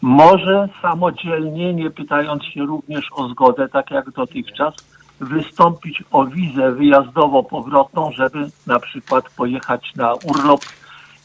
Może 0.02 0.70
samodzielnie, 0.82 1.74
nie 1.74 1.90
pytając 1.90 2.44
się 2.44 2.66
również 2.66 3.06
o 3.16 3.28
zgodę, 3.30 3.70
tak 3.70 3.92
jak 3.92 4.12
dotychczas, 4.12 4.74
wystąpić 5.20 6.04
o 6.12 6.26
wizę 6.26 6.72
wyjazdowo-powrotną, 6.72 8.12
żeby 8.12 8.48
na 8.68 8.80
przykład 8.80 9.26
pojechać 9.38 9.96
na 9.96 10.14
urlop, 10.14 10.62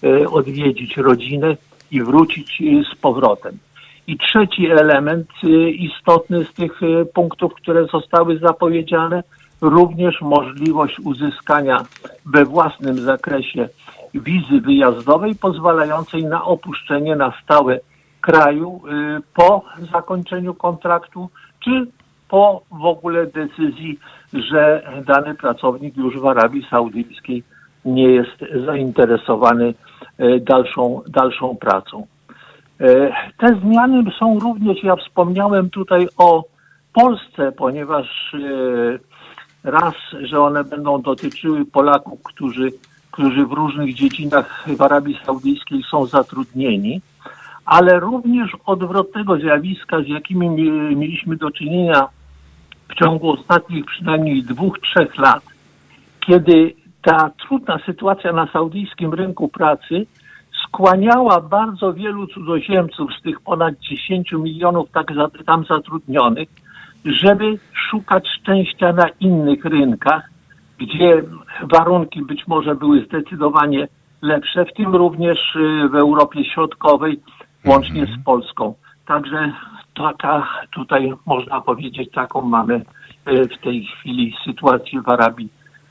e, 0.03 0.29
odwiedzić 0.29 0.97
rodzinę 0.97 1.57
i 1.95 2.03
wrócić 2.03 2.63
z 2.93 2.97
powrotem. 3.01 3.59
I 4.07 4.19
trzeci 4.19 4.67
element 4.67 5.29
y, 5.45 5.71
istotny 5.71 6.45
z 6.45 6.53
tych 6.53 6.83
y, 6.83 7.07
punktów, 7.15 7.55
które 7.55 7.87
zostały 7.87 8.39
zapowiedziane, 8.39 9.23
również 9.61 10.21
możliwość 10.21 11.01
uzyskania 11.01 11.85
we 12.27 12.45
własnym 12.45 12.99
zakresie 12.99 13.69
wizy 14.15 14.61
wyjazdowej 14.61 15.35
pozwalającej 15.35 16.25
na 16.25 16.45
opuszczenie 16.45 17.17
na 17.17 17.33
stałe 17.43 17.81
kraju 18.21 18.81
y, 18.87 19.23
po 19.35 19.65
zakończeniu 19.93 20.55
kontraktu, 20.55 21.31
czy 21.65 21.87
po 22.29 22.63
w 22.71 22.85
ogóle 22.85 23.27
decyzji, 23.27 23.99
że 24.33 24.83
dany 25.07 25.35
pracownik 25.35 25.97
już 25.97 26.19
w 26.19 26.27
Arabii 26.27 26.67
Saudyjskiej 26.71 27.43
nie 27.85 28.09
jest 28.09 28.45
zainteresowany 28.67 29.75
dalszą, 30.41 31.03
dalszą 31.09 31.57
pracą. 31.57 32.07
E, 32.81 33.13
te 33.39 33.61
zmiany 33.63 34.11
są 34.19 34.39
również, 34.39 34.83
ja 34.83 34.97
wspomniałem 34.97 35.71
tutaj 35.71 36.09
o 36.19 36.45
Polsce, 36.93 37.53
ponieważ 37.53 38.35
e, 38.35 39.71
raz, 39.71 39.95
że 40.21 40.41
one 40.41 40.65
będą 40.65 41.03
dotyczyły 41.03 41.65
Polaków, 41.65 42.23
którzy, 42.23 42.73
którzy 43.11 43.47
w 43.47 43.53
różnych 43.53 43.95
dziedzinach 43.95 44.65
w 44.67 44.83
Arabii 44.83 45.19
Saudyjskiej 45.27 45.83
są 45.91 46.07
zatrudnieni, 46.07 47.01
ale 47.65 48.01
również 48.01 48.51
odwrotnego 48.67 49.37
zjawiska, 49.37 50.03
z 50.03 50.09
jakimi 50.09 50.49
mieliśmy 50.97 51.37
do 51.37 51.51
czynienia 51.51 52.09
w 52.89 52.95
ciągu 52.95 53.31
ostatnich 53.31 53.85
przynajmniej 53.85 54.43
dwóch, 54.43 54.79
trzech 54.81 55.19
lat, 55.19 55.43
kiedy 56.27 56.75
ta 57.05 57.31
trudna 57.31 57.79
sytuacja 57.87 58.33
na 58.33 58.47
saudyjskim 58.47 59.15
rynku 59.15 59.49
pracy 59.49 60.07
skłaniała 60.67 61.41
bardzo 61.41 61.93
wielu 61.93 62.27
cudzoziemców 62.27 63.11
z 63.19 63.23
tych 63.23 63.41
ponad 63.41 63.75
10 63.79 64.33
milionów 64.33 64.91
tak 64.91 65.13
tam 65.47 65.65
zatrudnionych, 65.65 66.49
żeby 67.05 67.59
szukać 67.91 68.29
szczęścia 68.41 68.93
na 68.93 69.09
innych 69.21 69.65
rynkach, 69.65 70.31
gdzie 70.79 71.23
warunki 71.63 72.23
być 72.23 72.47
może 72.47 72.75
były 72.75 73.05
zdecydowanie 73.05 73.89
lepsze, 74.23 74.65
w 74.65 74.73
tym 74.73 74.97
również 74.97 75.57
y, 75.57 75.89
w 75.89 75.95
Europie 75.95 76.45
Środkowej, 76.45 77.21
łącznie 77.67 78.01
z 78.01 78.09
mhm. 78.09 78.23
Polską. 78.23 78.75
Także 79.07 79.53
taka 79.95 80.49
tutaj 80.71 81.13
można 81.27 81.61
powiedzieć, 81.61 82.11
taką 82.13 82.41
mamy 82.41 82.75
y, 83.29 83.49
w 83.49 83.59
tej 83.59 83.85
chwili 83.85 84.35
sytuację 84.45 85.03
w 85.03 85.09
Arabii 85.09 85.49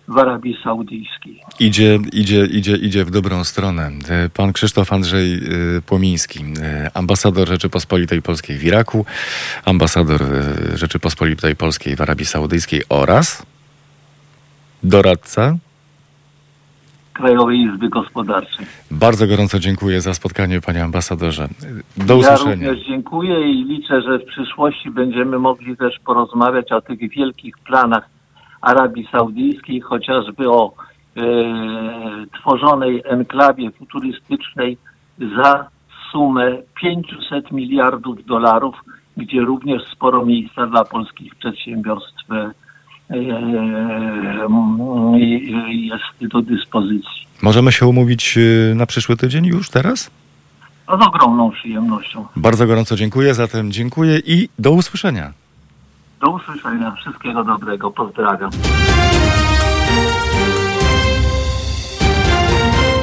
w 0.07 0.17
Arabii 0.17 0.57
Saudyjskiej. 0.63 1.41
Idzie, 1.59 1.99
idzie, 2.13 2.45
idzie, 2.45 2.75
idzie 2.75 3.05
w 3.05 3.11
dobrą 3.11 3.43
stronę. 3.43 3.91
E, 4.09 4.29
pan 4.29 4.53
Krzysztof 4.53 4.93
Andrzej 4.93 5.33
e, 5.33 5.39
Płomiński, 5.81 6.39
e, 6.61 6.91
ambasador 6.93 7.47
Rzeczypospolitej 7.47 8.21
Polskiej 8.21 8.57
w 8.57 8.63
Iraku, 8.63 9.05
ambasador 9.65 10.21
Rzeczypospolitej 10.75 11.55
Polskiej 11.55 11.95
w 11.95 12.01
Arabii 12.01 12.25
Saudyjskiej 12.25 12.81
oraz 12.89 13.45
doradca 14.83 15.57
Krajowej 17.13 17.59
Izby 17.59 17.89
Gospodarczej. 17.89 18.65
Bardzo 18.91 19.27
gorąco 19.27 19.59
dziękuję 19.59 20.01
za 20.01 20.13
spotkanie, 20.13 20.61
panie 20.61 20.83
ambasadorze. 20.83 21.47
Do 21.97 22.17
usłyszenia. 22.17 22.65
Ja 22.65 22.69
również 22.69 22.87
dziękuję 22.87 23.51
i 23.51 23.65
liczę, 23.65 24.01
że 24.01 24.19
w 24.19 24.25
przyszłości 24.25 24.91
będziemy 24.91 25.39
mogli 25.39 25.77
też 25.77 25.99
porozmawiać 26.05 26.71
o 26.71 26.81
tych 26.81 27.09
wielkich 27.09 27.57
planach 27.57 28.09
Arabii 28.63 29.07
Saudyjskiej, 29.11 29.81
chociażby 29.81 30.49
o 30.49 30.73
e, 31.17 31.21
tworzonej 32.39 33.01
enklawie 33.05 33.71
futurystycznej 33.71 34.77
za 35.37 35.67
sumę 36.11 36.57
500 36.81 37.51
miliardów 37.51 38.25
dolarów, 38.25 38.75
gdzie 39.17 39.41
również 39.41 39.81
sporo 39.91 40.25
miejsca 40.25 40.67
dla 40.67 40.85
polskich 40.85 41.35
przedsiębiorstw 41.35 42.31
e, 42.31 42.51
e, 43.09 43.17
jest 45.69 46.31
do 46.33 46.41
dyspozycji. 46.41 47.27
Możemy 47.41 47.71
się 47.71 47.85
umówić 47.87 48.37
e, 48.37 48.75
na 48.75 48.85
przyszły 48.85 49.17
tydzień 49.17 49.45
już 49.45 49.69
teraz? 49.69 50.11
No, 50.87 50.97
z 50.97 51.07
ogromną 51.07 51.51
przyjemnością. 51.51 52.25
Bardzo 52.35 52.67
gorąco 52.67 52.95
dziękuję, 52.95 53.33
zatem 53.33 53.71
dziękuję 53.71 54.19
i 54.25 54.49
do 54.59 54.71
usłyszenia. 54.71 55.33
Do 56.23 56.29
usłyszenia. 56.29 56.95
Wszystkiego 57.01 57.43
dobrego. 57.43 57.91
Pozdrawiam. 57.91 58.49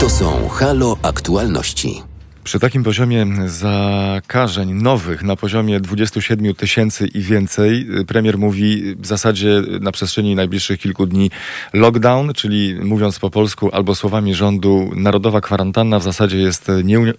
To 0.00 0.10
są 0.10 0.48
Halo 0.48 0.96
Aktualności. 1.02 2.02
Przy 2.44 2.60
takim 2.60 2.84
poziomie 2.84 3.26
zakażeń 3.46 4.72
nowych 4.72 5.22
na 5.22 5.36
poziomie 5.36 5.80
27 5.80 6.54
tysięcy 6.54 7.06
i 7.06 7.20
więcej, 7.20 7.86
premier 8.06 8.38
mówi 8.38 8.94
w 8.98 9.06
zasadzie 9.06 9.62
na 9.80 9.92
przestrzeni 9.92 10.34
najbliższych 10.34 10.80
kilku 10.80 11.06
dni 11.06 11.30
lockdown, 11.72 12.32
czyli 12.34 12.74
mówiąc 12.84 13.18
po 13.18 13.30
polsku 13.30 13.70
albo 13.72 13.94
słowami 13.94 14.34
rządu, 14.34 14.90
narodowa 14.96 15.40
kwarantanna 15.40 15.98
w 15.98 16.02
zasadzie 16.02 16.38
jest 16.38 16.68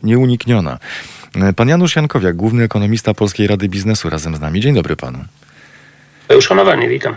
nieunikniona. 0.04 0.78
Pan 1.56 1.68
Janusz 1.68 1.96
Jankowiak, 1.96 2.36
główny 2.36 2.64
ekonomista 2.64 3.14
Polskiej 3.14 3.48
Rady 3.48 3.70
Biznesu 3.70 4.10
razem 4.10 4.36
z 4.36 4.40
nami. 4.40 4.62
Dzień 4.62 4.76
dobry 4.76 4.96
panu. 4.96 5.20
Uszanowanie, 6.38 6.90
witam. 6.90 7.16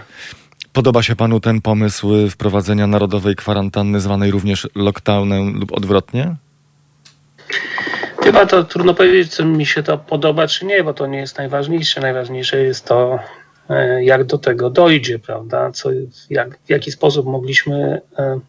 Podoba 0.73 1.03
się 1.03 1.17
panu 1.17 1.41
ten 1.41 1.61
pomysł 1.61 2.09
wprowadzenia 2.31 2.87
narodowej 2.87 3.37
kwarantanny, 3.37 4.01
zwanej 4.01 4.31
również 4.31 4.69
lockdownem 4.75 5.61
lub 5.61 5.73
odwrotnie? 5.73 6.37
Chyba 8.23 8.47
to 8.47 8.65
trudno 8.65 8.95
powiedzieć, 8.95 9.37
czy 9.37 9.45
mi 9.45 9.67
się 9.67 9.83
to 9.83 9.99
podoba, 9.99 10.47
czy 10.47 10.67
nie, 10.67 10.85
bo 10.85 10.95
to 10.95 11.07
nie 11.07 11.19
jest 11.19 11.39
najważniejsze. 11.39 12.01
Najważniejsze 12.01 12.61
jest 12.61 12.85
to, 12.85 13.19
e, 13.71 14.05
jak 14.05 14.25
do 14.25 14.39
tego 14.39 14.71
dojdzie, 14.71 15.19
prawda? 15.19 15.71
Co, 15.71 15.91
jak, 16.31 16.59
w 16.65 16.71
jaki 16.71 16.93
sposób 16.93 17.27
mogliśmy 17.27 18.01
e, 18.19 18.41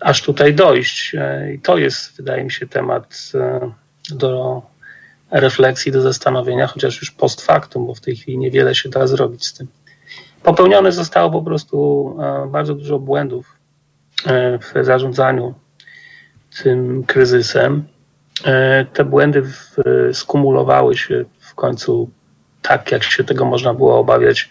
aż 0.00 0.22
tutaj 0.22 0.54
dojść. 0.54 1.12
I 1.54 1.58
to 1.58 1.78
jest, 1.78 2.16
wydaje 2.16 2.44
mi 2.44 2.50
się, 2.50 2.66
temat 2.66 3.32
do 4.10 4.62
refleksji, 5.32 5.92
do 5.92 6.00
zastanowienia, 6.00 6.66
chociaż 6.66 7.00
już 7.00 7.10
post 7.10 7.40
factum, 7.40 7.86
bo 7.86 7.94
w 7.94 8.00
tej 8.00 8.16
chwili 8.16 8.38
niewiele 8.38 8.74
się 8.74 8.88
da 8.88 9.06
zrobić 9.06 9.46
z 9.46 9.54
tym. 9.54 9.66
Popełnione 10.42 10.92
zostało 10.92 11.30
po 11.30 11.42
prostu 11.42 12.16
bardzo 12.48 12.74
dużo 12.74 12.98
błędów 12.98 13.56
w 14.60 14.84
zarządzaniu 14.84 15.54
tym 16.62 17.04
kryzysem. 17.04 17.84
E, 18.44 18.84
te 18.84 19.04
błędy 19.04 19.42
skumulowały 20.12 20.96
się 20.96 21.24
w 21.40 21.54
końcu 21.54 22.10
tak, 22.62 22.92
jak 22.92 23.04
się 23.04 23.24
tego 23.24 23.44
można 23.44 23.74
było 23.74 23.98
obawiać, 23.98 24.50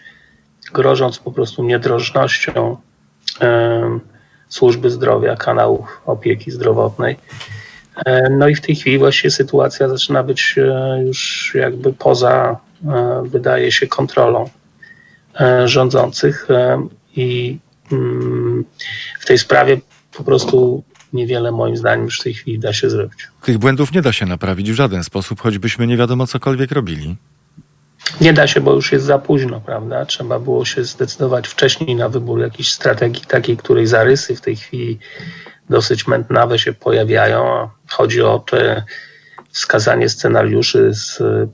grożąc 0.72 1.18
po 1.18 1.32
prostu 1.32 1.64
niedrożnością 1.64 2.76
e, 3.40 3.98
służby 4.48 4.90
zdrowia, 4.90 5.36
kanałów 5.36 6.02
opieki 6.06 6.50
zdrowotnej. 6.50 7.16
E, 7.96 8.30
no 8.30 8.48
i 8.48 8.54
w 8.54 8.60
tej 8.60 8.76
chwili 8.76 8.98
właśnie 8.98 9.30
sytuacja 9.30 9.88
zaczyna 9.88 10.22
być 10.22 10.56
już 11.06 11.52
jakby 11.54 11.92
poza, 11.92 12.56
wydaje 13.24 13.72
się, 13.72 13.86
kontrolą 13.86 14.50
rządzących 15.64 16.48
i 17.16 17.58
mm, 17.92 18.64
w 19.20 19.26
tej 19.26 19.38
sprawie 19.38 19.80
po 20.16 20.24
prostu 20.24 20.82
niewiele 21.12 21.52
moim 21.52 21.76
zdaniem 21.76 22.04
już 22.04 22.20
w 22.20 22.22
tej 22.22 22.34
chwili 22.34 22.58
da 22.58 22.72
się 22.72 22.90
zrobić. 22.90 23.28
Tych 23.42 23.58
błędów 23.58 23.92
nie 23.92 24.02
da 24.02 24.12
się 24.12 24.26
naprawić 24.26 24.70
w 24.70 24.74
żaden 24.74 25.04
sposób, 25.04 25.40
choćbyśmy 25.40 25.86
nie 25.86 25.96
wiadomo 25.96 26.26
cokolwiek 26.26 26.72
robili. 26.72 27.16
Nie 28.20 28.32
da 28.32 28.46
się, 28.46 28.60
bo 28.60 28.72
już 28.72 28.92
jest 28.92 29.04
za 29.04 29.18
późno, 29.18 29.60
prawda? 29.60 30.06
Trzeba 30.06 30.38
było 30.38 30.64
się 30.64 30.84
zdecydować 30.84 31.48
wcześniej 31.48 31.96
na 31.96 32.08
wybór 32.08 32.40
jakiejś 32.40 32.72
strategii, 32.72 33.24
takiej, 33.28 33.56
której 33.56 33.86
zarysy 33.86 34.36
w 34.36 34.40
tej 34.40 34.56
chwili 34.56 34.98
dosyć 35.70 36.06
mętnawe 36.06 36.58
się 36.58 36.72
pojawiają. 36.72 37.68
Chodzi 37.88 38.22
o 38.22 38.38
te 38.38 38.84
wskazanie 39.50 40.08
scenariuszy 40.08 40.94
z 40.94 41.20
y, 41.20 41.48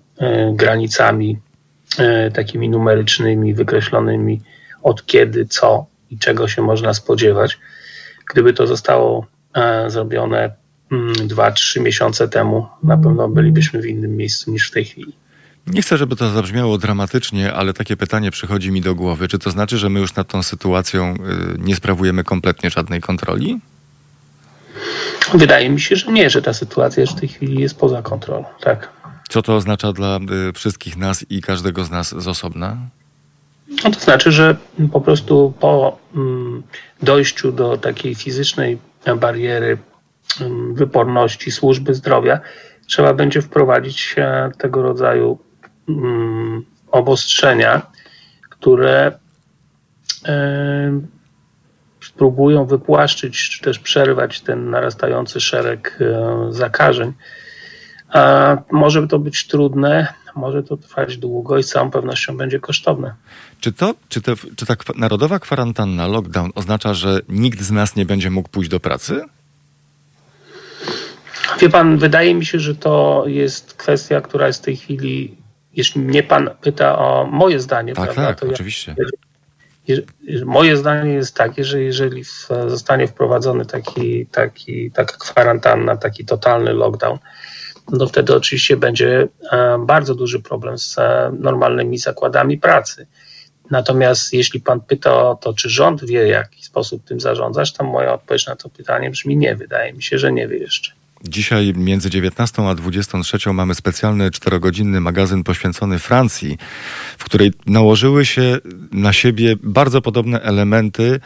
granicami 0.53 1.39
y, 1.99 2.33
takimi 2.33 2.69
numerycznymi, 2.69 3.55
wykreślonymi 3.55 4.41
od 4.83 5.07
kiedy, 5.07 5.47
co 5.47 5.87
i 6.11 6.19
czego 6.19 6.49
się 6.49 6.63
można 6.63 6.95
spodziewać. 6.95 7.59
Gdyby 8.33 8.53
to 8.53 8.67
zostało 8.67 9.27
E, 9.55 9.91
zrobione 9.91 10.51
2-3 10.91 11.77
mm, 11.77 11.85
miesiące 11.85 12.29
temu, 12.29 12.67
na 12.83 12.97
pewno 12.97 13.29
bylibyśmy 13.29 13.83
w 13.83 13.87
innym 13.87 14.17
miejscu 14.17 14.51
niż 14.51 14.69
w 14.69 14.71
tej 14.71 14.85
chwili. 14.85 15.13
Nie 15.67 15.83
chcę, 15.83 15.97
żeby 15.97 16.17
to 16.17 16.31
zabrzmiało 16.31 16.79
dramatycznie, 16.79 17.53
ale 17.53 17.75
takie 17.75 17.97
pytanie 17.97 18.31
przychodzi 18.31 18.73
mi 18.73 18.81
do 18.81 18.95
głowy. 18.95 19.29
Czy 19.29 19.39
to 19.39 19.51
znaczy, 19.51 19.79
że 19.79 19.89
my 19.89 20.01
już 20.01 20.15
nad 20.15 20.29
tą 20.29 20.43
sytuacją 20.43 21.15
y, 21.15 21.17
nie 21.59 21.77
sprawujemy 21.77 22.25
kompletnie 22.25 22.71
żadnej 22.71 23.01
kontroli? 23.01 23.61
Wydaje 25.35 25.71
mi 25.71 25.81
się, 25.81 25.97
że 25.97 26.13
nie, 26.13 26.31
że 26.31 26.43
ta 26.43 26.53
sytuacja 26.53 27.01
już 27.01 27.11
w 27.11 27.21
tej 27.21 27.29
chwili 27.29 27.61
jest 27.61 27.79
poza 27.79 28.03
kontrolą. 28.03 28.45
Tak. 28.61 28.89
Co 29.29 29.43
to 29.43 29.57
oznacza 29.57 29.93
dla 29.93 30.19
y, 30.49 30.53
wszystkich 30.53 30.97
nas 30.97 31.25
i 31.31 31.43
każdego 31.43 31.85
z 31.85 31.91
nas 31.91 32.15
z 32.19 32.29
osobna? 32.29 32.77
No 33.85 33.91
to 33.91 34.01
znaczy, 34.01 34.33
że 34.33 34.57
po 34.93 35.01
prostu 35.01 35.55
po 35.61 35.99
mm, 36.15 36.63
dojściu 37.03 37.53
do 37.53 37.77
takiej 37.77 38.15
fizycznej 38.15 38.79
bariery 39.17 39.79
mm, 40.41 40.75
wyporności 40.75 41.51
służby 41.51 41.95
zdrowia, 41.95 42.41
trzeba 42.87 43.15
będzie 43.15 43.43
wprowadzić 43.43 44.17
tego 44.59 44.83
rodzaju 44.83 45.39
mm, 45.89 46.65
obostrzenia, 46.91 47.83
które 48.51 49.19
spróbują 52.19 52.67
wypłaszczyć 52.67 53.49
czy 53.49 53.63
też 53.63 53.79
przerwać 53.79 54.41
ten 54.41 54.71
narastający 54.71 55.41
szereg 55.41 55.99
e, 56.01 56.53
zakażeń. 56.53 57.13
A 58.09 58.57
może 58.73 59.09
to 59.09 59.19
być 59.19 59.47
trudne, 59.47 60.15
może 60.37 60.63
to 60.63 60.77
trwać 60.77 61.17
długo 61.17 61.59
i 61.59 61.63
z 61.63 61.69
całą 61.69 61.91
pewnością 61.91 62.37
będzie 62.37 62.61
kosztowne. 62.61 63.15
Czy, 63.61 63.73
to, 63.73 63.95
czy, 64.09 64.21
te, 64.21 64.35
czy 64.57 64.67
ta 64.67 64.75
narodowa 64.97 65.39
kwarantanna, 65.39 66.07
lockdown 66.07 66.51
oznacza, 66.55 66.95
że 66.95 67.21
nikt 67.29 67.61
z 67.61 67.71
nas 67.71 67.97
nie 67.97 68.07
będzie 68.07 68.31
mógł 68.31 68.49
pójść 68.49 68.71
do 68.71 68.81
pracy? 68.81 69.25
Wie 71.61 71.69
pan, 71.69 71.99
wydaje 71.99 72.35
mi 72.35 72.47
się, 72.47 72.61
że 72.61 72.75
to 72.75 73.25
jest 73.27 73.75
kwestia, 73.75 74.21
która 74.21 74.47
jest 74.47 74.63
w 74.63 74.65
tej 74.65 74.77
chwili, 74.77 75.37
jeśli 75.75 76.01
mnie 76.01 76.23
pan 76.23 76.51
pyta 76.61 76.99
o 76.99 77.27
moje 77.27 77.61
zdanie, 77.61 77.95
tak, 77.95 78.05
prawda, 78.05 78.27
tak, 78.27 78.41
to 78.41 78.47
oczywiście. 78.47 78.95
Ja, 78.99 79.05
moje 80.45 80.77
zdanie 80.77 81.13
jest 81.13 81.35
takie, 81.35 81.65
że 81.65 81.83
jeżeli 81.83 82.25
zostanie 82.69 83.07
wprowadzony 83.07 83.67
taki, 83.67 84.27
taki, 84.27 84.91
taka 84.91 85.17
kwarantanna, 85.17 85.97
taki 85.97 86.25
totalny 86.25 86.73
lockdown, 86.73 87.19
no 87.93 88.07
wtedy 88.07 88.35
oczywiście 88.35 88.77
będzie 88.77 89.29
e, 89.53 89.79
bardzo 89.87 90.15
duży 90.15 90.41
problem 90.41 90.79
z 90.79 90.99
e, 90.99 91.33
normalnymi 91.39 91.99
zakładami 91.99 92.59
pracy. 92.59 93.07
Natomiast 93.71 94.33
jeśli 94.33 94.61
pan 94.61 94.81
pyta 94.81 95.29
o 95.31 95.35
to, 95.35 95.55
czy 95.55 95.71
rząd 95.71 96.05
wie, 96.05 96.25
w 96.25 96.29
jaki 96.29 96.65
sposób 96.65 97.05
tym 97.05 97.21
zarządzać, 97.21 97.73
to 97.73 97.85
moja 97.85 98.15
odpowiedź 98.15 98.47
na 98.47 98.57
to 98.57 98.69
pytanie 98.69 99.11
brzmi 99.11 99.37
nie. 99.37 99.57
Wydaje 99.57 99.93
mi 99.93 100.03
się, 100.03 100.19
że 100.19 100.33
nie 100.33 100.49
wie 100.49 100.59
jeszcze. 100.59 100.93
Dzisiaj 101.25 101.73
między 101.77 102.11
19 102.11 102.69
a 102.69 102.75
23 102.75 103.53
mamy 103.53 103.75
specjalny 103.75 104.31
czterogodzinny 104.31 105.01
magazyn 105.01 105.45
poświęcony 105.45 105.99
Francji, 105.99 106.59
w 107.19 107.25
której 107.25 107.53
nałożyły 107.67 108.27
się 108.27 108.59
na 108.93 109.13
siebie 109.13 109.57
bardzo 109.63 110.03
podobne 110.03 110.41
elementy, 110.43 111.21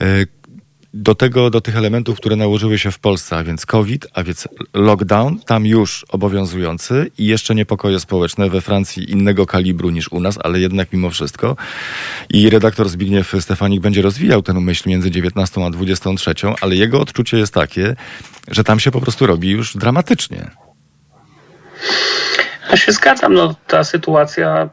e, 0.00 0.04
do 0.94 1.14
tego, 1.14 1.50
do 1.50 1.60
tych 1.60 1.76
elementów, 1.76 2.16
które 2.16 2.36
nałożyły 2.36 2.78
się 2.78 2.90
w 2.90 2.98
Polsce, 2.98 3.36
a 3.36 3.44
więc 3.44 3.66
COVID, 3.66 4.06
a 4.14 4.22
więc 4.22 4.48
lockdown, 4.74 5.38
tam 5.38 5.66
już 5.66 6.06
obowiązujący 6.08 7.10
i 7.18 7.26
jeszcze 7.26 7.54
niepokoje 7.54 8.00
społeczne 8.00 8.50
we 8.50 8.60
Francji 8.60 9.10
innego 9.10 9.46
kalibru 9.46 9.90
niż 9.90 10.12
u 10.12 10.20
nas, 10.20 10.38
ale 10.44 10.60
jednak 10.60 10.92
mimo 10.92 11.10
wszystko. 11.10 11.56
I 12.30 12.50
redaktor 12.50 12.88
Zbigniew 12.88 13.34
Stefanik 13.40 13.80
będzie 13.80 14.02
rozwijał 14.02 14.42
tę 14.42 14.52
myśl 14.52 14.88
między 14.88 15.10
19 15.10 15.64
a 15.66 15.70
23, 15.70 16.34
ale 16.60 16.76
jego 16.76 17.00
odczucie 17.00 17.38
jest 17.38 17.54
takie, 17.54 17.96
że 18.50 18.64
tam 18.64 18.80
się 18.80 18.90
po 18.90 19.00
prostu 19.00 19.26
robi 19.26 19.50
już 19.50 19.76
dramatycznie. 19.76 20.50
Ja 22.70 22.76
się 22.76 22.92
zgadzam, 22.92 23.34
no 23.34 23.54
ta 23.66 23.84
sytuacja 23.84 24.70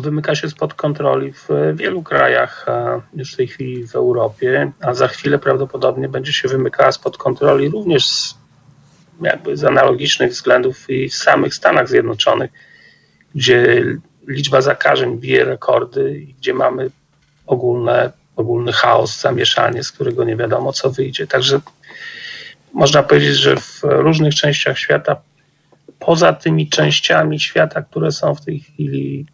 wymyka 0.00 0.34
się 0.34 0.50
spod 0.50 0.74
kontroli 0.74 1.32
w 1.32 1.48
wielu 1.74 2.02
krajach 2.02 2.66
już 3.14 3.32
w 3.32 3.36
tej 3.36 3.48
chwili 3.48 3.86
w 3.86 3.94
Europie, 3.94 4.72
a 4.80 4.94
za 4.94 5.08
chwilę 5.08 5.38
prawdopodobnie 5.38 6.08
będzie 6.08 6.32
się 6.32 6.48
wymykała 6.48 6.92
spod 6.92 7.18
kontroli 7.18 7.68
również 7.68 8.06
z, 8.06 8.38
jakby 9.20 9.56
z 9.56 9.64
analogicznych 9.64 10.32
względów 10.32 10.90
i 10.90 11.08
w 11.08 11.14
samych 11.14 11.54
Stanach 11.54 11.88
Zjednoczonych, 11.88 12.50
gdzie 13.34 13.84
liczba 14.28 14.60
zakażeń 14.60 15.18
bije 15.18 15.44
rekordy 15.44 16.18
i 16.18 16.34
gdzie 16.34 16.54
mamy 16.54 16.90
ogólne, 17.46 18.12
ogólny 18.36 18.72
chaos, 18.72 19.20
zamieszanie, 19.20 19.84
z 19.84 19.92
którego 19.92 20.24
nie 20.24 20.36
wiadomo 20.36 20.72
co 20.72 20.90
wyjdzie. 20.90 21.26
Także 21.26 21.60
można 22.74 23.02
powiedzieć, 23.02 23.36
że 23.36 23.56
w 23.56 23.80
różnych 23.82 24.34
częściach 24.34 24.78
świata 24.78 25.16
poza 26.00 26.32
tymi 26.32 26.68
częściami 26.68 27.40
świata, 27.40 27.82
które 27.82 28.12
są 28.12 28.34
w 28.34 28.44
tej 28.44 28.60
chwili, 28.60 29.26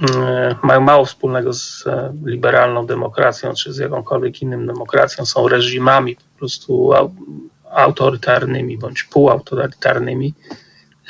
mm, 0.00 0.54
mają 0.62 0.80
mało 0.80 1.04
wspólnego 1.04 1.52
z 1.52 1.84
e, 1.86 2.12
liberalną 2.24 2.86
demokracją, 2.86 3.54
czy 3.54 3.72
z 3.72 3.78
jakąkolwiek 3.78 4.42
inną 4.42 4.66
demokracją, 4.66 5.26
są 5.26 5.48
reżimami 5.48 6.16
po 6.16 6.38
prostu 6.38 6.90
autorytarnymi 7.70 8.78
bądź 8.78 9.02
półautorytarnymi. 9.02 10.34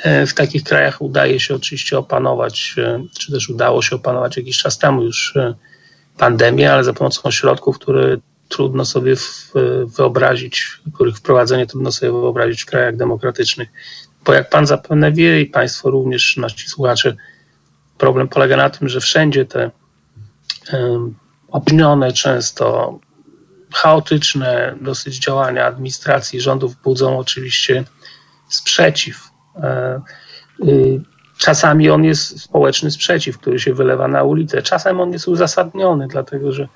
E, 0.03 0.25
w 0.25 0.33
takich 0.33 0.63
krajach 0.63 1.01
udaje 1.01 1.39
się 1.39 1.55
oczywiście 1.55 1.97
opanować, 1.97 2.75
e, 2.77 3.03
czy 3.19 3.31
też 3.31 3.49
udało 3.49 3.81
się 3.81 3.95
opanować 3.95 4.37
jakiś 4.37 4.57
czas 4.57 4.77
temu 4.77 5.03
już 5.03 5.37
pandemię, 6.17 6.73
ale 6.73 6.83
za 6.83 6.93
pomocą 6.93 7.31
środków, 7.31 7.79
które 7.79 8.17
trudno 8.49 8.85
sobie 8.85 9.15
wyobrazić, 9.97 10.81
których 10.93 11.17
wprowadzenie 11.17 11.67
trudno 11.67 11.91
sobie 11.91 12.11
wyobrazić 12.11 12.63
w 12.63 12.65
krajach 12.65 12.95
demokratycznych. 12.95 13.69
Bo 14.27 14.33
jak 14.33 14.49
pan 14.49 14.65
zapewne 14.65 15.11
wie 15.11 15.41
i 15.41 15.45
państwo 15.45 15.89
również, 15.89 16.37
nasi 16.37 16.69
słuchacze, 16.69 17.15
problem 17.97 18.27
polega 18.27 18.57
na 18.57 18.69
tym, 18.69 18.89
że 18.89 18.99
wszędzie 18.99 19.45
te 19.45 19.71
um, 20.73 21.15
często 22.13 22.99
chaotyczne 23.73 24.75
dosyć 24.81 25.19
działania 25.19 25.65
administracji 25.65 26.41
rządów 26.41 26.75
budzą 26.83 27.19
oczywiście 27.19 27.83
sprzeciw. 28.49 29.29
E, 29.55 30.01
y, 30.63 31.01
czasami 31.37 31.89
on 31.89 32.03
jest 32.03 32.41
społeczny 32.41 32.91
sprzeciw, 32.91 33.37
który 33.37 33.59
się 33.59 33.73
wylewa 33.73 34.07
na 34.07 34.23
ulicę. 34.23 34.61
Czasem 34.61 35.01
on 35.01 35.13
jest 35.13 35.27
uzasadniony, 35.27 36.07
dlatego 36.07 36.51
że 36.51 36.67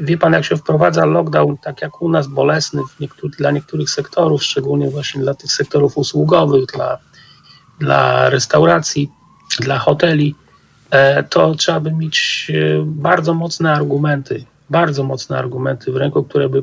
wie 0.00 0.18
pan, 0.18 0.32
jak 0.32 0.44
się 0.44 0.56
wprowadza 0.56 1.04
lockdown, 1.04 1.56
tak 1.58 1.82
jak 1.82 2.02
u 2.02 2.08
nas, 2.08 2.26
bolesny 2.26 2.82
niektóry, 3.00 3.32
dla 3.38 3.50
niektórych 3.50 3.90
sektorów, 3.90 4.44
szczególnie 4.44 4.90
właśnie 4.90 5.20
dla 5.20 5.34
tych 5.34 5.52
sektorów 5.52 5.98
usługowych, 5.98 6.66
dla, 6.66 6.98
dla 7.78 8.30
restauracji, 8.30 9.10
dla 9.60 9.78
hoteli, 9.78 10.34
e, 10.90 11.22
to 11.22 11.54
trzeba 11.54 11.80
by 11.80 11.92
mieć 11.92 12.46
e, 12.54 12.82
bardzo 12.86 13.34
mocne 13.34 13.72
argumenty, 13.72 14.44
bardzo 14.70 15.04
mocne 15.04 15.38
argumenty 15.38 15.92
w 15.92 15.96
ręku, 15.96 16.24
które 16.24 16.48
by 16.48 16.62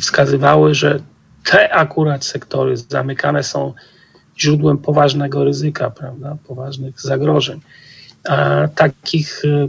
wskazywały, 0.00 0.74
że 0.74 1.00
te 1.44 1.74
akurat 1.74 2.24
sektory 2.24 2.76
zamykane 2.76 3.42
są 3.42 3.74
źródłem 4.38 4.78
poważnego 4.78 5.44
ryzyka, 5.44 5.90
prawda, 5.90 6.36
poważnych 6.46 7.00
zagrożeń. 7.00 7.60
A 8.28 8.68
takich 8.68 9.42
e, 9.44 9.68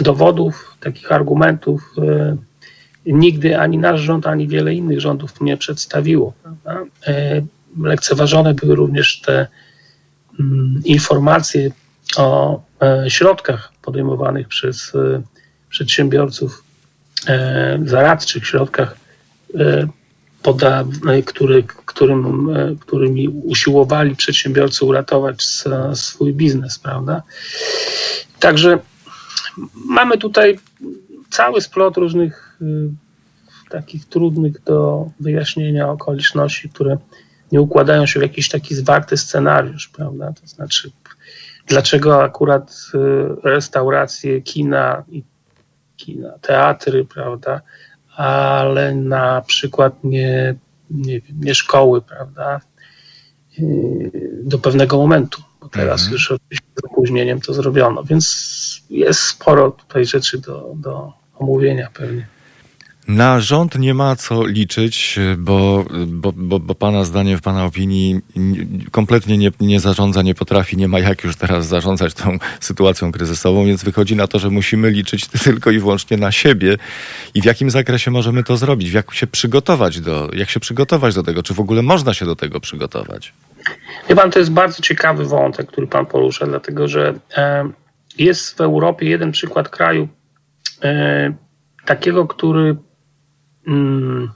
dowodów, 0.00 0.76
takich 0.80 1.12
argumentów 1.12 1.94
e, 1.98 2.36
nigdy 3.06 3.58
ani 3.58 3.78
nasz 3.78 4.00
rząd, 4.00 4.26
ani 4.26 4.48
wiele 4.48 4.74
innych 4.74 5.00
rządów 5.00 5.40
nie 5.40 5.56
przedstawiło. 5.56 6.32
E, 7.06 7.42
lekceważone 7.82 8.54
były 8.54 8.74
również 8.74 9.20
te 9.20 9.46
mm, 10.40 10.82
informacje 10.84 11.70
o 12.16 12.62
środkach 13.08 13.72
podejmowanych 13.82 14.48
przez 14.48 14.92
przedsiębiorców 15.68 16.64
zaradczych, 17.84 18.46
środkach 18.46 18.96
który, 21.26 21.62
którym, 21.86 22.48
którymi 22.80 23.28
usiłowali 23.28 24.16
przedsiębiorcy 24.16 24.84
uratować 24.84 25.44
swój 25.94 26.34
biznes, 26.34 26.78
prawda? 26.78 27.22
Także 28.38 28.78
mamy 29.74 30.18
tutaj 30.18 30.58
cały 31.30 31.60
splot 31.60 31.96
różnych 31.96 32.58
y, 32.62 32.90
takich 33.70 34.04
trudnych 34.04 34.62
do 34.62 35.10
wyjaśnienia 35.20 35.90
okoliczności, 35.90 36.68
które 36.68 36.98
nie 37.52 37.60
układają 37.60 38.06
się 38.06 38.20
w 38.20 38.22
jakiś 38.22 38.48
taki 38.48 38.74
zwarty 38.74 39.16
scenariusz, 39.16 39.88
prawda? 39.88 40.32
To 40.40 40.46
znaczy, 40.46 40.90
dlaczego 41.66 42.22
akurat 42.22 42.72
y, 42.94 42.98
restauracje, 43.44 44.42
kina 44.42 45.04
kina, 45.96 46.38
teatry, 46.40 47.04
prawda? 47.04 47.60
ale 48.16 48.94
na 48.94 49.42
przykład 49.46 50.04
nie, 50.04 50.54
nie, 50.90 51.20
nie 51.40 51.54
szkoły, 51.54 52.02
prawda? 52.02 52.60
Y, 53.58 54.10
do 54.44 54.58
pewnego 54.58 54.96
momentu, 54.96 55.42
teraz 55.68 56.00
mhm. 56.00 56.12
już 56.12 56.32
oczywiście 56.32 56.68
z 56.76 56.84
opóźnieniem 56.84 57.40
to 57.40 57.54
zrobiono, 57.54 58.04
więc 58.04 58.82
jest 58.90 59.20
sporo 59.20 59.70
tutaj 59.70 60.06
rzeczy 60.06 60.38
do, 60.38 60.72
do 60.76 61.12
omówienia 61.38 61.88
pewnie. 61.94 62.26
Na 63.08 63.40
rząd 63.40 63.78
nie 63.78 63.94
ma 63.94 64.16
co 64.16 64.46
liczyć, 64.46 65.18
bo, 65.38 65.84
bo, 66.06 66.32
bo, 66.36 66.58
bo 66.58 66.74
Pana 66.74 67.04
zdaniem, 67.04 67.38
w 67.38 67.42
Pana 67.42 67.64
opinii 67.64 68.20
kompletnie 68.90 69.38
nie, 69.38 69.50
nie 69.60 69.80
zarządza, 69.80 70.22
nie 70.22 70.34
potrafi, 70.34 70.76
nie 70.76 70.88
ma 70.88 70.98
jak 70.98 71.24
już 71.24 71.36
teraz 71.36 71.66
zarządzać 71.66 72.14
tą 72.14 72.38
sytuacją 72.60 73.12
kryzysową, 73.12 73.66
więc 73.66 73.84
wychodzi 73.84 74.16
na 74.16 74.26
to, 74.26 74.38
że 74.38 74.50
musimy 74.50 74.90
liczyć 74.90 75.26
tylko 75.44 75.70
i 75.70 75.78
wyłącznie 75.78 76.16
na 76.16 76.32
siebie. 76.32 76.76
I 77.34 77.42
w 77.42 77.44
jakim 77.44 77.70
zakresie 77.70 78.10
możemy 78.10 78.44
to 78.44 78.56
zrobić, 78.56 78.92
jak 78.92 79.14
się 79.14 79.26
przygotować 79.26 80.00
do, 80.00 80.30
jak 80.32 80.50
się 80.50 80.60
przygotować 80.60 81.14
do 81.14 81.22
tego, 81.22 81.42
czy 81.42 81.54
w 81.54 81.60
ogóle 81.60 81.82
można 81.82 82.14
się 82.14 82.26
do 82.26 82.36
tego 82.36 82.60
przygotować. 82.60 83.32
Wie 84.08 84.16
Pan, 84.16 84.30
to 84.30 84.38
jest 84.38 84.52
bardzo 84.52 84.82
ciekawy 84.82 85.24
wątek, 85.24 85.66
który 85.66 85.86
Pan 85.86 86.06
porusza, 86.06 86.46
dlatego 86.46 86.88
że 86.88 87.14
e, 87.36 87.70
jest 88.18 88.58
w 88.58 88.60
Europie 88.60 89.06
jeden 89.06 89.32
przykład 89.32 89.68
kraju 89.68 90.08
e, 90.82 91.34
takiego, 91.84 92.26
który 92.26 92.76
Hmm, 93.64 94.30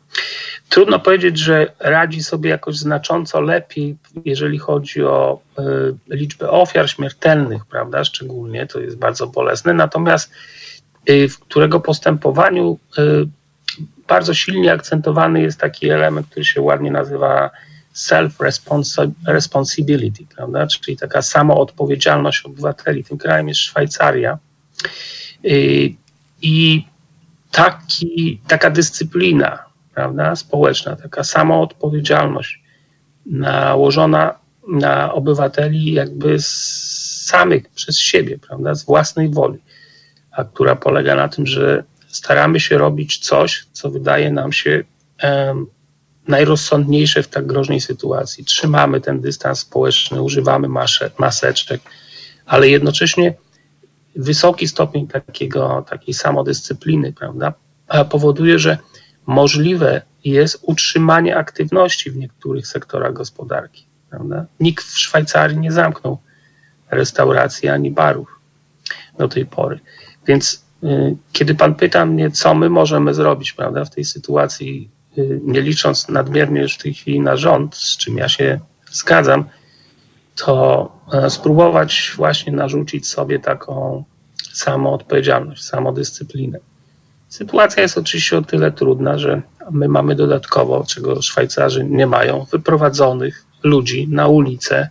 trudno 0.69 0.99
powiedzieć, 0.99 1.39
że 1.39 1.73
radzi 1.79 2.23
sobie 2.23 2.51
jakoś 2.51 2.77
znacząco 2.77 3.41
lepiej, 3.41 3.97
jeżeli 4.25 4.59
chodzi 4.59 5.03
o 5.03 5.41
y, 5.59 5.63
liczbę 6.09 6.51
ofiar 6.51 6.91
śmiertelnych, 6.91 7.67
prawda? 7.67 8.05
Szczególnie 8.05 8.67
to 8.67 8.81
jest 8.81 8.99
bardzo 8.99 9.27
bolesne. 9.27 9.75
Natomiast 9.75 10.31
y, 11.11 11.29
w 11.29 11.39
którego 11.39 11.81
postępowaniu 11.81 12.79
y, 12.99 13.03
bardzo 14.09 14.35
silnie 14.35 14.73
akcentowany 14.73 15.43
jest 15.43 15.61
taki 15.61 15.91
element, 15.91 16.27
który 16.27 16.45
się 16.45 16.61
ładnie 16.61 16.91
nazywa 16.91 17.51
self-responsibility, 17.95 20.27
prawda? 20.37 20.67
Czyli 20.67 20.97
taka 20.97 21.23
samoodpowiedzialność 21.23 22.45
obywateli. 22.45 23.05
Tym 23.05 23.19
krajem 23.19 23.49
jest 23.49 23.61
Szwajcaria. 23.61 24.39
I 26.43 26.85
taki, 27.51 28.41
taka 28.49 28.71
dyscyplina 28.71 29.67
prawda, 29.97 30.37
społeczna, 30.37 30.97
taka 30.97 31.25
samoodpowiedzialność 31.25 32.63
nałożona 33.27 34.39
na 34.69 35.13
obywateli 35.13 35.93
jakby 35.93 36.41
z 36.41 36.47
samych 37.27 37.69
przez 37.69 37.99
siebie, 37.99 38.39
prawda, 38.39 38.75
z 38.75 38.85
własnej 38.85 39.29
woli, 39.29 39.59
a 40.31 40.45
która 40.45 40.77
polega 40.77 41.15
na 41.15 41.29
tym, 41.29 41.47
że 41.47 41.85
staramy 42.09 42.61
się 42.61 42.79
robić 42.79 43.19
coś, 43.19 43.67
co 43.73 43.91
wydaje 43.91 44.33
nam 44.33 44.53
się 44.53 44.85
um, 45.23 45.67
najrozsądniejsze 46.29 47.23
w 47.23 47.29
tak 47.29 47.47
groźnej 47.47 47.81
sytuacji. 47.81 48.45
Trzymamy 48.45 49.01
ten 49.01 49.21
dystans 49.21 49.59
społeczny, 49.59 50.23
używamy 50.23 50.69
masze, 50.69 51.11
maseczek, 51.19 51.81
ale 52.47 52.69
jednocześnie 52.69 53.35
wysoki 54.17 54.69
stopień 54.69 55.09
takiego, 55.09 55.85
takiej 55.91 56.15
samodyscypliny, 56.15 57.13
prawda, 57.13 57.53
powoduje, 58.11 58.59
że 58.59 58.79
możliwe 59.27 60.03
jest 60.25 60.59
utrzymanie 60.63 61.37
aktywności 61.37 62.11
w 62.11 62.17
niektórych 62.17 62.67
sektorach 62.67 63.13
gospodarki. 63.13 63.87
Prawda? 64.11 64.47
Nikt 64.61 64.85
w 64.85 64.99
Szwajcarii 64.99 65.59
nie 65.59 65.73
zamknął 65.73 66.19
restauracji 66.91 67.69
ani 67.69 67.91
barów 67.91 68.29
do 69.19 69.29
tej 69.29 69.47
pory. 69.47 69.81
Więc 70.27 70.65
y, 70.85 71.17
kiedy 71.33 71.55
pan 71.55 71.75
pyta 71.75 72.07
mnie, 72.07 72.31
co 72.31 72.55
my 72.55 72.71
możemy 72.71 73.15
zrobić 73.15 73.53
prawda, 73.53 73.85
w 73.85 73.91
tej 73.91 74.05
sytuacji, 74.05 74.91
y, 75.19 75.41
nie 75.45 75.61
licząc 75.61 76.09
nadmiernie 76.09 76.61
już 76.61 76.75
w 76.75 76.83
tej 76.83 76.95
chwili 76.95 77.21
na 77.21 77.37
rząd, 77.37 77.77
z 77.77 77.97
czym 77.97 78.17
ja 78.17 78.29
się 78.29 78.61
zgadzam, 78.91 79.45
to 80.37 80.89
e, 81.13 81.31
spróbować 81.31 82.13
właśnie 82.17 82.53
narzucić 82.53 83.09
sobie 83.09 83.39
taką 83.39 84.05
samoodpowiedzialność, 84.53 85.65
samodyscyplinę. 85.65 86.59
Sytuacja 87.29 87.83
jest 87.83 87.99
oczywiście 87.99 88.39
o 88.39 88.43
tyle 88.43 88.73
trudna, 88.73 89.19
że 89.19 89.43
my 89.71 89.89
mamy 89.89 90.15
dodatkowo, 90.15 90.85
czego 90.89 91.23
Szwajcarzy 91.23 91.85
nie 91.85 92.07
mają, 92.07 92.45
wyprowadzonych 92.45 93.47
ludzi 93.63 94.09
na 94.09 94.27
ulicę 94.29 94.89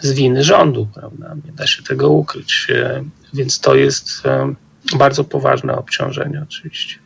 z 0.00 0.12
winy 0.12 0.44
rządu, 0.44 0.88
prawda? 0.94 1.34
Nie 1.46 1.52
da 1.52 1.66
się 1.66 1.82
tego 1.82 2.10
ukryć. 2.10 2.66
E, 2.70 3.04
więc 3.34 3.60
to 3.60 3.74
jest 3.74 4.26
e, 4.26 4.54
bardzo 4.98 5.24
poważne 5.24 5.76
obciążenie 5.76 6.42
oczywiście. 6.42 6.98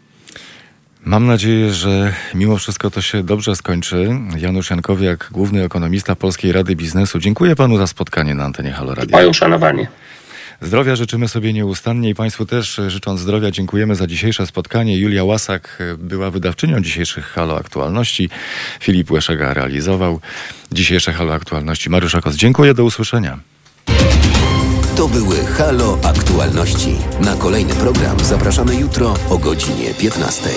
Mam 1.05 1.27
nadzieję, 1.27 1.73
że 1.73 2.13
mimo 2.35 2.57
wszystko 2.57 2.91
to 2.91 3.03
się 3.03 3.23
dobrze 3.23 3.57
skończy. 3.57 4.09
Janusz 4.37 4.71
Jankowiak, 4.71 5.29
główny 5.33 5.65
ekonomista 5.65 6.17
Polskiej 6.17 6.53
Rady 6.53 6.77
Biznesu. 6.77 7.19
Dziękuję 7.19 7.57
panu 7.57 7.79
za 7.79 7.87
spotkanie 7.87 8.35
na 8.35 8.45
antenie 8.45 8.73
Halo 8.73 8.95
Radio. 8.95 9.17
Moje 9.17 9.29
uszanowanie. 9.29 9.89
Zdrowia 10.61 10.97
życzymy 10.97 11.29
sobie 11.29 11.53
nieustannie 11.53 12.11
i 12.11 12.15
Państwu 12.15 12.47
też 12.47 12.81
życząc 12.89 13.21
zdrowia 13.21 13.51
dziękujemy 13.51 13.95
za 13.95 14.07
dzisiejsze 14.07 14.47
spotkanie. 14.47 14.99
Julia 14.99 15.25
Łasak 15.25 15.83
była 15.99 16.31
wydawczynią 16.31 16.81
dzisiejszych 16.81 17.27
Halo 17.27 17.59
Aktualności. 17.59 18.31
Filip 18.81 19.11
Łeszega 19.11 19.55
realizował 19.55 20.21
dzisiejsze 20.73 21.13
Halo 21.13 21.35
Aktualności. 21.35 21.91
Mariusz 21.91 22.15
Akos, 22.15 22.37
dziękuję, 22.37 22.75
do 22.75 22.85
usłyszenia. 22.85 23.39
To 25.01 25.09
były 25.09 25.37
Halo 25.37 25.99
Aktualności. 26.03 26.97
Na 27.21 27.37
kolejny 27.37 27.75
program 27.75 28.17
zapraszamy 28.25 28.77
jutro 28.77 29.15
o 29.31 29.39
godzinie 29.39 29.95
15. 29.95 30.51